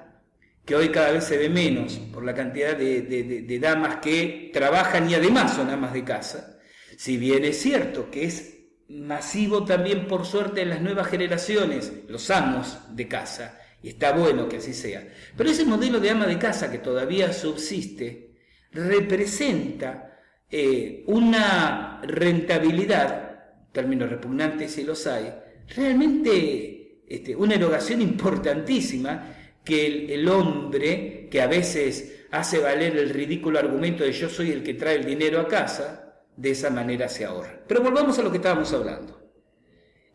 que 0.63 0.75
hoy 0.75 0.89
cada 0.89 1.11
vez 1.11 1.23
se 1.23 1.37
ve 1.37 1.49
menos 1.49 1.93
por 2.13 2.23
la 2.23 2.33
cantidad 2.33 2.75
de, 2.75 3.01
de 3.01 3.59
damas 3.59 3.97
que 3.97 4.51
trabajan 4.53 5.09
y 5.09 5.15
además 5.15 5.55
son 5.55 5.69
amas 5.69 5.93
de 5.93 6.03
casa, 6.03 6.59
si 6.97 7.17
bien 7.17 7.45
es 7.45 7.61
cierto 7.61 8.11
que 8.11 8.25
es 8.25 8.57
masivo 8.89 9.65
también 9.65 10.07
por 10.07 10.25
suerte 10.25 10.61
en 10.61 10.69
las 10.69 10.81
nuevas 10.81 11.07
generaciones, 11.07 11.91
los 12.07 12.29
amos 12.29 12.77
de 12.89 13.07
casa, 13.07 13.59
Y 13.81 13.89
está 13.89 14.11
bueno 14.13 14.49
que 14.49 14.57
así 14.57 14.73
sea. 14.73 15.07
Pero 15.35 15.49
ese 15.49 15.65
modelo 15.65 15.99
de 15.99 16.09
ama 16.09 16.25
de 16.25 16.39
casa 16.39 16.71
que 16.71 16.79
todavía 16.79 17.31
subsiste 17.31 18.35
representa 18.71 20.19
eh, 20.49 21.03
una 21.07 22.01
rentabilidad, 22.03 23.45
términos 23.71 24.09
repugnantes 24.09 24.71
si 24.71 24.83
los 24.83 25.05
hay, 25.07 25.33
realmente 25.75 27.01
este, 27.07 27.35
una 27.35 27.55
erogación 27.55 28.01
importantísima 28.01 29.35
que 29.63 30.13
el, 30.13 30.27
hombre, 30.29 31.27
que 31.29 31.41
a 31.41 31.47
veces 31.47 32.25
hace 32.31 32.59
valer 32.59 32.97
el 32.97 33.09
ridículo 33.09 33.59
argumento 33.59 34.03
de 34.03 34.13
yo 34.13 34.29
soy 34.29 34.51
el 34.51 34.63
que 34.63 34.73
trae 34.73 34.95
el 34.95 35.05
dinero 35.05 35.41
a 35.41 35.47
casa, 35.47 36.23
de 36.35 36.51
esa 36.51 36.69
manera 36.69 37.09
se 37.09 37.25
ahorra. 37.25 37.63
Pero 37.67 37.81
volvamos 37.81 38.17
a 38.17 38.21
lo 38.21 38.31
que 38.31 38.37
estábamos 38.37 38.71
hablando. 38.71 39.17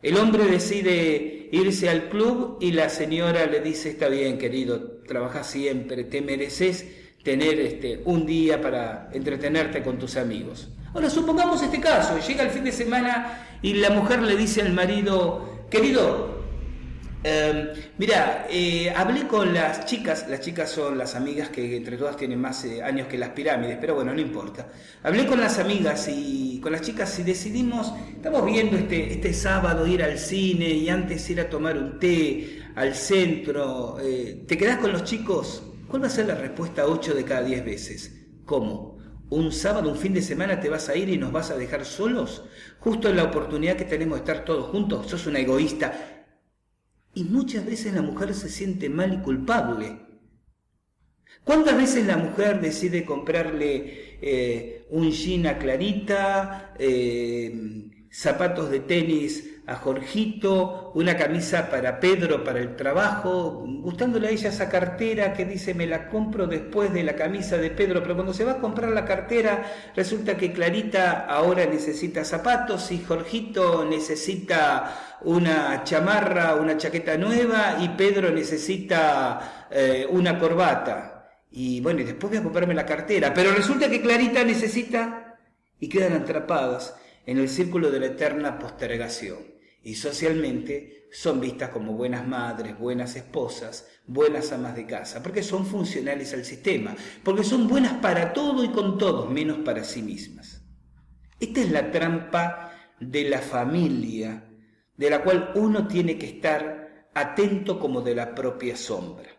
El 0.01 0.17
hombre 0.17 0.45
decide 0.45 1.32
irse 1.53 1.87
al 1.87 2.09
club 2.09 2.57
y 2.61 2.71
la 2.71 2.89
señora 2.89 3.45
le 3.45 3.59
dice, 3.59 3.91
está 3.91 4.07
bien 4.07 4.39
querido, 4.39 5.01
trabaja 5.07 5.43
siempre, 5.43 6.03
te 6.03 6.19
mereces 6.19 6.83
tener 7.23 7.59
este, 7.59 8.01
un 8.05 8.25
día 8.25 8.59
para 8.59 9.11
entretenerte 9.13 9.83
con 9.83 9.99
tus 9.99 10.17
amigos. 10.17 10.69
Ahora, 10.95 11.11
supongamos 11.11 11.61
este 11.61 11.79
caso, 11.79 12.17
llega 12.27 12.41
el 12.41 12.49
fin 12.49 12.63
de 12.63 12.71
semana 12.71 13.59
y 13.61 13.75
la 13.75 13.91
mujer 13.91 14.23
le 14.23 14.35
dice 14.35 14.63
al 14.63 14.73
marido, 14.73 15.67
querido, 15.69 16.32
em, 17.23 17.69
mira, 17.97 18.47
eh, 18.49 18.91
hablé 18.95 19.27
con 19.27 19.53
las 19.53 19.85
chicas, 19.85 20.27
las 20.29 20.41
chicas 20.41 20.69
son 20.69 20.97
las 20.97 21.15
amigas 21.15 21.49
que 21.49 21.77
entre 21.77 21.97
todas 21.97 22.17
tienen 22.17 22.39
más 22.39 22.63
eh, 22.65 22.83
años 22.83 23.07
que 23.07 23.17
las 23.17 23.29
pirámides, 23.29 23.77
pero 23.79 23.95
bueno, 23.95 24.13
no 24.13 24.21
importa. 24.21 24.69
Hablé 25.03 25.25
con 25.25 25.39
las 25.39 25.59
amigas 25.59 26.07
y 26.09 26.59
con 26.61 26.71
las 26.71 26.81
chicas 26.81 27.17
y 27.19 27.23
decidimos, 27.23 27.93
estamos 28.15 28.45
viendo 28.45 28.77
este, 28.77 29.13
este 29.13 29.33
sábado 29.33 29.87
ir 29.87 30.03
al 30.03 30.17
cine 30.17 30.69
y 30.69 30.89
antes 30.89 31.29
ir 31.29 31.39
a 31.41 31.49
tomar 31.49 31.77
un 31.77 31.99
té 31.99 32.61
al 32.75 32.95
centro. 32.95 33.97
Eh, 34.01 34.43
¿Te 34.47 34.57
quedás 34.57 34.77
con 34.77 34.91
los 34.91 35.03
chicos? 35.03 35.63
¿Cuál 35.87 36.03
va 36.03 36.07
a 36.07 36.09
ser 36.09 36.27
la 36.27 36.35
respuesta 36.35 36.85
8 36.85 37.13
de 37.13 37.23
cada 37.23 37.43
10 37.43 37.65
veces? 37.65 38.25
¿Cómo? 38.45 38.93
un 39.33 39.51
sábado, 39.51 39.89
un 39.89 39.97
fin 39.97 40.13
de 40.13 40.21
semana 40.21 40.59
te 40.59 40.69
vas 40.69 40.89
a 40.89 40.95
ir 40.95 41.09
y 41.09 41.17
nos 41.17 41.31
vas 41.31 41.49
a 41.49 41.57
dejar 41.57 41.85
solos, 41.85 42.43
justo 42.79 43.09
en 43.09 43.15
la 43.15 43.23
oportunidad 43.23 43.75
que 43.75 43.85
tenemos 43.85 44.19
de 44.19 44.25
estar 44.25 44.45
todos 44.45 44.69
juntos, 44.69 45.07
sos 45.07 45.25
una 45.27 45.39
egoísta. 45.39 46.12
Y 47.13 47.25
muchas 47.25 47.65
veces 47.65 47.93
la 47.93 48.01
mujer 48.01 48.33
se 48.33 48.49
siente 48.49 48.89
mal 48.89 49.13
y 49.13 49.17
culpable. 49.17 49.99
¿Cuántas 51.43 51.75
veces 51.75 52.07
la 52.07 52.17
mujer 52.17 52.61
decide 52.61 53.05
comprarle 53.05 54.17
eh, 54.21 54.87
un 54.89 55.11
jean 55.11 55.45
a 55.47 55.57
Clarita, 55.57 56.73
eh, 56.79 57.89
zapatos 58.09 58.69
de 58.69 58.79
tenis 58.79 59.52
a 59.65 59.75
Jorgito, 59.75 60.91
una 60.93 61.15
camisa 61.15 61.69
para 61.69 61.99
Pedro 61.99 62.43
para 62.43 62.59
el 62.59 62.75
trabajo, 62.75 63.63
gustándole 63.65 64.27
a 64.27 64.31
ella 64.31 64.49
esa 64.49 64.67
cartera 64.67 65.31
que 65.33 65.45
dice 65.45 65.73
me 65.73 65.87
la 65.87 66.09
compro 66.09 66.47
después 66.47 66.91
de 66.91 67.03
la 67.03 67.15
camisa 67.15 67.57
de 67.57 67.69
Pedro, 67.69 68.01
pero 68.01 68.15
cuando 68.15 68.33
se 68.33 68.43
va 68.43 68.53
a 68.53 68.59
comprar 68.59 68.91
la 68.91 69.05
cartera 69.05 69.63
resulta 69.95 70.35
que 70.35 70.51
Clarita 70.51 71.25
ahora 71.27 71.65
necesita 71.65 72.25
zapatos 72.25 72.91
y 72.91 73.03
Jorgito 73.03 73.85
necesita 73.85 75.19
una 75.21 75.81
chamarra, 75.85 76.55
una 76.55 76.75
chaqueta 76.75 77.17
nueva 77.17 77.77
y 77.79 77.89
Pedro 77.89 78.31
necesita 78.31 79.67
eh, 79.71 80.05
una 80.09 80.37
corbata. 80.37 81.09
Y 81.51 81.79
bueno, 81.79 82.01
y 82.01 82.03
después 82.03 82.31
voy 82.31 82.39
a 82.39 82.43
comprarme 82.43 82.73
la 82.73 82.85
cartera, 82.85 83.33
pero 83.33 83.53
resulta 83.53 83.89
que 83.89 84.01
Clarita 84.01 84.43
necesita 84.43 85.37
y 85.79 85.87
quedan 85.87 86.13
atrapadas 86.13 86.95
en 87.25 87.37
el 87.37 87.47
círculo 87.47 87.91
de 87.91 87.99
la 88.01 88.07
eterna 88.07 88.59
postergación 88.59 89.52
y 89.83 89.95
socialmente 89.95 91.07
son 91.11 91.41
vistas 91.41 91.69
como 91.69 91.93
buenas 91.93 92.25
madres, 92.25 92.79
buenas 92.79 93.15
esposas, 93.15 93.87
buenas 94.07 94.51
amas 94.51 94.75
de 94.75 94.87
casa, 94.87 95.21
porque 95.21 95.43
son 95.43 95.65
funcionales 95.65 96.33
al 96.33 96.45
sistema, 96.45 96.95
porque 97.23 97.43
son 97.43 97.67
buenas 97.67 97.93
para 98.01 98.33
todo 98.33 98.63
y 98.63 98.69
con 98.69 98.97
todos, 98.97 99.29
menos 99.29 99.59
para 99.59 99.83
sí 99.83 100.01
mismas. 100.01 100.61
Esta 101.39 101.61
es 101.61 101.71
la 101.71 101.91
trampa 101.91 102.71
de 102.99 103.29
la 103.29 103.39
familia, 103.39 104.49
de 104.95 105.09
la 105.09 105.23
cual 105.23 105.51
uno 105.55 105.87
tiene 105.87 106.17
que 106.17 106.27
estar 106.27 107.09
atento 107.13 107.79
como 107.79 108.01
de 108.01 108.15
la 108.15 108.33
propia 108.33 108.77
sombra. 108.77 109.29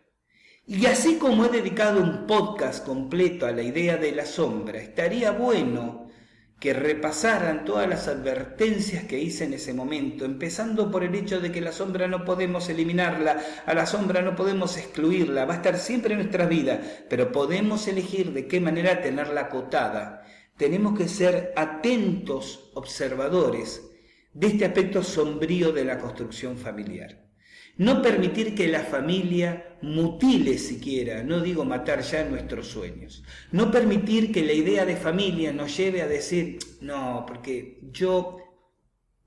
Y 0.66 0.86
así 0.86 1.16
como 1.16 1.44
he 1.44 1.48
dedicado 1.48 2.02
un 2.02 2.26
podcast 2.26 2.84
completo 2.86 3.46
a 3.46 3.52
la 3.52 3.62
idea 3.62 3.96
de 3.96 4.12
la 4.12 4.26
sombra, 4.26 4.78
estaría 4.78 5.30
bueno 5.30 6.03
que 6.64 6.72
repasaran 6.72 7.66
todas 7.66 7.86
las 7.86 8.08
advertencias 8.08 9.04
que 9.04 9.18
hice 9.18 9.44
en 9.44 9.52
ese 9.52 9.74
momento, 9.74 10.24
empezando 10.24 10.90
por 10.90 11.04
el 11.04 11.14
hecho 11.14 11.38
de 11.38 11.52
que 11.52 11.60
la 11.60 11.72
sombra 11.72 12.08
no 12.08 12.24
podemos 12.24 12.70
eliminarla, 12.70 13.38
a 13.66 13.74
la 13.74 13.84
sombra 13.84 14.22
no 14.22 14.34
podemos 14.34 14.78
excluirla, 14.78 15.44
va 15.44 15.52
a 15.52 15.56
estar 15.58 15.76
siempre 15.76 16.14
en 16.14 16.20
nuestra 16.20 16.46
vida, 16.46 16.80
pero 17.10 17.32
podemos 17.32 17.86
elegir 17.86 18.32
de 18.32 18.48
qué 18.48 18.62
manera 18.62 19.02
tenerla 19.02 19.42
acotada. 19.42 20.22
Tenemos 20.56 20.96
que 20.96 21.06
ser 21.06 21.52
atentos 21.54 22.70
observadores 22.72 23.82
de 24.32 24.46
este 24.46 24.64
aspecto 24.64 25.02
sombrío 25.02 25.70
de 25.70 25.84
la 25.84 25.98
construcción 25.98 26.56
familiar. 26.56 27.23
No 27.76 28.00
permitir 28.00 28.54
que 28.54 28.68
la 28.68 28.80
familia 28.80 29.76
mutile 29.82 30.58
siquiera, 30.58 31.22
no 31.22 31.40
digo 31.40 31.64
matar 31.64 32.00
ya 32.02 32.24
nuestros 32.24 32.68
sueños. 32.68 33.24
No 33.52 33.70
permitir 33.70 34.32
que 34.32 34.44
la 34.44 34.52
idea 34.52 34.84
de 34.84 34.96
familia 34.96 35.52
nos 35.52 35.76
lleve 35.76 36.00
a 36.02 36.06
decir, 36.06 36.58
no, 36.80 37.24
porque 37.26 37.80
yo 37.92 38.38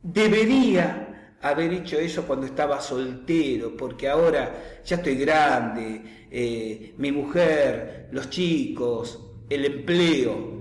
debería 0.01 1.35
haber 1.41 1.73
hecho 1.73 1.99
eso 1.99 2.23
cuando 2.25 2.45
estaba 2.45 2.81
soltero, 2.81 3.75
porque 3.75 4.07
ahora 4.07 4.81
ya 4.85 4.95
estoy 4.95 5.15
grande, 5.15 6.27
eh, 6.31 6.93
mi 6.97 7.11
mujer, 7.11 8.07
los 8.11 8.29
chicos, 8.29 9.19
el 9.49 9.65
empleo. 9.65 10.57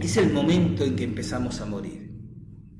Es 0.00 0.16
el 0.16 0.32
momento 0.32 0.84
en 0.84 0.96
que 0.96 1.04
empezamos 1.04 1.60
a 1.60 1.66
morir. 1.66 2.07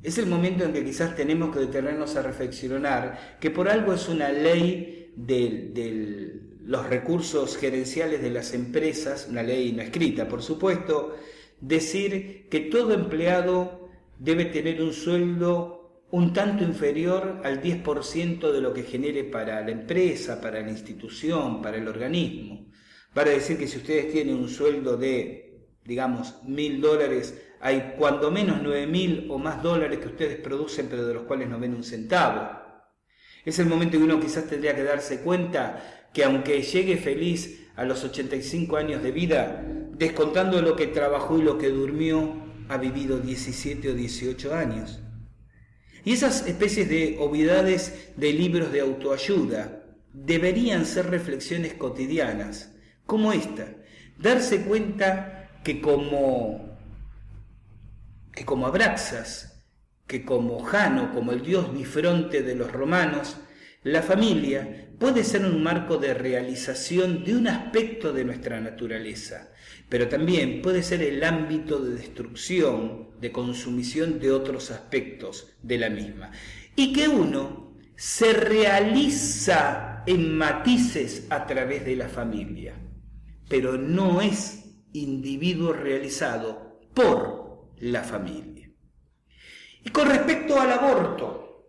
Es 0.02 0.16
el 0.18 0.26
momento 0.26 0.64
en 0.64 0.72
que 0.72 0.84
quizás 0.84 1.16
tenemos 1.16 1.52
que 1.52 1.60
detenernos 1.60 2.14
a 2.16 2.22
reflexionar 2.22 3.38
que 3.40 3.50
por 3.50 3.68
algo 3.68 3.92
es 3.92 4.08
una 4.08 4.30
ley 4.30 5.12
de, 5.16 6.40
los 6.64 6.86
recursos 6.86 7.56
gerenciales 7.56 8.22
de 8.22 8.30
las 8.30 8.52
empresas, 8.52 9.26
una 9.28 9.42
ley 9.42 9.72
no 9.72 9.82
escrita, 9.82 10.28
por 10.28 10.42
supuesto, 10.42 11.16
decir 11.60 12.46
que 12.50 12.60
todo 12.60 12.92
empleado 12.92 13.88
debe 14.18 14.44
tener 14.44 14.82
un 14.82 14.92
sueldo 14.92 15.78
un 16.10 16.32
tanto 16.32 16.64
inferior 16.64 17.40
al 17.44 17.60
10% 17.60 18.52
de 18.52 18.60
lo 18.60 18.72
que 18.72 18.82
genere 18.82 19.24
para 19.24 19.60
la 19.60 19.70
empresa, 19.70 20.40
para 20.40 20.60
la 20.62 20.70
institución, 20.70 21.60
para 21.60 21.76
el 21.76 21.86
organismo. 21.86 22.66
Para 23.12 23.30
decir 23.30 23.58
que 23.58 23.66
si 23.66 23.78
ustedes 23.78 24.12
tienen 24.12 24.36
un 24.36 24.48
sueldo 24.48 24.96
de, 24.96 25.66
digamos, 25.84 26.42
mil 26.44 26.80
dólares 26.80 27.47
hay 27.60 27.94
cuando 27.98 28.30
menos 28.30 28.60
9 28.62 28.86
mil 28.86 29.26
o 29.30 29.38
más 29.38 29.62
dólares 29.62 29.98
que 29.98 30.08
ustedes 30.08 30.36
producen, 30.36 30.86
pero 30.88 31.06
de 31.06 31.14
los 31.14 31.24
cuales 31.24 31.48
no 31.48 31.58
ven 31.58 31.74
un 31.74 31.84
centavo. 31.84 32.50
Es 33.44 33.58
el 33.58 33.66
momento 33.66 33.96
en 33.96 34.02
que 34.02 34.12
uno 34.12 34.20
quizás 34.20 34.46
tendría 34.46 34.74
que 34.74 34.84
darse 34.84 35.20
cuenta 35.20 36.08
que 36.12 36.24
aunque 36.24 36.62
llegue 36.62 36.96
feliz 36.96 37.68
a 37.76 37.84
los 37.84 38.04
85 38.04 38.76
años 38.76 39.02
de 39.02 39.12
vida, 39.12 39.64
descontando 39.92 40.60
lo 40.62 40.76
que 40.76 40.88
trabajó 40.88 41.38
y 41.38 41.42
lo 41.42 41.58
que 41.58 41.68
durmió, 41.68 42.36
ha 42.68 42.76
vivido 42.76 43.18
17 43.18 43.90
o 43.90 43.94
18 43.94 44.54
años. 44.54 45.00
Y 46.04 46.12
esas 46.12 46.46
especies 46.46 46.88
de 46.88 47.16
obviedades 47.18 48.12
de 48.16 48.32
libros 48.32 48.72
de 48.72 48.80
autoayuda 48.80 49.84
deberían 50.12 50.86
ser 50.86 51.10
reflexiones 51.10 51.74
cotidianas, 51.74 52.74
como 53.06 53.32
esta, 53.32 53.74
darse 54.18 54.62
cuenta 54.62 55.50
que 55.64 55.80
como 55.80 56.67
que 58.38 58.44
como 58.44 58.68
Abraxas, 58.68 59.64
que 60.06 60.24
como 60.24 60.60
Jano, 60.60 61.12
como 61.12 61.32
el 61.32 61.42
dios 61.42 61.74
bifronte 61.74 62.44
de 62.44 62.54
los 62.54 62.70
romanos, 62.70 63.36
la 63.82 64.00
familia 64.00 64.92
puede 64.96 65.24
ser 65.24 65.44
un 65.44 65.60
marco 65.60 65.96
de 65.96 66.14
realización 66.14 67.24
de 67.24 67.34
un 67.34 67.48
aspecto 67.48 68.12
de 68.12 68.24
nuestra 68.24 68.60
naturaleza, 68.60 69.50
pero 69.88 70.06
también 70.06 70.62
puede 70.62 70.84
ser 70.84 71.02
el 71.02 71.24
ámbito 71.24 71.80
de 71.80 71.96
destrucción, 71.96 73.08
de 73.20 73.32
consumición 73.32 74.20
de 74.20 74.30
otros 74.30 74.70
aspectos 74.70 75.48
de 75.60 75.78
la 75.78 75.90
misma. 75.90 76.30
Y 76.76 76.92
que 76.92 77.08
uno 77.08 77.76
se 77.96 78.34
realiza 78.34 80.04
en 80.06 80.38
matices 80.38 81.26
a 81.30 81.44
través 81.44 81.84
de 81.84 81.96
la 81.96 82.08
familia, 82.08 82.76
pero 83.48 83.76
no 83.76 84.20
es 84.20 84.76
individuo 84.92 85.72
realizado 85.72 86.78
por 86.94 87.37
la 87.80 88.02
familia. 88.02 88.70
Y 89.84 89.90
con 89.90 90.08
respecto 90.08 90.60
al 90.60 90.72
aborto, 90.72 91.66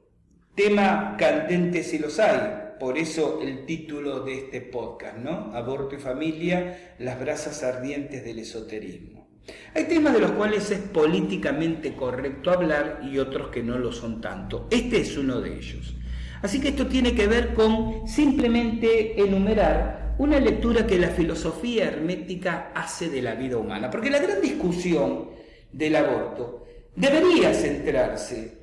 tema 0.55 1.15
candente 1.17 1.83
si 1.83 1.99
los 1.99 2.19
hay, 2.19 2.75
por 2.79 2.97
eso 2.97 3.41
el 3.41 3.65
título 3.65 4.21
de 4.21 4.39
este 4.39 4.61
podcast, 4.61 5.17
¿no? 5.17 5.51
Aborto 5.53 5.95
y 5.95 5.99
familia, 5.99 6.95
las 6.99 7.19
brasas 7.19 7.63
ardientes 7.63 8.23
del 8.23 8.39
esoterismo. 8.39 9.29
Hay 9.75 9.85
temas 9.85 10.13
de 10.13 10.21
los 10.21 10.31
cuales 10.31 10.69
es 10.71 10.79
políticamente 10.79 11.95
correcto 11.95 12.51
hablar 12.51 13.01
y 13.03 13.17
otros 13.17 13.49
que 13.49 13.63
no 13.63 13.77
lo 13.77 13.91
son 13.91 14.21
tanto. 14.21 14.67
Este 14.71 15.01
es 15.01 15.17
uno 15.17 15.41
de 15.41 15.57
ellos. 15.57 15.95
Así 16.41 16.61
que 16.61 16.69
esto 16.69 16.87
tiene 16.87 17.13
que 17.13 17.27
ver 17.27 17.53
con 17.53 18.07
simplemente 18.07 19.21
enumerar 19.21 20.15
una 20.19 20.39
lectura 20.39 20.85
que 20.85 20.99
la 20.99 21.09
filosofía 21.09 21.85
hermética 21.85 22.71
hace 22.73 23.09
de 23.09 23.21
la 23.21 23.35
vida 23.35 23.57
humana. 23.57 23.89
Porque 23.89 24.09
la 24.09 24.19
gran 24.19 24.41
discusión 24.41 25.29
del 25.71 25.95
aborto 25.95 26.65
debería 26.95 27.53
centrarse 27.53 28.59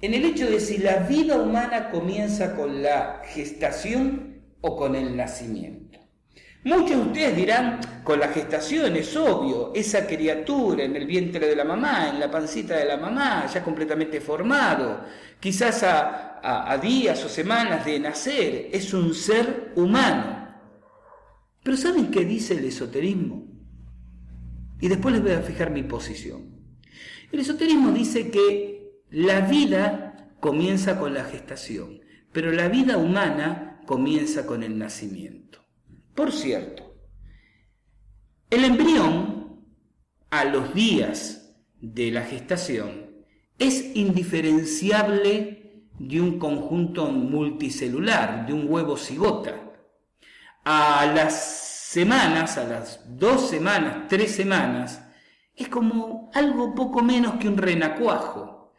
en 0.00 0.14
el 0.14 0.24
hecho 0.24 0.50
de 0.50 0.60
si 0.60 0.78
la 0.78 0.98
vida 0.98 1.36
humana 1.36 1.90
comienza 1.90 2.54
con 2.54 2.82
la 2.82 3.22
gestación 3.24 4.42
o 4.60 4.76
con 4.76 4.94
el 4.94 5.16
nacimiento. 5.16 5.98
Muchos 6.64 6.90
de 6.90 7.02
ustedes 7.02 7.36
dirán, 7.36 7.80
con 8.02 8.18
la 8.18 8.28
gestación 8.28 8.96
es 8.96 9.16
obvio, 9.16 9.72
esa 9.72 10.04
criatura 10.04 10.82
en 10.82 10.96
el 10.96 11.06
vientre 11.06 11.46
de 11.46 11.54
la 11.54 11.64
mamá, 11.64 12.08
en 12.08 12.18
la 12.18 12.28
pancita 12.28 12.76
de 12.76 12.84
la 12.84 12.96
mamá, 12.96 13.46
ya 13.46 13.62
completamente 13.62 14.20
formado, 14.20 15.04
quizás 15.38 15.84
a, 15.84 16.72
a 16.72 16.78
días 16.78 17.24
o 17.24 17.28
semanas 17.28 17.84
de 17.84 18.00
nacer, 18.00 18.68
es 18.72 18.92
un 18.92 19.14
ser 19.14 19.72
humano. 19.76 20.48
Pero 21.62 21.76
¿saben 21.76 22.10
qué 22.10 22.24
dice 22.24 22.54
el 22.54 22.64
esoterismo? 22.64 23.55
Y 24.80 24.88
después 24.88 25.14
les 25.14 25.22
voy 25.22 25.32
a 25.32 25.42
fijar 25.42 25.70
mi 25.70 25.82
posición. 25.82 26.56
El 27.32 27.40
esoterismo 27.40 27.92
dice 27.92 28.30
que 28.30 29.02
la 29.10 29.40
vida 29.40 30.32
comienza 30.40 30.98
con 30.98 31.14
la 31.14 31.24
gestación, 31.24 32.00
pero 32.32 32.52
la 32.52 32.68
vida 32.68 32.98
humana 32.98 33.82
comienza 33.86 34.46
con 34.46 34.62
el 34.62 34.78
nacimiento. 34.78 35.60
Por 36.14 36.32
cierto, 36.32 36.94
el 38.50 38.64
embrión 38.64 39.64
a 40.30 40.44
los 40.44 40.74
días 40.74 41.54
de 41.80 42.10
la 42.10 42.22
gestación 42.22 43.06
es 43.58 43.96
indiferenciable 43.96 45.86
de 45.98 46.20
un 46.20 46.38
conjunto 46.38 47.10
multicelular, 47.10 48.46
de 48.46 48.52
un 48.52 48.70
huevo 48.70 48.96
cigota. 48.96 49.72
A 50.64 51.06
las 51.14 51.75
semanas, 51.88 52.58
a 52.58 52.64
las 52.64 53.00
dos 53.06 53.48
semanas, 53.48 54.08
tres 54.08 54.32
semanas, 54.32 55.02
es 55.54 55.68
como 55.68 56.30
algo 56.34 56.74
poco 56.74 57.00
menos 57.00 57.34
que 57.34 57.46
un 57.46 57.56
renacuajo. 57.56 58.72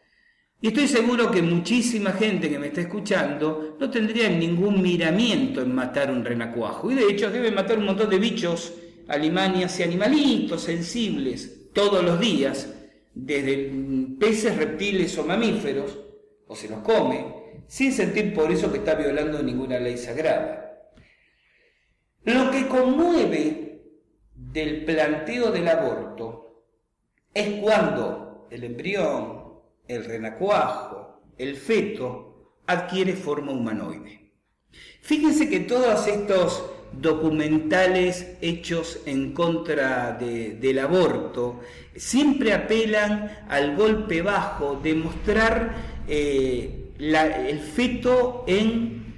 Y 0.59 0.67
estoy 0.67 0.87
seguro 0.87 1.31
que 1.31 1.41
muchísima 1.41 2.11
gente 2.11 2.49
que 2.49 2.59
me 2.59 2.67
está 2.67 2.81
escuchando 2.81 3.77
no 3.79 3.89
tendría 3.89 4.29
ningún 4.29 4.81
miramiento 4.81 5.61
en 5.61 5.73
matar 5.73 6.11
un 6.11 6.25
renacuajo. 6.25 6.91
Y 6.91 6.95
de 6.95 7.05
hecho 7.05 7.31
debe 7.31 7.51
matar 7.51 7.77
un 7.77 7.85
montón 7.85 8.09
de 8.09 8.19
bichos, 8.19 8.73
alimanias 9.07 9.79
y 9.79 9.83
animalitos 9.83 10.63
sensibles 10.63 11.71
todos 11.73 12.03
los 12.03 12.19
días, 12.19 12.73
desde 13.13 13.71
peces, 14.19 14.57
reptiles 14.57 15.17
o 15.17 15.23
mamíferos, 15.23 15.97
o 16.45 16.55
se 16.55 16.67
los 16.67 16.79
come, 16.79 17.25
sin 17.67 17.93
sentir 17.93 18.33
por 18.33 18.51
eso 18.51 18.69
que 18.69 18.79
está 18.79 18.95
violando 18.95 19.41
ninguna 19.41 19.79
ley 19.79 19.97
sagrada. 19.97 20.66
Lo 22.27 22.51
que 22.51 22.67
conmueve 22.67 23.83
del 24.35 24.83
planteo 24.83 25.49
del 25.49 25.65
aborto 25.65 26.65
es 27.33 27.61
cuando 27.61 28.49
el 28.51 28.65
embrión, 28.65 29.53
el 29.87 30.03
renacuajo, 30.03 31.21
el 31.37 31.55
feto 31.55 32.57
adquiere 32.67 33.13
forma 33.13 33.53
humanoide. 33.53 34.33
Fíjense 34.99 35.47
que 35.47 35.61
todos 35.61 36.05
estos 36.07 36.69
documentales 36.91 38.35
hechos 38.41 38.99
en 39.05 39.33
contra 39.33 40.11
del 40.11 40.79
aborto 40.79 41.61
siempre 41.95 42.51
apelan 42.51 43.45
al 43.47 43.77
golpe 43.77 44.21
bajo 44.21 44.77
de 44.83 44.95
mostrar 44.95 45.75
eh, 46.09 46.91
el 46.99 47.59
feto 47.61 48.43
en 48.47 49.15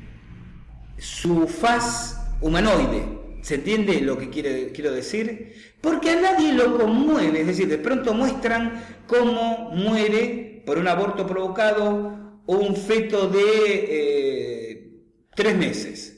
su 0.99 1.47
faz 1.47 2.18
humanoide. 2.41 3.19
¿Se 3.41 3.55
entiende 3.55 4.01
lo 4.01 4.17
que 4.17 4.29
quiero 4.29 4.91
decir? 4.91 5.53
Porque 5.79 6.11
a 6.11 6.21
nadie 6.21 6.53
lo 6.53 6.77
conmueve, 6.77 7.41
es 7.41 7.47
decir, 7.47 7.69
de 7.69 7.77
pronto 7.77 8.13
muestran 8.13 8.83
cómo 9.07 9.71
muere 9.71 10.61
por 10.65 10.77
un 10.77 10.87
aborto 10.87 11.25
provocado 11.25 12.41
un 12.45 12.75
feto 12.75 13.29
de 13.29 13.41
eh, 13.43 14.91
tres 15.35 15.55
meses, 15.55 16.17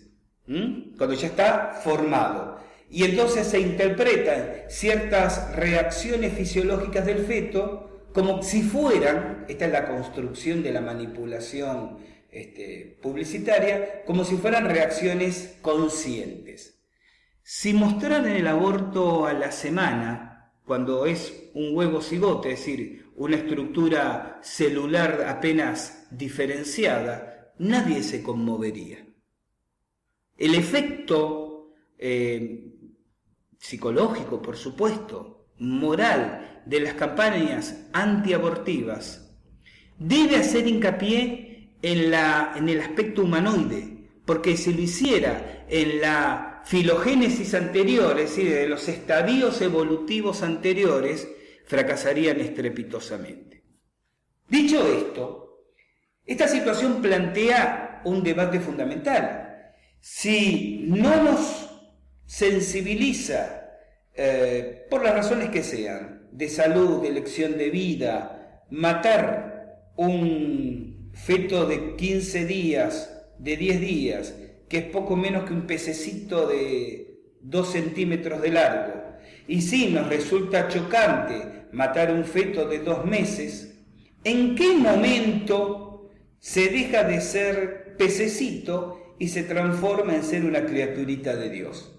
cuando 0.98 1.14
ya 1.14 1.28
está 1.28 1.80
formado. 1.84 2.58
Y 2.90 3.04
entonces 3.04 3.48
se 3.48 3.60
interpretan 3.60 4.64
ciertas 4.68 5.56
reacciones 5.56 6.34
fisiológicas 6.34 7.06
del 7.06 7.20
feto 7.20 8.08
como 8.14 8.44
si 8.44 8.62
fueran, 8.62 9.46
esta 9.48 9.66
es 9.66 9.72
la 9.72 9.88
construcción 9.88 10.64
de 10.64 10.74
la 10.74 10.82
manipulación 10.82 11.98
este, 12.32 12.98
publicitaria, 13.02 14.04
como 14.06 14.24
si 14.24 14.38
fueran 14.38 14.66
reacciones 14.66 15.58
conscientes. 15.62 16.82
Si 17.44 17.74
mostraran 17.74 18.26
el 18.28 18.48
aborto 18.48 19.26
a 19.26 19.34
la 19.34 19.52
semana, 19.52 20.54
cuando 20.66 21.06
es 21.06 21.50
un 21.54 21.76
huevo 21.76 22.02
cigote, 22.02 22.54
es 22.54 22.60
decir, 22.60 23.12
una 23.16 23.36
estructura 23.36 24.40
celular 24.42 25.26
apenas 25.28 26.08
diferenciada, 26.10 27.54
nadie 27.58 28.02
se 28.02 28.24
conmovería. 28.24 29.06
El 30.38 30.56
efecto 30.56 31.74
eh, 31.98 32.72
psicológico, 33.60 34.42
por 34.42 34.56
supuesto, 34.56 35.50
moral 35.60 36.64
de 36.66 36.80
las 36.80 36.94
campañas 36.94 37.88
antiabortivas 37.94 39.38
debe 40.00 40.38
hacer 40.38 40.68
hincapié 40.68 41.51
en, 41.82 42.12
la, 42.12 42.54
en 42.56 42.70
el 42.70 42.82
aspecto 42.82 43.24
humanoide, 43.24 44.10
porque 44.26 44.58
si 44.58 44.74
lo 44.74 44.82
hiciera 44.82 45.66
en 45.68 46.02
la 46.02 46.62
filogénesis 46.66 47.54
anteriores, 47.54 48.38
y 48.38 48.46
de 48.46 48.68
los 48.68 48.88
estadios 48.88 49.62
evolutivos 49.62 50.44
anteriores, 50.44 51.28
fracasarían 51.66 52.40
estrepitosamente. 52.40 53.64
Dicho 54.48 54.86
esto, 54.86 55.66
esta 56.26 56.48
situación 56.48 57.02
plantea 57.02 58.02
un 58.06 58.24
debate 58.24 58.60
fundamental. 58.60 59.74
Si 60.00 60.86
no 60.88 61.24
nos 61.24 61.70
sensibiliza, 62.26 63.62
eh, 64.14 64.86
por 64.90 65.04
las 65.04 65.16
razones 65.16 65.50
que 65.50 65.64
sean, 65.64 66.28
de 66.32 66.50
salud, 66.50 67.02
de 67.02 67.10
elección 67.10 67.58
de 67.58 67.70
vida, 67.70 68.66
matar 68.70 69.92
un 69.96 70.91
feto 71.14 71.66
de 71.66 71.96
15 71.96 72.46
días, 72.46 73.26
de 73.40 73.58
10 73.58 73.82
días, 73.82 74.36
que 74.70 74.78
es 74.78 74.86
poco 74.86 75.16
menos 75.16 75.44
que 75.44 75.54
un 75.54 75.68
pececito 75.68 76.48
de 76.48 77.20
dos 77.42 77.72
centímetros 77.72 78.42
de 78.42 78.50
largo. 78.50 78.94
Y 79.48 79.62
si 79.62 79.88
nos 79.88 80.08
resulta 80.08 80.68
chocante 80.68 81.68
matar 81.72 82.12
un 82.12 82.24
feto 82.26 82.68
de 82.68 82.80
dos 82.80 83.06
meses, 83.06 83.84
¿en 84.24 84.56
qué 84.56 84.76
momento 84.76 86.10
se 86.40 86.70
deja 86.70 87.04
de 87.04 87.22
ser 87.22 87.96
pececito 87.98 89.16
y 89.20 89.28
se 89.28 89.44
transforma 89.44 90.16
en 90.16 90.24
ser 90.24 90.46
una 90.46 90.66
criaturita 90.66 91.36
de 91.36 91.50
Dios? 91.50 91.98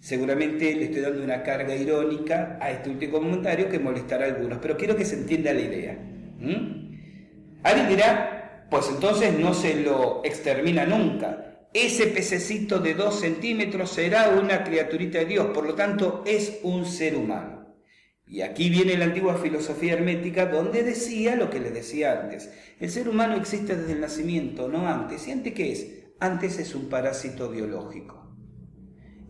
Seguramente 0.00 0.74
le 0.74 0.86
estoy 0.86 1.00
dando 1.00 1.22
una 1.22 1.44
carga 1.44 1.76
irónica 1.76 2.58
a 2.60 2.72
este 2.72 2.90
último 2.90 3.20
comentario 3.20 3.68
que 3.68 3.78
molestará 3.78 4.26
a 4.26 4.28
algunos, 4.28 4.58
pero 4.58 4.76
quiero 4.76 4.96
que 4.96 5.04
se 5.04 5.14
entienda 5.14 5.52
la 5.52 5.60
idea. 5.60 5.98
Dirá, 7.88 8.41
pues 8.72 8.88
entonces 8.88 9.38
no 9.38 9.54
se 9.54 9.76
lo 9.76 10.22
extermina 10.24 10.84
nunca 10.84 11.52
ese 11.74 12.08
pececito 12.08 12.80
de 12.80 12.94
dos 12.94 13.20
centímetros 13.20 13.90
será 13.90 14.38
una 14.38 14.62
criaturita 14.62 15.18
de 15.18 15.24
Dios, 15.24 15.46
por 15.54 15.66
lo 15.66 15.74
tanto 15.74 16.22
es 16.26 16.60
un 16.62 16.84
ser 16.84 17.16
humano. 17.16 17.62
Y 18.26 18.42
aquí 18.42 18.68
viene 18.70 18.96
la 18.96 19.06
antigua 19.06 19.36
filosofía 19.36 19.94
hermética 19.94 20.46
donde 20.46 20.82
decía 20.82 21.36
lo 21.36 21.50
que 21.50 21.60
les 21.60 21.72
decía 21.72 22.20
antes. 22.20 22.50
El 22.78 22.90
ser 22.90 23.08
humano 23.08 23.36
existe 23.36 23.76
desde 23.76 23.92
el 23.92 24.00
nacimiento, 24.00 24.68
no 24.68 24.86
antes. 24.86 25.26
¿Y 25.26 25.32
antes 25.32 25.52
qué 25.54 25.72
es? 25.72 25.86
Antes 26.20 26.58
es 26.58 26.74
un 26.74 26.88
parásito 26.88 27.50
biológico. 27.50 28.36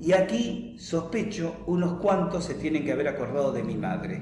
Y 0.01 0.12
aquí 0.12 0.76
sospecho 0.78 1.64
unos 1.66 2.01
cuantos 2.01 2.45
se 2.45 2.55
tienen 2.55 2.84
que 2.84 2.93
haber 2.93 3.09
acordado 3.09 3.53
de 3.53 3.62
mi 3.62 3.76
madre. 3.76 4.20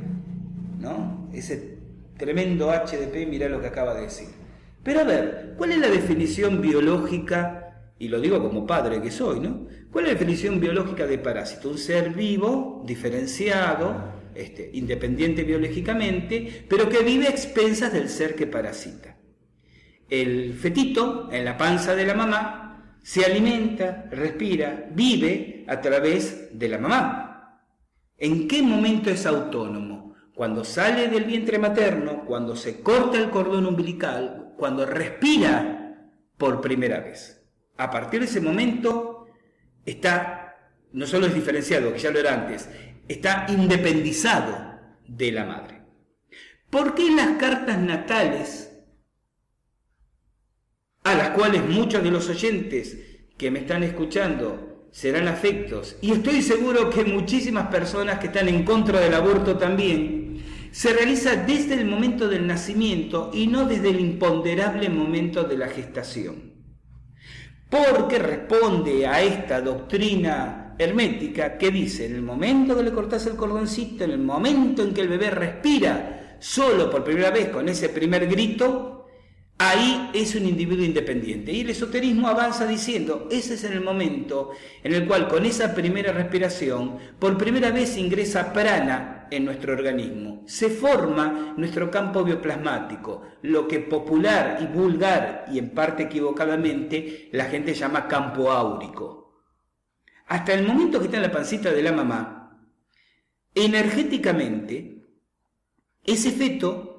¿No? 0.79 1.29
Ese 1.33 1.79
tremendo 2.16 2.71
HDP, 2.71 3.27
mira 3.29 3.49
lo 3.49 3.61
que 3.61 3.66
acaba 3.66 3.95
de 3.95 4.03
decir. 4.03 4.39
Pero 4.83 5.01
a 5.01 5.05
ver, 5.05 5.55
¿cuál 5.57 5.72
es 5.72 5.78
la 5.78 5.89
definición 5.89 6.61
biológica 6.61 7.61
y 8.01 8.09
lo 8.09 8.18
digo 8.18 8.43
como 8.43 8.66
padre 8.66 9.03
que 9.03 9.11
soy, 9.11 9.41
¿no? 9.41 9.66
¿Cuál 9.93 10.07
es 10.07 10.12
la 10.12 10.18
definición 10.18 10.59
biológica 10.59 11.07
de 11.07 11.18
parásito? 11.18 11.68
Un 11.68 11.76
ser 11.76 12.14
vivo, 12.14 12.83
diferenciado, 12.87 14.14
este, 14.35 14.70
independiente 14.72 15.45
biológicamente, 15.45 16.64
pero 16.66 16.89
que 16.89 17.01
vive 17.01 17.26
a 17.26 17.31
expensas 17.31 17.93
del 17.93 18.09
ser 18.09 18.35
que 18.35 18.47
parasita. 18.47 19.18
El 20.09 20.55
fetito, 20.55 21.28
en 21.31 21.45
la 21.45 21.59
panza 21.59 21.95
de 21.95 22.07
la 22.07 22.14
mamá, 22.14 22.97
se 23.03 23.22
alimenta, 23.22 24.09
respira, 24.11 24.89
vive 24.93 25.66
a 25.68 25.78
través 25.83 26.59
de 26.59 26.68
la 26.68 26.78
mamá. 26.78 27.61
¿En 28.16 28.49
qué 28.49 28.62
momento 28.62 29.11
es 29.11 29.26
autónomo? 29.26 30.14
Cuando 30.35 30.64
sale 30.64 31.09
del 31.09 31.24
vientre 31.24 31.59
materno, 31.59 32.24
cuando 32.24 32.57
se 32.57 32.81
corta 32.81 33.18
el 33.18 33.28
cordón 33.28 33.66
umbilical, 33.66 34.39
cuando 34.61 34.85
respira 34.85 36.13
por 36.37 36.61
primera 36.61 37.01
vez. 37.01 37.43
A 37.79 37.91
partir 37.91 38.21
de 38.21 38.27
ese 38.27 38.43
momento 38.43 39.27
está, 39.87 40.75
no 40.93 41.07
solo 41.07 41.27
es 41.27 41.35
diferenciado, 41.35 41.95
que 41.95 41.99
ya 41.99 42.11
lo 42.11 42.19
era 42.19 42.35
antes, 42.35 42.69
está 43.09 43.47
independizado 43.49 44.79
de 45.09 45.33
la 45.33 45.47
madre. 45.47 45.81
¿Por 46.69 46.95
qué 46.95 47.11
las 47.11 47.39
cartas 47.39 47.79
natales, 47.79 48.79
a 51.05 51.15
las 51.15 51.31
cuales 51.31 51.67
muchos 51.67 52.03
de 52.05 52.11
los 52.11 52.29
oyentes 52.29 52.99
que 53.39 53.51
me 53.51 53.61
están 53.61 53.83
escuchando 53.83 54.89
serán 54.93 55.27
afectos, 55.27 55.97
y 56.03 56.13
estoy 56.13 56.43
seguro 56.43 56.91
que 56.91 57.05
muchísimas 57.05 57.69
personas 57.69 58.19
que 58.19 58.27
están 58.27 58.49
en 58.49 58.63
contra 58.65 59.01
del 59.01 59.15
aborto 59.15 59.57
también, 59.57 60.20
se 60.73 60.93
realiza 60.93 61.37
desde 61.37 61.75
el 61.75 61.87
momento 61.87 62.29
del 62.29 62.47
nacimiento 62.47 63.31
y 63.33 63.47
no 63.47 63.66
desde 63.66 63.91
el 63.91 64.01
imponderable 64.01 64.89
momento 64.89 65.45
de 65.45 65.59
la 65.59 65.68
gestación. 65.68 66.51
Porque 67.68 68.18
responde 68.18 69.07
a 69.07 69.23
esta 69.23 69.61
doctrina 69.61 70.75
hermética 70.79 71.59
que 71.59 71.71
dice, 71.71 72.07
en 72.07 72.14
el 72.16 72.23
momento 72.23 72.77
que 72.77 72.83
le 72.83 72.93
cortas 72.93 73.27
el 73.27 73.37
cordoncito, 73.37 74.05
en 74.05 74.12
el 74.12 74.18
momento 74.18 74.83
en 74.83 74.95
que 74.95 75.03
el 75.03 75.09
bebé 75.09 75.31
respira 75.31 76.37
solo 76.41 76.91
por 76.91 77.05
primera 77.05 77.31
vez 77.31 77.51
con 77.51 77.68
ese 77.68 77.91
primer 77.91 78.27
grito, 78.27 78.89
ahí 79.61 80.11
es 80.15 80.35
un 80.35 80.47
individuo 80.47 80.83
independiente. 80.83 81.53
Y 81.53 81.61
el 81.61 81.71
esoterismo 81.71 82.29
avanza 82.29 82.67
diciendo, 82.67 83.29
ese 83.31 83.55
es 83.55 83.65
el 83.65 83.83
momento 83.83 84.53
en 84.83 84.95
el 84.95 85.07
cual 85.07 85.29
con 85.29 85.45
esa 85.45 85.75
primera 85.75 86.13
respiración, 86.13 86.97
por 87.19 87.37
primera 87.37 87.71
vez 87.71 87.99
ingresa 87.99 88.55
prana 88.55 89.29
en 89.31 89.45
nuestro 89.45 89.75
organismo. 89.75 90.45
Se 90.47 90.71
forma 90.71 91.53
nuestro 91.59 91.91
campo 91.91 92.25
bioplasmático, 92.25 93.23
lo 93.43 93.69
que 93.69 93.81
popular 93.81 94.61
y 94.63 94.67
vulgar 94.67 95.45
y 95.53 95.59
en 95.59 95.75
parte 95.75 96.05
equivocadamente 96.05 97.29
la 97.33 97.45
gente 97.45 97.75
llama 97.75 98.09
campo 98.09 98.51
áurico. 98.51 99.45
Hasta 100.29 100.55
el 100.55 100.67
momento 100.67 100.99
que 100.99 101.05
está 101.05 101.19
en 101.19 101.25
la 101.25 101.33
pancita 101.33 101.71
de 101.71 101.83
la 101.83 101.93
mamá, 101.93 102.67
energéticamente, 103.55 105.05
ese 106.03 106.31
feto 106.31 106.89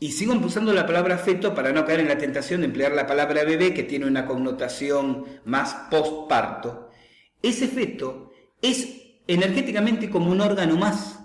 y 0.00 0.12
sigo 0.12 0.34
usando 0.34 0.72
la 0.72 0.86
palabra 0.86 1.18
feto 1.18 1.54
para 1.54 1.72
no 1.72 1.84
caer 1.84 2.00
en 2.00 2.08
la 2.08 2.16
tentación 2.16 2.62
de 2.62 2.66
emplear 2.66 2.92
la 2.92 3.06
palabra 3.06 3.44
bebé, 3.44 3.74
que 3.74 3.82
tiene 3.82 4.06
una 4.06 4.24
connotación 4.24 5.26
más 5.44 5.74
postparto. 5.90 6.88
Ese 7.42 7.68
feto 7.68 8.32
es 8.62 8.88
energéticamente 9.26 10.08
como 10.08 10.30
un 10.30 10.40
órgano 10.40 10.76
más 10.76 11.20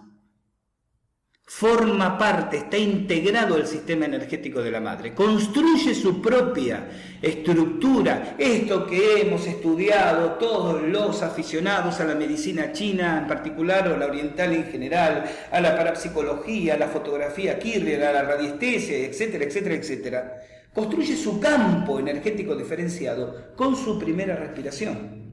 forma 1.48 2.18
parte, 2.18 2.58
está 2.58 2.78
integrado 2.78 3.56
al 3.56 3.68
sistema 3.68 4.06
energético 4.06 4.64
de 4.64 4.72
la 4.72 4.82
madre, 4.82 5.14
construye 5.14 5.93
su 5.93 6.20
propia 6.20 6.89
estructura, 7.22 8.36
esto 8.38 8.88
que 8.88 9.22
hemos 9.22 9.46
estudiado 9.46 10.32
todos 10.34 10.82
los 10.82 11.22
aficionados 11.22 12.00
a 12.00 12.06
la 12.06 12.16
medicina 12.16 12.72
china 12.72 13.20
en 13.22 13.28
particular 13.28 13.88
o 13.88 13.98
la 13.98 14.08
oriental 14.08 14.54
en 14.54 14.66
general, 14.66 15.24
a 15.52 15.62
la 15.62 15.78
parapsicología, 15.78 16.74
a 16.74 16.78
la 16.78 16.88
fotografía 16.88 17.60
Kirlian, 17.60 18.02
a 18.02 18.12
la 18.12 18.24
radiestesia, 18.24 18.98
etcétera, 18.98 19.46
etcétera, 19.46 19.76
etcétera, 19.76 20.41
construye 20.74 21.16
su 21.16 21.39
campo 21.39 22.00
energético 22.00 22.56
diferenciado 22.56 23.54
con 23.56 23.76
su 23.76 24.00
primera 24.00 24.36
respiración. 24.36 25.24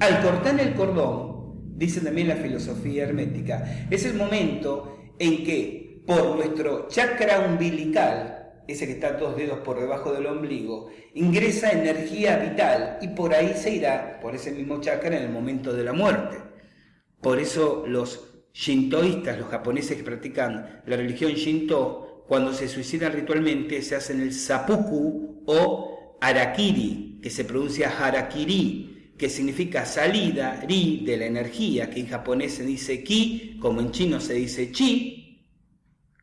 Al 0.00 0.22
cortar 0.22 0.58
el 0.58 0.74
cordón, 0.74 1.37
dice 1.78 2.00
también 2.00 2.28
la 2.28 2.36
filosofía 2.36 3.04
hermética, 3.04 3.86
es 3.88 4.04
el 4.04 4.14
momento 4.14 5.12
en 5.18 5.44
que 5.44 6.02
por 6.06 6.36
nuestro 6.36 6.88
chakra 6.88 7.46
umbilical, 7.48 8.52
ese 8.66 8.86
que 8.86 8.92
está 8.92 9.12
dos 9.12 9.36
dedos 9.36 9.60
por 9.60 9.78
debajo 9.78 10.12
del 10.12 10.26
ombligo, 10.26 10.90
ingresa 11.14 11.70
energía 11.70 12.36
vital 12.38 12.98
y 13.00 13.08
por 13.08 13.32
ahí 13.32 13.54
se 13.54 13.70
irá, 13.70 14.18
por 14.20 14.34
ese 14.34 14.50
mismo 14.50 14.80
chakra, 14.80 15.16
en 15.16 15.22
el 15.22 15.30
momento 15.30 15.72
de 15.72 15.84
la 15.84 15.92
muerte. 15.92 16.38
Por 17.20 17.38
eso 17.38 17.84
los 17.86 18.42
shintoístas, 18.52 19.38
los 19.38 19.48
japoneses 19.48 19.96
que 19.96 20.02
practican 20.02 20.82
la 20.84 20.96
religión 20.96 21.32
shinto, 21.32 22.24
cuando 22.26 22.52
se 22.52 22.68
suicidan 22.68 23.12
ritualmente 23.12 23.80
se 23.82 23.94
hacen 23.96 24.20
el 24.20 24.32
sapuku 24.32 25.44
o 25.46 26.18
arakiri, 26.20 27.20
que 27.22 27.30
se 27.30 27.44
pronuncia 27.44 27.90
harakiri, 27.90 28.97
que 29.18 29.28
significa 29.28 29.84
salida, 29.84 30.64
ri, 30.66 31.02
de 31.04 31.16
la 31.16 31.26
energía, 31.26 31.90
que 31.90 32.00
en 32.00 32.08
japonés 32.08 32.54
se 32.54 32.64
dice 32.64 33.02
ki, 33.02 33.58
como 33.60 33.80
en 33.80 33.90
chino 33.90 34.20
se 34.20 34.34
dice 34.34 34.70
chi, 34.70 35.44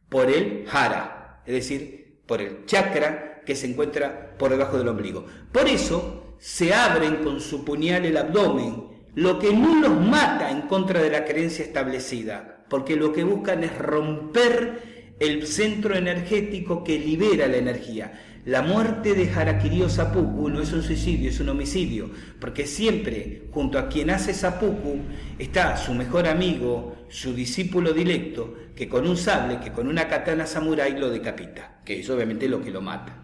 por 0.09 0.31
el 0.31 0.65
hara, 0.71 1.43
es 1.45 1.53
decir, 1.53 2.21
por 2.25 2.41
el 2.41 2.65
chakra 2.65 3.41
que 3.45 3.55
se 3.55 3.67
encuentra 3.67 4.37
por 4.37 4.49
debajo 4.49 4.77
del 4.77 4.87
ombligo. 4.87 5.25
Por 5.51 5.67
eso 5.67 6.35
se 6.39 6.73
abren 6.73 7.17
con 7.17 7.41
su 7.41 7.65
puñal 7.65 8.05
el 8.05 8.17
abdomen, 8.17 9.09
lo 9.13 9.39
que 9.39 9.53
no 9.53 9.79
los 9.79 10.01
mata 10.01 10.49
en 10.49 10.63
contra 10.63 11.01
de 11.01 11.09
la 11.09 11.25
creencia 11.25 11.63
establecida, 11.63 12.65
porque 12.69 12.95
lo 12.95 13.11
que 13.11 13.23
buscan 13.23 13.63
es 13.63 13.77
romper 13.77 15.15
el 15.19 15.47
centro 15.47 15.95
energético 15.95 16.83
que 16.83 16.99
libera 16.99 17.47
la 17.47 17.57
energía. 17.57 18.34
La 18.45 18.61
muerte 18.61 19.15
de 19.15 19.31
Harakirio 19.31 19.89
Sapuku 19.89 20.49
no 20.49 20.61
es 20.61 20.71
un 20.71 20.83
suicidio, 20.83 21.31
es 21.31 21.39
un 21.39 21.49
homicidio, 21.49 22.11
porque 22.39 22.67
siempre 22.67 23.47
junto 23.49 23.79
a 23.79 23.89
quien 23.89 24.11
hace 24.11 24.35
Sapuku 24.35 24.99
está 25.39 25.75
su 25.77 25.95
mejor 25.95 26.27
amigo, 26.27 26.95
su 27.09 27.33
discípulo 27.33 27.91
directo, 27.91 28.53
que 28.75 28.87
con 28.87 29.07
un 29.07 29.17
sable, 29.17 29.59
que 29.61 29.71
con 29.71 29.87
una 29.87 30.07
katana 30.07 30.45
samurai 30.45 30.95
lo 30.99 31.09
decapita, 31.09 31.81
que 31.83 32.01
es 32.01 32.09
obviamente 32.11 32.47
lo 32.47 32.61
que 32.61 32.69
lo 32.69 32.81
mata. 32.81 33.23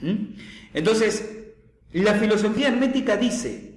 ¿Mm? 0.00 0.34
Entonces, 0.74 1.44
la 1.92 2.14
filosofía 2.14 2.66
hermética 2.66 3.16
dice, 3.16 3.74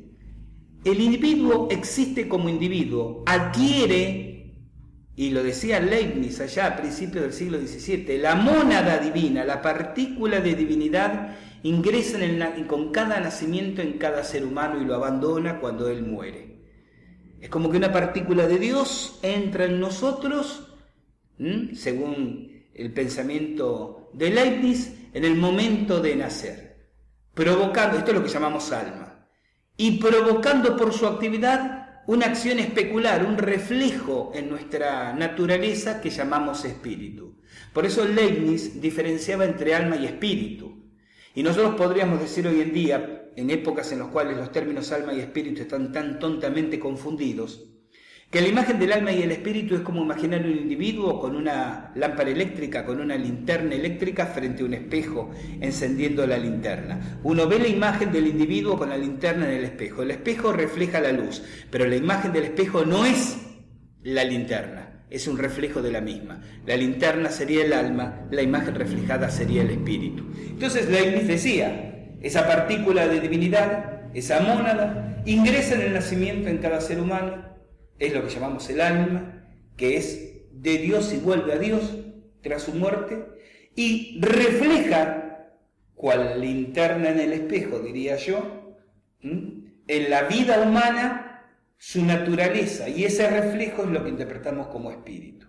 el 0.84 1.00
individuo 1.00 1.68
existe 1.70 2.28
como 2.28 2.50
individuo, 2.50 3.24
adquiere 3.28 4.35
y 5.18 5.30
lo 5.30 5.44
decía 5.44 5.80
Leibniz 5.80 6.42
allá 6.42 6.68
a 6.68 6.76
principios 6.76 7.24
del 7.24 7.34
siglo 7.34 7.58
XVII, 7.60 8.18
la 8.18 8.36
mónada 8.36 8.98
divina, 8.98 9.46
la 9.46 9.62
partícula 9.62 10.42
de 10.42 10.56
divinidad, 10.56 11.36
ingresa 11.64 12.24
en 12.24 12.66
con 12.66 12.92
cada 12.92 13.20
nacimiento 13.20 13.82
en 13.82 13.94
cada 13.94 14.24
ser 14.24 14.46
humano 14.46 14.82
y 14.82 14.86
lo 14.86 14.96
abandona 14.96 15.60
cuando 15.60 15.90
él 15.90 16.04
muere. 16.04 16.60
Es 17.40 17.50
como 17.50 17.72
que 17.72 17.78
una 17.78 17.94
partícula 17.94 18.48
de 18.48 18.60
Dios 18.60 19.20
entra 19.22 19.66
en 19.66 19.80
nosotros, 19.80 20.68
según 21.74 22.66
el 22.74 22.94
pensamiento 22.94 24.10
de 24.14 24.30
Leibniz, 24.32 24.94
en 25.14 25.24
el 25.24 25.36
momento 25.36 26.02
de 26.02 26.16
nacer, 26.16 26.90
provocando, 27.34 27.98
esto 27.98 28.12
es 28.12 28.18
lo 28.18 28.24
que 28.24 28.30
llamamos 28.30 28.72
alma, 28.74 29.28
y 29.78 29.98
provocando 29.98 30.76
por 30.76 30.92
su 30.92 31.08
actividad 31.08 31.85
una 32.08 32.28
acción 32.28 32.60
especular, 32.60 33.26
un 33.26 33.38
reflejo 33.38 34.32
en 34.36 34.50
nuestra 34.50 35.14
naturaleza 35.14 36.02
que 36.02 36.10
llamamos 36.10 36.66
espíritu. 36.66 37.36
Por 37.74 37.86
eso 37.86 38.06
Leibniz 38.06 38.80
diferenciaba 38.80 39.46
entre 39.46 39.74
alma 39.74 39.96
y 39.96 40.06
espíritu. 40.06 40.84
Y 41.34 41.44
nosotros 41.44 41.76
podríamos 41.76 42.20
decir 42.20 42.48
hoy 42.48 42.62
en 42.62 42.74
día, 42.74 43.30
en 43.36 43.50
épocas 43.50 43.92
en 43.92 44.00
las 44.00 44.10
cuales 44.10 44.38
los 44.38 44.52
términos 44.52 44.92
alma 44.92 45.14
y 45.14 45.20
espíritu 45.20 45.64
están 45.64 45.92
tan 45.92 46.20
tontamente 46.20 46.80
confundidos, 46.80 47.75
que 48.36 48.42
la 48.42 48.50
imagen 48.50 48.78
del 48.78 48.92
alma 48.92 49.14
y 49.14 49.24
el 49.24 49.32
espíritu 49.32 49.76
es 49.76 49.80
como 49.80 50.02
imaginar 50.02 50.42
un 50.42 50.52
individuo 50.52 51.22
con 51.22 51.38
una 51.38 51.94
lámpara 51.96 52.30
eléctrica, 52.30 52.84
con 52.84 53.00
una 53.00 53.16
linterna 53.16 53.76
eléctrica 53.76 54.26
frente 54.26 54.62
a 54.62 54.66
un 54.66 54.74
espejo 54.74 55.32
encendiendo 55.62 56.28
la 56.28 56.38
linterna. 56.38 57.20
Uno 57.24 57.48
ve 57.48 57.60
la 57.60 57.70
imagen 57.70 58.12
del 58.12 58.28
individuo 58.28 58.78
con 58.78 58.90
la 58.90 58.98
linterna 58.98 59.46
en 59.46 59.60
el 59.60 59.64
espejo. 59.64 60.02
El 60.02 60.12
espejo 60.12 60.52
refleja 60.52 61.00
la 61.00 61.14
luz, 61.14 61.44
pero 61.72 61.88
la 61.88 61.96
imagen 61.96 62.34
del 62.34 62.44
espejo 62.44 62.84
no 62.84 63.06
es 63.06 63.38
la 64.04 64.26
linterna, 64.26 65.06
es 65.10 65.30
un 65.30 65.38
reflejo 65.38 65.82
de 65.82 65.94
la 65.94 66.02
misma. 66.02 66.42
La 66.66 66.76
linterna 66.76 67.30
sería 67.30 67.64
el 67.64 67.72
alma, 67.72 68.28
la 68.32 68.42
imagen 68.42 68.76
reflejada 68.76 69.30
sería 69.30 69.62
el 69.62 69.70
espíritu. 69.70 70.26
Entonces 70.50 70.90
Leibniz 70.90 71.26
decía, 71.26 72.18
esa 72.22 72.46
partícula 72.46 73.08
de 73.08 73.22
divinidad, 73.22 74.12
esa 74.14 74.42
mónada, 74.42 75.24
ingresa 75.26 75.76
en 75.76 75.84
el 75.84 75.94
nacimiento 75.94 76.50
en 76.50 76.58
cada 76.58 76.82
ser 76.82 77.00
humano 77.00 77.45
es 78.00 78.14
lo 78.14 78.24
que 78.24 78.34
llamamos 78.34 78.70
el 78.70 78.82
alma, 78.82 79.48
que 79.78 79.98
es 79.98 80.52
de 80.52 80.78
Dios 80.78 81.14
y 81.14 81.18
vuelve 81.18 81.54
a 81.54 81.58
Dios 81.58 81.98
tras 82.42 82.64
su 82.64 82.74
muerte, 82.74 83.26
y 83.76 84.20
refleja, 84.22 85.50
cual 85.96 86.40
linterna 86.40 87.10
en 87.10 87.20
el 87.20 87.34
espejo, 87.34 87.80
diría 87.80 88.16
yo, 88.18 88.78
en 89.22 90.10
la 90.10 90.24
vida 90.24 90.62
humana 90.62 91.22
su 91.78 92.04
naturaleza, 92.06 92.88
y 92.90 93.04
ese 93.04 93.30
reflejo 93.30 93.84
es 93.84 93.90
lo 93.90 94.04
que 94.04 94.10
interpretamos 94.10 94.68
como 94.68 94.92
espíritu. 94.92 95.48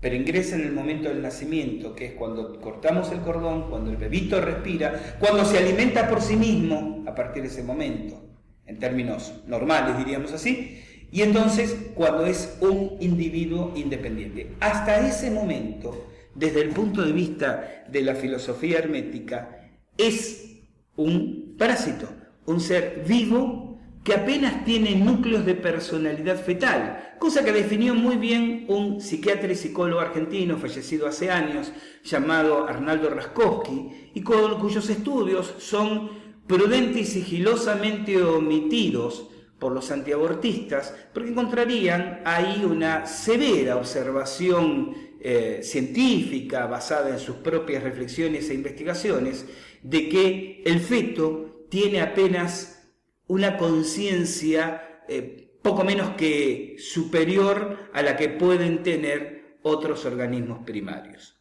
Pero 0.00 0.16
ingresa 0.16 0.56
en 0.56 0.62
el 0.62 0.72
momento 0.72 1.10
del 1.10 1.20
nacimiento, 1.20 1.94
que 1.94 2.06
es 2.06 2.12
cuando 2.14 2.58
cortamos 2.58 3.12
el 3.12 3.20
cordón, 3.20 3.68
cuando 3.68 3.90
el 3.90 3.98
bebito 3.98 4.40
respira, 4.40 5.16
cuando 5.20 5.44
se 5.44 5.58
alimenta 5.58 6.08
por 6.08 6.22
sí 6.22 6.36
mismo, 6.36 7.04
a 7.06 7.14
partir 7.14 7.42
de 7.42 7.48
ese 7.48 7.62
momento, 7.62 8.30
en 8.64 8.78
términos 8.78 9.42
normales 9.46 9.98
diríamos 9.98 10.32
así, 10.32 10.82
y 11.12 11.22
entonces, 11.22 11.90
cuando 11.94 12.24
es 12.24 12.56
un 12.60 12.96
individuo 13.00 13.72
independiente. 13.74 14.52
Hasta 14.60 15.06
ese 15.06 15.30
momento, 15.30 16.06
desde 16.34 16.60
el 16.60 16.68
punto 16.68 17.02
de 17.02 17.12
vista 17.12 17.84
de 17.88 18.02
la 18.02 18.14
filosofía 18.14 18.78
hermética, 18.78 19.70
es 19.98 20.60
un 20.96 21.56
parásito, 21.58 22.08
un 22.46 22.60
ser 22.60 23.04
vivo 23.06 23.80
que 24.04 24.14
apenas 24.14 24.64
tiene 24.64 24.94
núcleos 24.94 25.44
de 25.44 25.54
personalidad 25.54 26.36
fetal, 26.36 27.14
cosa 27.18 27.44
que 27.44 27.52
definió 27.52 27.94
muy 27.94 28.16
bien 28.16 28.64
un 28.68 29.00
psiquiatra 29.00 29.52
y 29.52 29.56
psicólogo 29.56 30.00
argentino 30.00 30.56
fallecido 30.56 31.06
hace 31.06 31.30
años, 31.30 31.72
llamado 32.04 32.66
Arnaldo 32.66 33.10
Raskowski, 33.10 34.12
y 34.14 34.22
cuyos 34.22 34.88
estudios 34.88 35.54
son 35.58 36.08
prudentes 36.46 37.02
y 37.02 37.04
sigilosamente 37.20 38.22
omitidos 38.22 39.29
por 39.60 39.72
los 39.72 39.90
antiabortistas, 39.92 40.92
porque 41.12 41.30
encontrarían 41.30 42.22
ahí 42.24 42.64
una 42.64 43.06
severa 43.06 43.76
observación 43.76 44.96
eh, 45.20 45.60
científica 45.62 46.66
basada 46.66 47.10
en 47.10 47.20
sus 47.20 47.36
propias 47.36 47.82
reflexiones 47.82 48.48
e 48.48 48.54
investigaciones 48.54 49.46
de 49.82 50.08
que 50.08 50.62
el 50.64 50.80
feto 50.80 51.66
tiene 51.68 52.00
apenas 52.00 52.90
una 53.26 53.56
conciencia 53.56 55.02
eh, 55.08 55.58
poco 55.62 55.84
menos 55.84 56.16
que 56.16 56.76
superior 56.78 57.90
a 57.92 58.02
la 58.02 58.16
que 58.16 58.30
pueden 58.30 58.82
tener 58.82 59.58
otros 59.62 60.06
organismos 60.06 60.64
primarios. 60.64 61.38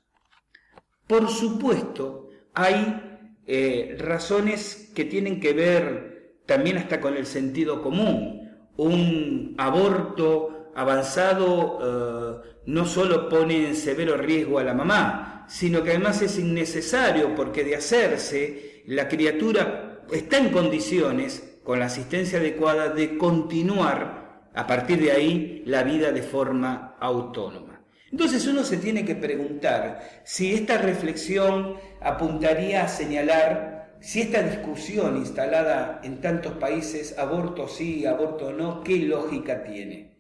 Por 1.08 1.30
supuesto, 1.30 2.30
hay 2.54 3.42
eh, 3.48 3.96
razones 3.98 4.92
que 4.94 5.06
tienen 5.06 5.40
que 5.40 5.54
ver 5.54 6.09
también 6.50 6.80
hasta 6.80 7.00
con 7.00 7.16
el 7.16 7.28
sentido 7.28 7.80
común. 7.82 8.50
Un 8.76 9.54
aborto 9.60 10.72
avanzado 10.76 12.44
no 12.66 12.86
solo 12.86 13.30
pone 13.30 13.68
en 13.68 13.76
severo 13.76 14.18
riesgo 14.18 14.58
a 14.58 14.64
la 14.64 14.74
mamá, 14.74 15.46
sino 15.48 15.84
que 15.84 15.92
además 15.92 16.22
es 16.24 16.40
innecesario 16.40 17.36
porque 17.36 17.64
de 17.64 17.76
hacerse 17.76 18.82
la 18.88 19.08
criatura 19.08 20.02
está 20.12 20.40
en 20.40 20.50
condiciones, 20.50 21.60
con 21.64 21.78
la 21.78 21.86
asistencia 21.86 22.40
adecuada, 22.40 22.90
de 22.90 23.16
continuar 23.16 24.50
a 24.56 24.66
partir 24.66 25.00
de 25.00 25.12
ahí 25.12 25.62
la 25.68 25.84
vida 25.84 26.12
de 26.12 26.24
forma 26.24 26.96
autónoma. 27.00 27.86
Entonces 28.12 28.48
uno 28.48 28.64
se 28.64 28.78
tiene 28.78 29.06
que 29.06 29.14
preguntar 29.14 30.24
si 30.24 30.56
esta 30.56 30.80
reflexión 30.80 31.76
apuntaría 32.02 32.86
a 32.86 32.88
señalar 32.88 33.69
si 34.02 34.22
esta 34.22 34.42
discusión 34.44 35.18
instalada 35.18 36.02
en 36.04 36.22
tantos 36.22 36.54
países, 36.54 37.18
aborto 37.18 37.68
sí, 37.68 38.06
aborto 38.06 38.52
no, 38.54 38.84
qué 38.84 38.98
lógica 38.98 39.64
tiene. 39.64 40.20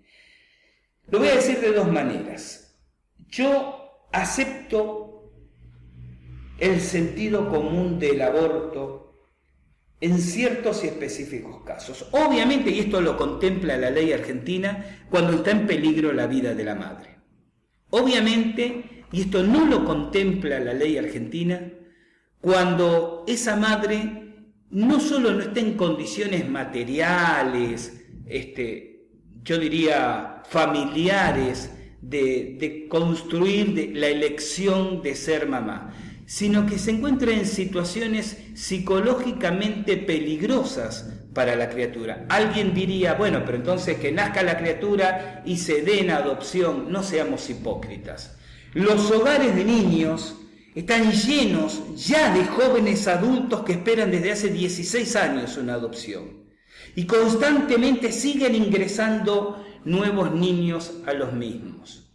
Lo 1.07 1.19
voy 1.19 1.29
a 1.29 1.35
decir 1.35 1.59
de 1.59 1.71
dos 1.71 1.91
maneras. 1.91 2.77
Yo 3.27 4.07
acepto 4.11 5.31
el 6.59 6.81
sentido 6.81 7.49
común 7.49 7.99
del 7.99 8.21
aborto 8.21 8.99
en 10.01 10.19
ciertos 10.19 10.83
y 10.83 10.87
específicos 10.87 11.63
casos. 11.63 12.07
Obviamente, 12.11 12.69
y 12.69 12.79
esto 12.79 13.01
lo 13.01 13.17
contempla 13.17 13.77
la 13.77 13.89
ley 13.89 14.11
argentina, 14.13 15.05
cuando 15.09 15.33
está 15.33 15.51
en 15.51 15.67
peligro 15.67 16.13
la 16.13 16.27
vida 16.27 16.53
de 16.53 16.63
la 16.63 16.75
madre. 16.75 17.17
Obviamente, 17.89 19.05
y 19.11 19.21
esto 19.21 19.43
no 19.43 19.65
lo 19.65 19.85
contempla 19.85 20.59
la 20.59 20.73
ley 20.73 20.97
argentina, 20.97 21.71
cuando 22.41 23.25
esa 23.27 23.55
madre 23.55 24.19
no 24.71 24.99
solo 24.99 25.31
no 25.31 25.41
está 25.41 25.59
en 25.59 25.73
condiciones 25.73 26.47
materiales, 26.47 28.01
este, 28.27 29.07
yo 29.43 29.57
diría, 29.57 30.43
familiares 30.49 31.71
de, 32.01 32.87
construir 32.89 33.91
la 33.95 34.07
elección 34.07 35.01
de 35.01 35.15
ser 35.15 35.47
mamá, 35.47 35.93
sino 36.25 36.65
que 36.65 36.77
se 36.77 36.91
encuentra 36.91 37.31
en 37.31 37.45
situaciones 37.45 38.37
psicológicamente 38.53 39.97
peligrosas 39.97 41.11
para 41.33 41.55
la 41.55 41.69
criatura. 41.69 42.25
Alguien 42.29 42.73
diría, 42.73 43.13
bueno, 43.15 43.43
pero 43.45 43.57
entonces 43.57 43.97
que 43.97 44.11
nazca 44.11 44.43
la 44.43 44.57
criatura 44.57 45.41
y 45.45 45.57
se 45.57 45.81
dé 45.81 46.01
en 46.01 46.11
adopción, 46.11 46.91
no 46.91 47.03
seamos 47.03 47.49
hipócritas. 47.49 48.37
Los 48.73 49.09
hogares 49.11 49.55
de 49.55 49.65
niños 49.65 50.35
están 50.75 51.11
llenos 51.11 51.81
ya 51.95 52.33
de 52.33 52.45
jóvenes 52.45 53.07
adultos 53.07 53.63
que 53.63 53.73
esperan 53.73 54.11
desde 54.11 54.31
hace 54.31 54.49
16 54.49 55.15
años 55.15 55.57
una 55.57 55.73
adopción 55.73 56.43
y 56.95 57.05
constantemente 57.05 58.11
siguen 58.11 58.55
ingresando 58.55 59.65
nuevos 59.85 60.33
niños 60.33 61.01
a 61.05 61.13
los 61.13 61.33
mismos. 61.33 62.11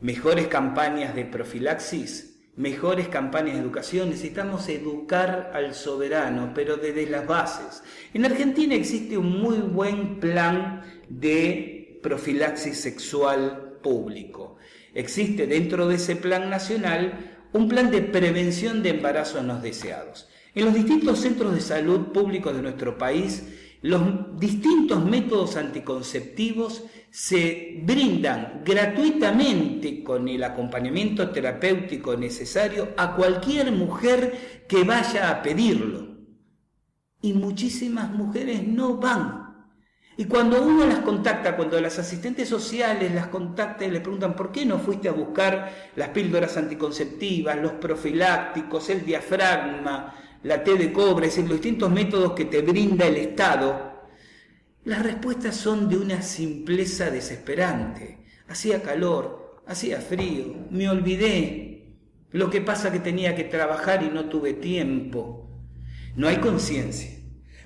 Mejores 0.00 0.48
campañas 0.48 1.14
de 1.14 1.24
profilaxis, 1.24 2.34
mejores 2.56 3.08
campañas 3.08 3.54
de 3.54 3.62
educación. 3.62 4.10
Necesitamos 4.10 4.68
educar 4.68 5.50
al 5.54 5.74
soberano, 5.74 6.52
pero 6.54 6.76
desde 6.76 7.06
las 7.06 7.26
bases. 7.26 7.82
En 8.12 8.24
Argentina 8.24 8.74
existe 8.74 9.16
un 9.16 9.40
muy 9.40 9.58
buen 9.58 10.20
plan 10.20 10.82
de 11.08 12.00
profilaxis 12.02 12.78
sexual 12.78 13.78
público. 13.82 14.56
Existe 14.94 15.46
dentro 15.46 15.88
de 15.88 15.96
ese 15.96 16.16
plan 16.16 16.48
nacional 16.48 17.33
un 17.54 17.68
plan 17.68 17.90
de 17.90 18.02
prevención 18.02 18.82
de 18.82 18.90
embarazos 18.90 19.42
no 19.44 19.60
deseados. 19.60 20.28
En 20.54 20.66
los 20.66 20.74
distintos 20.74 21.20
centros 21.20 21.54
de 21.54 21.60
salud 21.60 22.08
públicos 22.12 22.54
de 22.54 22.62
nuestro 22.62 22.98
país, 22.98 23.44
los 23.80 24.40
distintos 24.40 25.04
métodos 25.04 25.56
anticonceptivos 25.56 26.84
se 27.10 27.80
brindan 27.84 28.62
gratuitamente 28.64 30.02
con 30.02 30.28
el 30.28 30.42
acompañamiento 30.42 31.30
terapéutico 31.30 32.16
necesario 32.16 32.88
a 32.96 33.14
cualquier 33.14 33.70
mujer 33.70 34.64
que 34.68 34.82
vaya 34.82 35.30
a 35.30 35.42
pedirlo. 35.42 36.08
Y 37.22 37.34
muchísimas 37.34 38.10
mujeres 38.10 38.66
no 38.66 38.96
van. 38.96 39.43
Y 40.16 40.26
cuando 40.26 40.62
uno 40.62 40.86
las 40.86 41.00
contacta, 41.00 41.56
cuando 41.56 41.80
las 41.80 41.98
asistentes 41.98 42.48
sociales 42.48 43.12
las 43.12 43.26
contactan 43.28 43.88
y 43.88 43.92
le 43.92 44.00
preguntan 44.00 44.36
por 44.36 44.52
qué 44.52 44.64
no 44.64 44.78
fuiste 44.78 45.08
a 45.08 45.12
buscar 45.12 45.90
las 45.96 46.10
píldoras 46.10 46.56
anticonceptivas, 46.56 47.56
los 47.56 47.72
profilácticos, 47.72 48.90
el 48.90 49.04
diafragma, 49.04 50.14
la 50.44 50.62
T 50.62 50.76
de 50.76 50.92
cobre, 50.92 51.26
es 51.26 51.34
decir, 51.34 51.48
los 51.48 51.60
distintos 51.60 51.90
métodos 51.90 52.32
que 52.32 52.44
te 52.44 52.62
brinda 52.62 53.06
el 53.06 53.16
Estado, 53.16 53.94
las 54.84 55.02
respuestas 55.02 55.56
son 55.56 55.88
de 55.88 55.96
una 55.96 56.22
simpleza 56.22 57.10
desesperante. 57.10 58.18
Hacía 58.46 58.82
calor, 58.82 59.62
hacía 59.66 60.00
frío, 60.00 60.54
me 60.70 60.88
olvidé. 60.88 61.96
Lo 62.30 62.50
que 62.50 62.60
pasa 62.60 62.92
que 62.92 62.98
tenía 63.00 63.34
que 63.34 63.44
trabajar 63.44 64.02
y 64.02 64.10
no 64.10 64.28
tuve 64.28 64.52
tiempo. 64.52 65.48
No 66.16 66.28
hay 66.28 66.36
conciencia. 66.36 67.18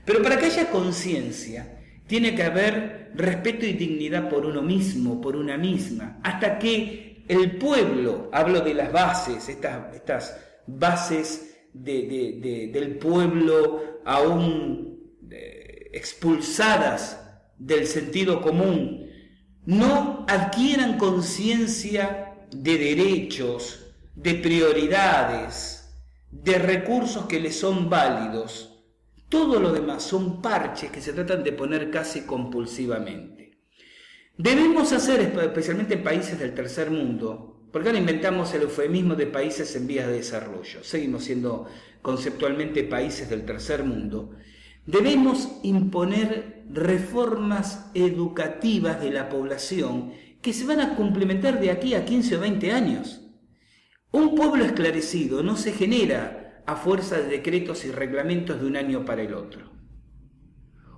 Pero 0.05 0.22
para 0.22 0.38
que 0.38 0.46
haya 0.46 0.70
conciencia, 0.70 1.78
tiene 2.09 2.35
que 2.35 2.43
haber 2.43 3.13
respeto 3.15 3.65
y 3.65 3.75
dignidad 3.75 4.29
por 4.29 4.45
uno 4.45 4.63
mismo, 4.63 5.21
por 5.21 5.37
una 5.37 5.57
misma, 5.57 6.19
hasta 6.25 6.59
que 6.59 7.25
el 7.29 7.53
pueblo, 7.59 8.31
hablo 8.33 8.61
de 8.61 8.75
las 8.75 8.91
bases, 8.91 9.49
estas, 9.49 10.37
bases 10.67 11.55
del 11.73 12.99
pueblo 12.99 14.01
aún 14.05 14.99
eh, 15.31 15.91
expulsadas 15.93 17.21
del 17.59 17.87
sentido 17.87 18.41
común, 18.41 19.07
no 19.67 20.25
adquieran 20.27 20.97
conciencia 20.97 22.35
de 22.51 22.79
derechos, 22.79 23.85
de 24.15 24.35
prioridades, 24.35 25.91
de 26.31 26.59
recursos 26.59 27.27
que 27.27 27.39
les 27.39 27.59
son 27.59 27.91
válidos. 27.91 28.68
Todo 29.29 29.61
lo 29.61 29.72
demás 29.72 30.03
son 30.03 30.41
parches 30.41 30.91
que 30.91 31.03
se 31.03 31.12
tratan 31.12 31.45
de 31.45 31.53
poner 31.53 31.91
casi 31.91 32.22
compulsivamente. 32.22 33.59
Debemos 34.37 34.93
hacer, 34.93 35.20
especialmente 35.20 35.95
en 35.95 36.03
países 36.03 36.39
del 36.39 36.55
tercer 36.55 36.91
mundo, 36.91 37.66
porque 37.72 37.89
ahora 37.89 37.99
inventamos 37.99 38.55
el 38.55 38.62
eufemismo 38.62 39.14
de 39.16 39.26
países 39.26 39.74
en 39.76 39.87
vías 39.87 40.07
de 40.07 40.14
desarrollo. 40.14 40.83
Seguimos 40.83 41.24
siendo 41.24 41.66
conceptualmente 42.01 42.85
países 42.85 43.29
del 43.29 43.45
tercer 43.45 43.85
mundo. 43.85 44.31
Debemos 44.87 45.59
imponer 45.62 46.62
reformas 46.70 47.91
educativas 47.95 49.01
de 49.01 49.11
la 49.11 49.29
población 49.29 50.12
que 50.41 50.53
se 50.53 50.64
van 50.64 50.81
a 50.81 50.97
complementar 50.97 51.61
de 51.61 51.70
aquí 51.70 51.95
a 51.95 52.05
15 52.05 52.37
o 52.37 52.41
20 52.41 52.72
años. 52.72 53.22
Un 54.11 54.35
pueblo 54.35 54.64
esclarecido 54.64 55.43
no 55.43 55.57
se 55.57 55.72
genera 55.72 56.38
a 56.69 56.77
fuerza 56.77 57.16
de 57.16 57.29
decretos 57.29 57.87
y 57.87 57.91
reglamentos 57.91 58.61
de 58.61 58.66
un 58.66 58.77
año 58.77 59.03
para 59.07 59.23
el 59.23 59.33
otro. 59.33 59.73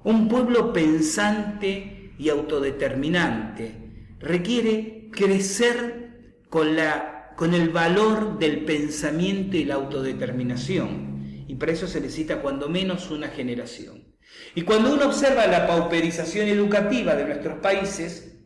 Un 0.03 0.27
pueblo 0.27 0.73
pensante 0.73 2.12
y 2.18 2.29
autodeterminante 2.29 4.16
requiere 4.18 5.11
crecer 5.12 6.41
con, 6.49 6.75
la, 6.75 7.35
con 7.37 7.55
el 7.55 7.68
valor 7.68 8.37
del 8.41 8.64
pensamiento 8.64 9.57
y 9.57 9.64
la 9.64 9.77
autodeterminación. 9.77 11.45
Y 11.47 11.55
para 11.55 11.71
eso 11.71 11.87
se 11.87 12.01
necesita 12.01 12.43
cuando 12.43 12.68
menos 12.68 13.09
una 13.12 13.29
generación. 13.29 14.16
Y 14.57 14.62
cuando 14.62 14.93
uno 14.93 15.07
observa 15.07 15.47
la 15.47 15.68
pauperización 15.68 16.49
educativa 16.49 17.14
de 17.14 17.27
nuestros 17.27 17.61
países, 17.61 18.41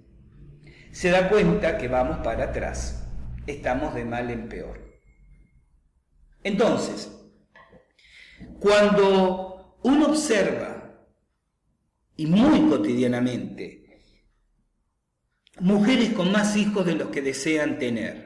se 0.90 1.08
da 1.08 1.30
cuenta 1.30 1.78
que 1.78 1.88
vamos 1.88 2.18
para 2.18 2.44
atrás. 2.44 3.08
Estamos 3.46 3.94
de 3.94 4.04
mal 4.04 4.28
en 4.28 4.46
peor. 4.50 4.84
Entonces, 6.44 7.13
Cuando 8.60 9.78
uno 9.82 10.06
observa, 10.06 10.74
y 12.16 12.26
muy 12.26 12.68
cotidianamente, 12.68 13.84
mujeres 15.60 16.10
con 16.10 16.32
más 16.32 16.56
hijos 16.56 16.86
de 16.86 16.94
los 16.94 17.08
que 17.08 17.22
desean 17.22 17.78
tener, 17.78 18.23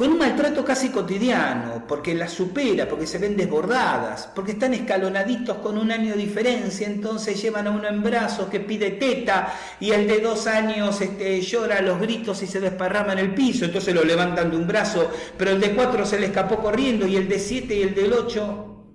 con 0.00 0.12
un 0.12 0.18
maltrato 0.18 0.64
casi 0.64 0.88
cotidiano, 0.88 1.84
porque 1.86 2.14
las 2.14 2.32
supera, 2.32 2.88
porque 2.88 3.06
se 3.06 3.18
ven 3.18 3.36
desbordadas, 3.36 4.30
porque 4.34 4.52
están 4.52 4.72
escalonaditos 4.72 5.58
con 5.58 5.76
un 5.76 5.92
año 5.92 6.14
de 6.14 6.22
diferencia, 6.22 6.86
entonces 6.86 7.42
llevan 7.42 7.66
a 7.66 7.70
uno 7.70 7.86
en 7.86 8.02
brazos 8.02 8.48
que 8.48 8.60
pide 8.60 8.92
teta 8.92 9.52
y 9.78 9.90
el 9.90 10.08
de 10.08 10.20
dos 10.20 10.46
años 10.46 10.98
este, 11.02 11.42
llora 11.42 11.76
a 11.76 11.82
los 11.82 12.00
gritos 12.00 12.42
y 12.42 12.46
se 12.46 12.60
desparrama 12.60 13.12
en 13.12 13.18
el 13.18 13.34
piso, 13.34 13.66
entonces 13.66 13.94
lo 13.94 14.02
levantan 14.02 14.50
de 14.50 14.56
un 14.56 14.66
brazo, 14.66 15.10
pero 15.36 15.50
el 15.50 15.60
de 15.60 15.74
cuatro 15.74 16.06
se 16.06 16.18
le 16.18 16.28
escapó 16.28 16.60
corriendo 16.60 17.06
y 17.06 17.16
el 17.16 17.28
de 17.28 17.38
siete 17.38 17.76
y 17.76 17.82
el 17.82 17.94
del 17.94 18.14
ocho, 18.14 18.94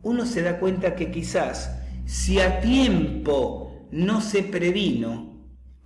uno 0.00 0.24
se 0.24 0.40
da 0.40 0.58
cuenta 0.58 0.96
que 0.96 1.10
quizás 1.10 1.76
si 2.06 2.40
a 2.40 2.58
tiempo 2.62 3.86
no 3.90 4.22
se 4.22 4.42
previno, 4.44 5.31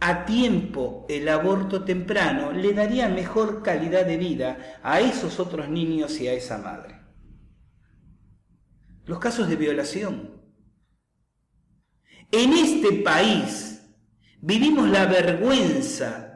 a 0.01 0.26
tiempo 0.26 1.07
el 1.09 1.28
aborto 1.28 1.84
temprano 1.84 2.53
le 2.53 2.72
daría 2.72 3.09
mejor 3.09 3.62
calidad 3.62 4.05
de 4.05 4.16
vida 4.18 4.78
a 4.82 5.01
esos 5.01 5.40
otros 5.40 5.68
niños 5.68 6.20
y 6.20 6.28
a 6.28 6.34
esa 6.34 6.59
madre. 6.59 7.01
Los 9.05 9.18
casos 9.18 9.49
de 9.49 9.57
violación. 9.57 10.42
En 12.32 12.53
este 12.53 12.92
país 12.92 13.82
vivimos 14.40 14.88
la 14.88 15.07
vergüenza 15.07 16.26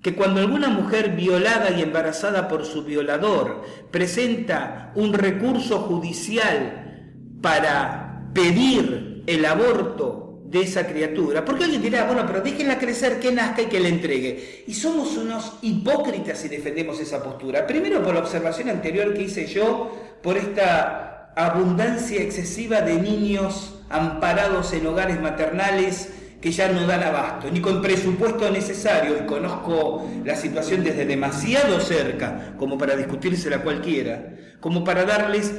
que 0.00 0.14
cuando 0.14 0.40
alguna 0.40 0.68
mujer 0.68 1.14
violada 1.14 1.70
y 1.72 1.82
embarazada 1.82 2.48
por 2.48 2.64
su 2.64 2.84
violador 2.84 3.64
presenta 3.90 4.92
un 4.94 5.12
recurso 5.12 5.80
judicial 5.80 7.36
para 7.42 8.30
pedir 8.32 9.24
el 9.26 9.44
aborto 9.44 10.29
de 10.50 10.62
esa 10.62 10.86
criatura. 10.86 11.44
Porque 11.44 11.64
alguien 11.64 11.82
dirá, 11.82 12.04
bueno, 12.04 12.24
pero 12.26 12.40
déjenla 12.40 12.78
crecer, 12.78 13.20
que 13.20 13.30
nazca 13.30 13.62
y 13.62 13.66
que 13.66 13.78
le 13.78 13.88
entregue. 13.88 14.64
Y 14.66 14.74
somos 14.74 15.16
unos 15.16 15.58
hipócritas 15.62 16.38
si 16.38 16.48
defendemos 16.48 16.98
esa 16.98 17.22
postura. 17.22 17.66
Primero 17.66 18.02
por 18.02 18.14
la 18.14 18.20
observación 18.20 18.68
anterior 18.68 19.14
que 19.14 19.22
hice 19.22 19.46
yo, 19.46 19.96
por 20.22 20.36
esta 20.36 21.32
abundancia 21.36 22.20
excesiva 22.20 22.80
de 22.80 22.94
niños 23.00 23.78
amparados 23.88 24.72
en 24.72 24.86
hogares 24.86 25.20
maternales 25.20 26.10
que 26.40 26.50
ya 26.50 26.72
no 26.72 26.86
dan 26.86 27.02
abasto, 27.02 27.50
ni 27.50 27.60
con 27.60 27.82
presupuesto 27.82 28.50
necesario, 28.50 29.18
y 29.22 29.26
conozco 29.26 30.08
la 30.24 30.34
situación 30.34 30.82
desde 30.82 31.04
demasiado 31.04 31.80
cerca 31.80 32.54
como 32.56 32.78
para 32.78 32.96
discutírsela 32.96 33.62
cualquiera, 33.62 34.36
como 34.58 34.82
para 34.82 35.04
darles 35.04 35.52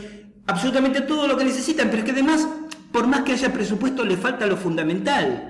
absolutamente 0.47 1.01
todo 1.01 1.27
lo 1.27 1.37
que 1.37 1.45
necesitan, 1.45 1.89
pero 1.89 1.99
es 1.99 2.05
que 2.05 2.11
además 2.11 2.47
por 2.91 3.07
más 3.07 3.21
que 3.21 3.33
haya 3.33 3.53
presupuesto, 3.53 4.03
le 4.03 4.17
falta 4.17 4.45
lo 4.45 4.57
fundamental. 4.57 5.47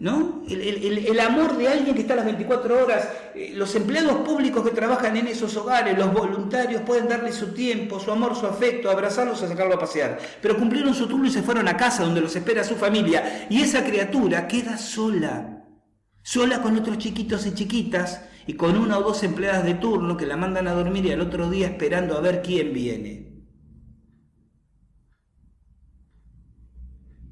¿No? 0.00 0.44
El, 0.48 1.18
amor 1.18 1.56
de 1.56 1.66
alguien 1.66 1.92
que 1.92 2.02
está 2.02 2.14
las 2.14 2.24
24 2.24 2.84
horas, 2.84 3.08
eh, 3.34 3.52
los 3.56 3.74
empleados 3.74 4.18
públicos 4.18 4.62
que 4.62 4.70
trabajan 4.70 5.16
en 5.16 5.26
esos 5.26 5.56
hogares, 5.56 5.98
los 5.98 6.12
voluntarios 6.12 6.82
pueden 6.82 7.08
darle 7.08 7.32
su 7.32 7.48
tiempo, 7.48 7.98
su 7.98 8.12
amor, 8.12 8.36
su 8.36 8.46
afecto, 8.46 8.92
abrazarlos, 8.92 9.42
a 9.42 9.48
sacarlo 9.48 9.74
a 9.74 9.78
pasear. 9.80 10.20
Pero 10.40 10.56
cumplieron 10.56 10.94
su 10.94 11.08
turno 11.08 11.26
y 11.26 11.32
se 11.32 11.42
fueron 11.42 11.66
a 11.66 11.76
casa 11.76 12.04
donde 12.04 12.20
los 12.20 12.36
espera 12.36 12.62
su 12.62 12.76
familia. 12.76 13.48
Y 13.50 13.60
esa 13.60 13.84
criatura 13.84 14.46
queda 14.46 14.78
sola, 14.78 15.64
sola 16.22 16.62
con 16.62 16.76
otros 16.76 16.98
chiquitos 16.98 17.44
y 17.46 17.54
chiquitas 17.54 18.22
y 18.46 18.52
con 18.52 18.76
una 18.76 18.98
o 18.98 19.02
dos 19.02 19.24
empleadas 19.24 19.64
de 19.64 19.74
turno 19.74 20.16
que 20.16 20.26
la 20.26 20.36
mandan 20.36 20.68
a 20.68 20.74
dormir 20.74 21.06
y 21.06 21.12
al 21.12 21.22
otro 21.22 21.50
día 21.50 21.66
esperando 21.66 22.16
a 22.16 22.20
ver 22.20 22.40
quién 22.40 22.72
viene. 22.72 23.27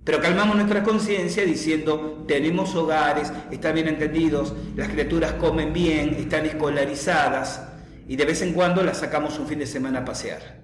Pero 0.06 0.20
calmamos 0.20 0.54
nuestra 0.54 0.84
conciencia 0.84 1.44
diciendo, 1.44 2.24
tenemos 2.28 2.76
hogares, 2.76 3.32
están 3.50 3.74
bien 3.74 3.88
entendidos, 3.88 4.54
las 4.76 4.88
criaturas 4.88 5.32
comen 5.32 5.72
bien, 5.72 6.14
están 6.14 6.46
escolarizadas 6.46 7.60
y 8.06 8.14
de 8.14 8.24
vez 8.24 8.40
en 8.42 8.52
cuando 8.52 8.84
las 8.84 8.98
sacamos 8.98 9.36
un 9.40 9.48
fin 9.48 9.58
de 9.58 9.66
semana 9.66 9.98
a 9.98 10.04
pasear. 10.04 10.62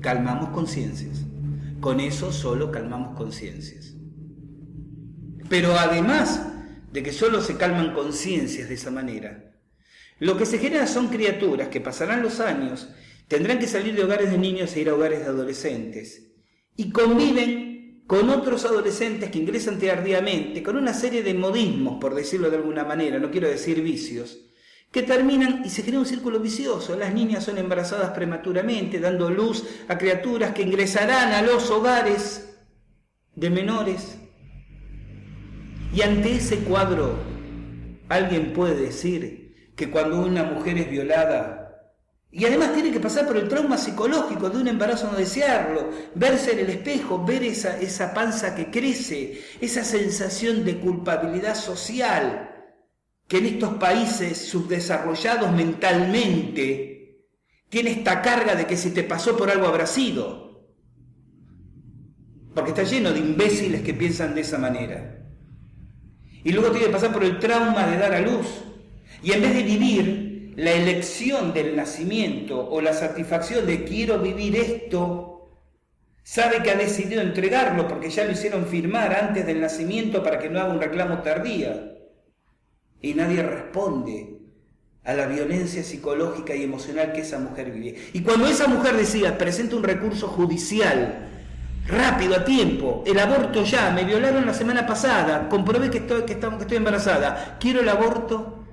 Calmamos 0.00 0.48
conciencias. 0.48 1.24
Con 1.78 2.00
eso 2.00 2.32
solo 2.32 2.72
calmamos 2.72 3.16
conciencias. 3.16 3.94
Pero 5.48 5.78
además 5.78 6.44
de 6.90 7.04
que 7.04 7.12
solo 7.12 7.40
se 7.40 7.56
calman 7.56 7.94
conciencias 7.94 8.68
de 8.68 8.74
esa 8.74 8.90
manera, 8.90 9.52
lo 10.18 10.36
que 10.36 10.44
se 10.44 10.58
genera 10.58 10.88
son 10.88 11.06
criaturas 11.06 11.68
que 11.68 11.80
pasarán 11.80 12.20
los 12.20 12.40
años, 12.40 12.88
tendrán 13.28 13.60
que 13.60 13.68
salir 13.68 13.94
de 13.94 14.02
hogares 14.02 14.32
de 14.32 14.38
niños 14.38 14.74
e 14.74 14.80
ir 14.80 14.88
a 14.88 14.94
hogares 14.94 15.20
de 15.20 15.26
adolescentes 15.26 16.33
y 16.76 16.90
conviven 16.90 18.04
con 18.06 18.28
otros 18.30 18.64
adolescentes 18.64 19.30
que 19.30 19.38
ingresan 19.38 19.78
tardíamente, 19.78 20.62
con 20.62 20.76
una 20.76 20.92
serie 20.92 21.22
de 21.22 21.34
modismos, 21.34 21.98
por 22.00 22.14
decirlo 22.14 22.50
de 22.50 22.56
alguna 22.56 22.84
manera, 22.84 23.18
no 23.18 23.30
quiero 23.30 23.48
decir 23.48 23.82
vicios, 23.82 24.40
que 24.90 25.02
terminan 25.02 25.62
y 25.64 25.70
se 25.70 25.84
crea 25.84 25.98
un 25.98 26.06
círculo 26.06 26.38
vicioso. 26.38 26.96
Las 26.96 27.12
niñas 27.12 27.44
son 27.44 27.58
embarazadas 27.58 28.10
prematuramente, 28.10 29.00
dando 29.00 29.30
luz 29.30 29.64
a 29.88 29.98
criaturas 29.98 30.52
que 30.52 30.62
ingresarán 30.62 31.32
a 31.32 31.42
los 31.42 31.70
hogares 31.70 32.56
de 33.34 33.50
menores. 33.50 34.18
Y 35.92 36.02
ante 36.02 36.36
ese 36.36 36.58
cuadro, 36.58 37.16
alguien 38.08 38.52
puede 38.52 38.76
decir 38.76 39.72
que 39.74 39.90
cuando 39.90 40.20
una 40.20 40.44
mujer 40.44 40.78
es 40.78 40.90
violada, 40.90 41.63
y 42.36 42.44
además 42.46 42.74
tiene 42.74 42.90
que 42.90 42.98
pasar 42.98 43.28
por 43.28 43.36
el 43.36 43.46
trauma 43.46 43.78
psicológico 43.78 44.50
de 44.50 44.58
un 44.58 44.66
embarazo 44.66 45.08
no 45.08 45.16
desearlo, 45.16 45.90
verse 46.16 46.50
en 46.50 46.58
el 46.58 46.70
espejo, 46.70 47.24
ver 47.24 47.44
esa, 47.44 47.78
esa 47.78 48.12
panza 48.12 48.56
que 48.56 48.72
crece, 48.72 49.40
esa 49.60 49.84
sensación 49.84 50.64
de 50.64 50.78
culpabilidad 50.80 51.54
social 51.54 52.50
que 53.28 53.38
en 53.38 53.46
estos 53.46 53.74
países 53.74 54.36
subdesarrollados 54.36 55.52
mentalmente 55.52 57.20
tiene 57.68 57.92
esta 57.92 58.20
carga 58.20 58.56
de 58.56 58.66
que 58.66 58.76
si 58.76 58.90
te 58.90 59.04
pasó 59.04 59.36
por 59.36 59.48
algo 59.48 59.68
habrá 59.68 59.86
sido. 59.86 60.74
Porque 62.52 62.70
está 62.70 62.82
lleno 62.82 63.12
de 63.12 63.20
imbéciles 63.20 63.82
que 63.82 63.94
piensan 63.94 64.34
de 64.34 64.40
esa 64.40 64.58
manera. 64.58 65.24
Y 66.42 66.50
luego 66.50 66.72
tiene 66.72 66.86
que 66.86 66.92
pasar 66.92 67.12
por 67.12 67.22
el 67.22 67.38
trauma 67.38 67.86
de 67.86 67.96
dar 67.96 68.12
a 68.12 68.20
luz. 68.20 68.64
Y 69.22 69.30
en 69.30 69.40
vez 69.40 69.54
de 69.54 69.62
vivir 69.62 70.23
la 70.56 70.72
elección 70.72 71.52
del 71.52 71.76
nacimiento 71.76 72.68
o 72.68 72.80
la 72.80 72.92
satisfacción 72.92 73.66
de 73.66 73.84
quiero 73.84 74.18
vivir 74.18 74.56
esto, 74.56 75.50
sabe 76.22 76.62
que 76.62 76.70
ha 76.70 76.76
decidido 76.76 77.20
entregarlo 77.20 77.88
porque 77.88 78.10
ya 78.10 78.24
lo 78.24 78.32
hicieron 78.32 78.66
firmar 78.66 79.14
antes 79.14 79.46
del 79.46 79.60
nacimiento 79.60 80.22
para 80.22 80.38
que 80.38 80.48
no 80.48 80.60
haga 80.60 80.72
un 80.72 80.80
reclamo 80.80 81.22
tardía. 81.22 81.92
Y 83.00 83.14
nadie 83.14 83.42
responde 83.42 84.38
a 85.04 85.12
la 85.12 85.26
violencia 85.26 85.82
psicológica 85.82 86.54
y 86.54 86.62
emocional 86.62 87.12
que 87.12 87.20
esa 87.20 87.38
mujer 87.38 87.70
vive. 87.70 87.96
Y 88.14 88.22
cuando 88.22 88.46
esa 88.46 88.66
mujer 88.68 88.96
decía, 88.96 89.36
presenta 89.36 89.76
un 89.76 89.82
recurso 89.82 90.28
judicial, 90.28 91.28
rápido, 91.86 92.36
a 92.36 92.44
tiempo, 92.44 93.04
el 93.06 93.18
aborto 93.18 93.64
ya, 93.64 93.90
me 93.90 94.04
violaron 94.04 94.46
la 94.46 94.54
semana 94.54 94.86
pasada, 94.86 95.48
comprobé 95.50 95.90
que 95.90 95.98
estoy, 95.98 96.22
que 96.22 96.38
que 96.38 96.46
estoy 96.60 96.76
embarazada, 96.78 97.58
quiero 97.60 97.80
el 97.80 97.88
aborto, 97.90 98.64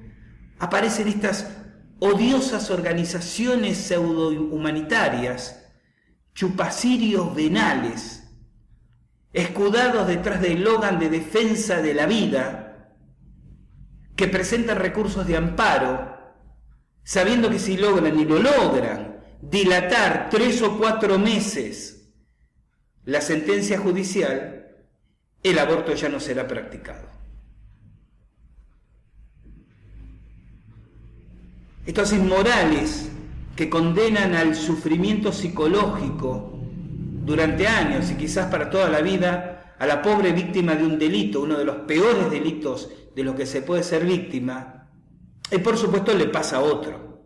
aparecen 0.59 1.09
estas 1.09 1.60
odiosas 2.03 2.71
organizaciones 2.71 3.77
pseudo-humanitarias, 3.77 5.63
chupacirios 6.33 7.35
venales, 7.35 8.23
escudados 9.33 10.07
detrás 10.07 10.41
del 10.41 10.63
Logan 10.63 10.97
de 10.97 11.09
defensa 11.09 11.79
de 11.79 11.93
la 11.93 12.07
vida, 12.07 12.95
que 14.15 14.27
presentan 14.27 14.79
recursos 14.79 15.27
de 15.27 15.37
amparo, 15.37 16.17
sabiendo 17.03 17.51
que 17.51 17.59
si 17.59 17.77
logran 17.77 18.19
y 18.19 18.25
lo 18.25 18.39
logran 18.39 19.19
dilatar 19.39 20.29
tres 20.31 20.59
o 20.63 20.79
cuatro 20.79 21.19
meses 21.19 22.09
la 23.05 23.21
sentencia 23.21 23.77
judicial, 23.77 24.75
el 25.43 25.59
aborto 25.59 25.93
ya 25.93 26.09
no 26.09 26.19
será 26.19 26.47
practicado. 26.47 27.20
Estos 31.85 32.13
inmorales 32.13 33.09
que 33.55 33.67
condenan 33.67 34.35
al 34.35 34.55
sufrimiento 34.55 35.33
psicológico 35.33 36.59
durante 37.25 37.67
años 37.67 38.11
y 38.11 38.15
quizás 38.15 38.51
para 38.51 38.69
toda 38.69 38.87
la 38.87 39.01
vida 39.01 39.75
a 39.79 39.87
la 39.87 40.03
pobre 40.03 40.31
víctima 40.31 40.75
de 40.75 40.85
un 40.85 40.99
delito, 40.99 41.41
uno 41.41 41.57
de 41.57 41.65
los 41.65 41.77
peores 41.77 42.29
delitos 42.29 42.91
de 43.15 43.23
los 43.23 43.33
que 43.33 43.47
se 43.47 43.63
puede 43.63 43.81
ser 43.81 44.05
víctima, 44.05 44.89
y 45.51 45.57
por 45.57 45.75
supuesto 45.75 46.13
le 46.13 46.27
pasa 46.27 46.57
a 46.57 46.61
otro. 46.61 47.23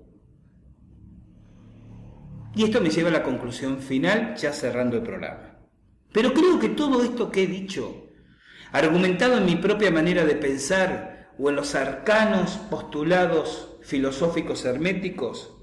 Y 2.56 2.64
esto 2.64 2.80
me 2.80 2.90
lleva 2.90 3.10
a 3.10 3.14
la 3.14 3.24
conclusión 3.24 3.80
final, 3.80 4.36
ya 4.38 4.54
cerrando 4.54 4.96
el 4.96 5.04
programa. 5.04 5.60
Pero 6.14 6.34
creo 6.34 6.58
que 6.58 6.70
todo 6.70 7.04
esto 7.04 7.30
que 7.30 7.44
he 7.44 7.48
dicho, 7.48 8.06
argumentado 8.72 9.38
en 9.38 9.46
mi 9.46 9.58
propia 9.58 9.92
manera 9.92 10.24
de 10.24 10.36
pensar 10.36 11.34
o 11.38 11.50
en 11.50 11.58
los 11.58 11.76
arcanos 11.76 12.52
postulados 12.70 13.75
filosóficos 13.86 14.66
herméticos, 14.66 15.54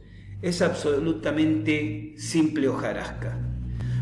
es 0.43 0.63
absolutamente 0.63 2.15
simple 2.17 2.69
hojarasca. 2.69 3.39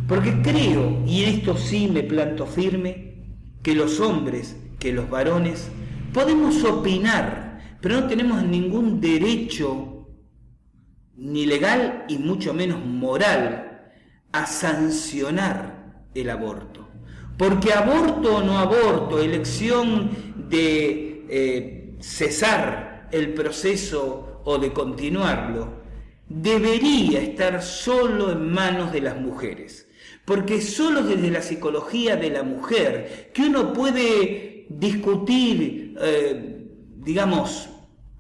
Porque 0.07 0.43
creo, 0.43 1.03
y 1.07 1.23
en 1.23 1.29
esto 1.37 1.57
sí 1.57 1.89
me 1.89 2.03
planto 2.03 2.47
firme, 2.47 3.25
que 3.63 3.75
los 3.75 4.01
hombres, 4.01 4.57
que 4.79 4.93
los 4.93 5.09
varones, 5.09 5.69
podemos 6.13 6.65
opinar, 6.65 7.79
pero 7.81 8.01
no 8.01 8.09
tenemos 8.09 8.43
ningún 8.43 9.01
derecho, 9.01 10.09
ni 11.17 11.47
legal 11.47 12.05
y 12.09 12.19
mucho 12.19 12.53
menos 12.53 12.85
moral, 12.85 13.93
a 14.33 14.47
sancionar 14.47 16.05
el 16.15 16.29
aborto. 16.31 16.89
Porque 17.39 17.73
aborto 17.73 18.37
o 18.37 18.43
no 18.43 18.59
aborto, 18.59 19.19
elección 19.19 20.11
de 20.49 21.25
eh, 21.29 21.97
cesar 22.01 22.90
el 23.12 23.35
proceso 23.35 24.41
o 24.45 24.59
de 24.59 24.73
continuarlo, 24.73 25.81
debería 26.28 27.20
estar 27.20 27.62
solo 27.62 28.31
en 28.31 28.51
manos 28.51 28.93
de 28.93 29.01
las 29.01 29.16
mujeres. 29.16 29.89
Porque 30.24 30.61
solo 30.61 31.03
desde 31.03 31.31
la 31.31 31.43
psicología 31.43 32.16
de 32.16 32.31
la 32.31 32.43
mujer, 32.43 33.31
que 33.35 33.43
uno 33.43 33.73
puede 33.73 34.66
discutir, 34.69 35.97
eh, 36.01 36.66
digamos, 36.97 37.69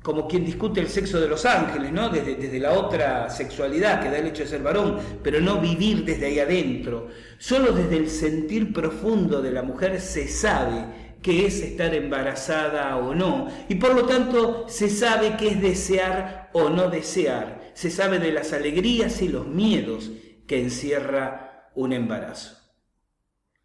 como 0.02 0.26
quien 0.26 0.44
discute 0.44 0.80
el 0.80 0.88
sexo 0.88 1.20
de 1.20 1.28
los 1.28 1.44
ángeles, 1.44 1.92
¿no? 1.92 2.08
Desde, 2.08 2.34
desde, 2.34 2.58
la 2.58 2.72
otra 2.72 3.28
sexualidad 3.28 4.02
que 4.02 4.10
da 4.10 4.18
el 4.18 4.28
hecho 4.28 4.42
de 4.42 4.48
ser 4.48 4.62
varón, 4.62 4.96
pero 5.22 5.40
no 5.40 5.60
vivir 5.60 6.04
desde 6.04 6.26
ahí 6.26 6.38
adentro. 6.38 7.08
Solo 7.38 7.72
desde 7.72 7.98
el 7.98 8.08
sentir 8.08 8.72
profundo 8.72 9.42
de 9.42 9.52
la 9.52 9.62
mujer 9.62 10.00
se 10.00 10.26
sabe 10.26 10.84
qué 11.22 11.46
es 11.46 11.60
estar 11.60 11.94
embarazada 11.94 12.96
o 12.96 13.14
no, 13.14 13.48
y 13.68 13.74
por 13.76 13.94
lo 13.94 14.06
tanto 14.06 14.66
se 14.68 14.88
sabe 14.88 15.36
qué 15.38 15.48
es 15.48 15.60
desear 15.60 16.50
o 16.52 16.68
no 16.68 16.88
desear, 16.88 17.70
se 17.74 17.90
sabe 17.90 18.18
de 18.18 18.32
las 18.32 18.52
alegrías 18.52 19.22
y 19.22 19.28
los 19.28 19.46
miedos 19.46 20.10
que 20.46 20.60
encierra 20.60 21.70
un 21.74 21.92
embarazo. 21.92 22.56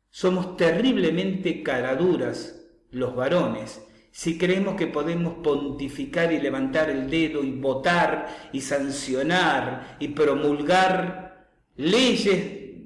Somos 0.09 0.55
terriblemente 0.55 1.63
caraduras 1.63 2.61
los 2.91 3.15
varones 3.15 3.81
si 4.15 4.37
creemos 4.37 4.75
que 4.75 4.87
podemos 4.87 5.33
pontificar 5.43 6.31
y 6.31 6.39
levantar 6.39 6.89
el 6.89 7.09
dedo 7.09 7.43
y 7.43 7.51
votar 7.51 8.49
y 8.53 8.61
sancionar 8.61 9.97
y 9.99 10.07
promulgar 10.07 11.49
leyes, 11.75 12.41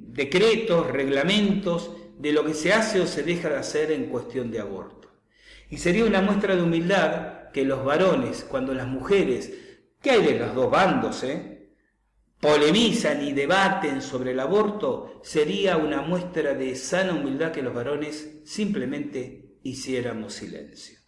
decretos, 0.08 0.88
reglamentos 0.88 1.92
de 2.20 2.34
lo 2.34 2.46
que 2.46 2.54
se 2.54 2.74
hace 2.74 3.00
o 3.00 3.08
se 3.08 3.24
deja 3.24 3.50
de 3.50 3.56
hacer 3.56 3.92
en 3.92 4.10
cuestión 4.10 4.52
de 4.52 4.60
aborto. 4.60 5.10
Y 5.70 5.78
sería 5.78 6.06
una 6.06 6.22
muestra 6.22 6.56
de 6.56 6.62
humildad 6.62 7.50
que 7.52 7.64
los 7.64 7.84
varones, 7.84 8.46
cuando 8.48 8.74
las 8.74 8.88
mujeres, 8.88 9.52
que 10.02 10.12
hay 10.12 10.24
de 10.24 10.38
los 10.38 10.54
dos 10.54 10.70
bandos, 10.70 11.24
eh? 11.24 11.70
polemizan 12.42 13.26
y 13.26 13.32
debaten 13.32 14.02
sobre 14.02 14.32
el 14.32 14.40
aborto, 14.40 15.22
sería 15.24 15.78
una 15.78 16.02
muestra 16.02 16.54
de 16.54 16.76
sana 16.76 17.14
humildad 17.14 17.52
que 17.52 17.62
los 17.62 17.74
varones 17.74 18.42
simplemente 18.44 19.58
hiciéramos 19.64 20.34
silencio. 20.34 20.99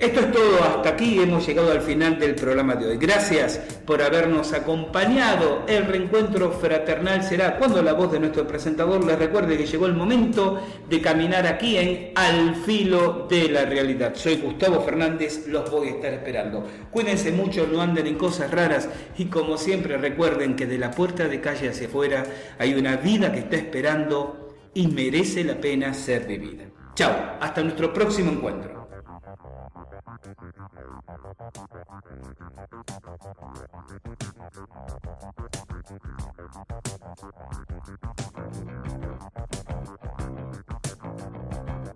Esto 0.00 0.20
es 0.20 0.32
todo, 0.32 0.62
hasta 0.62 0.88
aquí 0.90 1.22
hemos 1.22 1.46
llegado 1.46 1.70
al 1.72 1.80
final 1.80 2.18
del 2.18 2.34
programa 2.34 2.74
de 2.74 2.86
hoy. 2.86 2.96
Gracias 2.96 3.58
por 3.86 4.02
habernos 4.02 4.52
acompañado. 4.52 5.62
El 5.66 5.86
reencuentro 5.86 6.50
fraternal 6.52 7.22
será 7.22 7.56
cuando 7.56 7.82
la 7.82 7.92
voz 7.92 8.12
de 8.12 8.20
nuestro 8.20 8.46
presentador 8.46 9.04
les 9.04 9.18
recuerde 9.18 9.56
que 9.56 9.66
llegó 9.66 9.86
el 9.86 9.94
momento 9.94 10.60
de 10.88 11.00
caminar 11.00 11.46
aquí 11.46 11.76
en 11.78 12.12
Al 12.14 12.56
filo 12.56 13.26
de 13.30 13.48
la 13.48 13.64
realidad. 13.64 14.14
Soy 14.14 14.36
Gustavo 14.36 14.80
Fernández, 14.82 15.46
los 15.46 15.70
voy 15.70 15.88
a 15.88 15.90
estar 15.92 16.12
esperando. 16.12 16.66
Cuídense 16.90 17.32
mucho, 17.32 17.66
no 17.70 17.80
anden 17.80 18.06
en 18.06 18.16
cosas 18.16 18.50
raras 18.50 18.88
y 19.16 19.26
como 19.26 19.56
siempre 19.56 19.96
recuerden 19.96 20.56
que 20.56 20.66
de 20.66 20.78
la 20.78 20.90
puerta 20.90 21.28
de 21.28 21.40
calle 21.54 21.68
hacia 21.68 21.86
afuera 21.86 22.24
hay 22.58 22.74
una 22.74 22.96
vida 22.96 23.30
que 23.32 23.40
está 23.40 23.56
esperando 23.56 24.54
y 24.74 24.88
merece 24.88 25.44
la 25.44 25.54
pena 25.54 25.94
ser 25.94 26.26
vivida. 26.26 26.64
Chao, 26.94 27.12
hasta 27.40 27.62
nuestro 27.62 27.92
próximo 27.92 28.32
encuentro. 28.32 28.88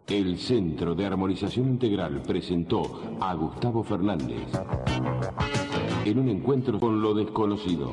El 0.06 0.38
Centro 0.38 0.94
de 0.94 1.06
Armonización 1.06 1.68
Integral 1.68 2.22
presentó 2.22 3.18
a 3.20 3.34
Gustavo 3.34 3.82
Fernández 3.82 4.46
en 6.04 6.18
un 6.18 6.28
encuentro 6.28 6.78
con 6.78 7.00
lo 7.02 7.14
desconocido. 7.14 7.92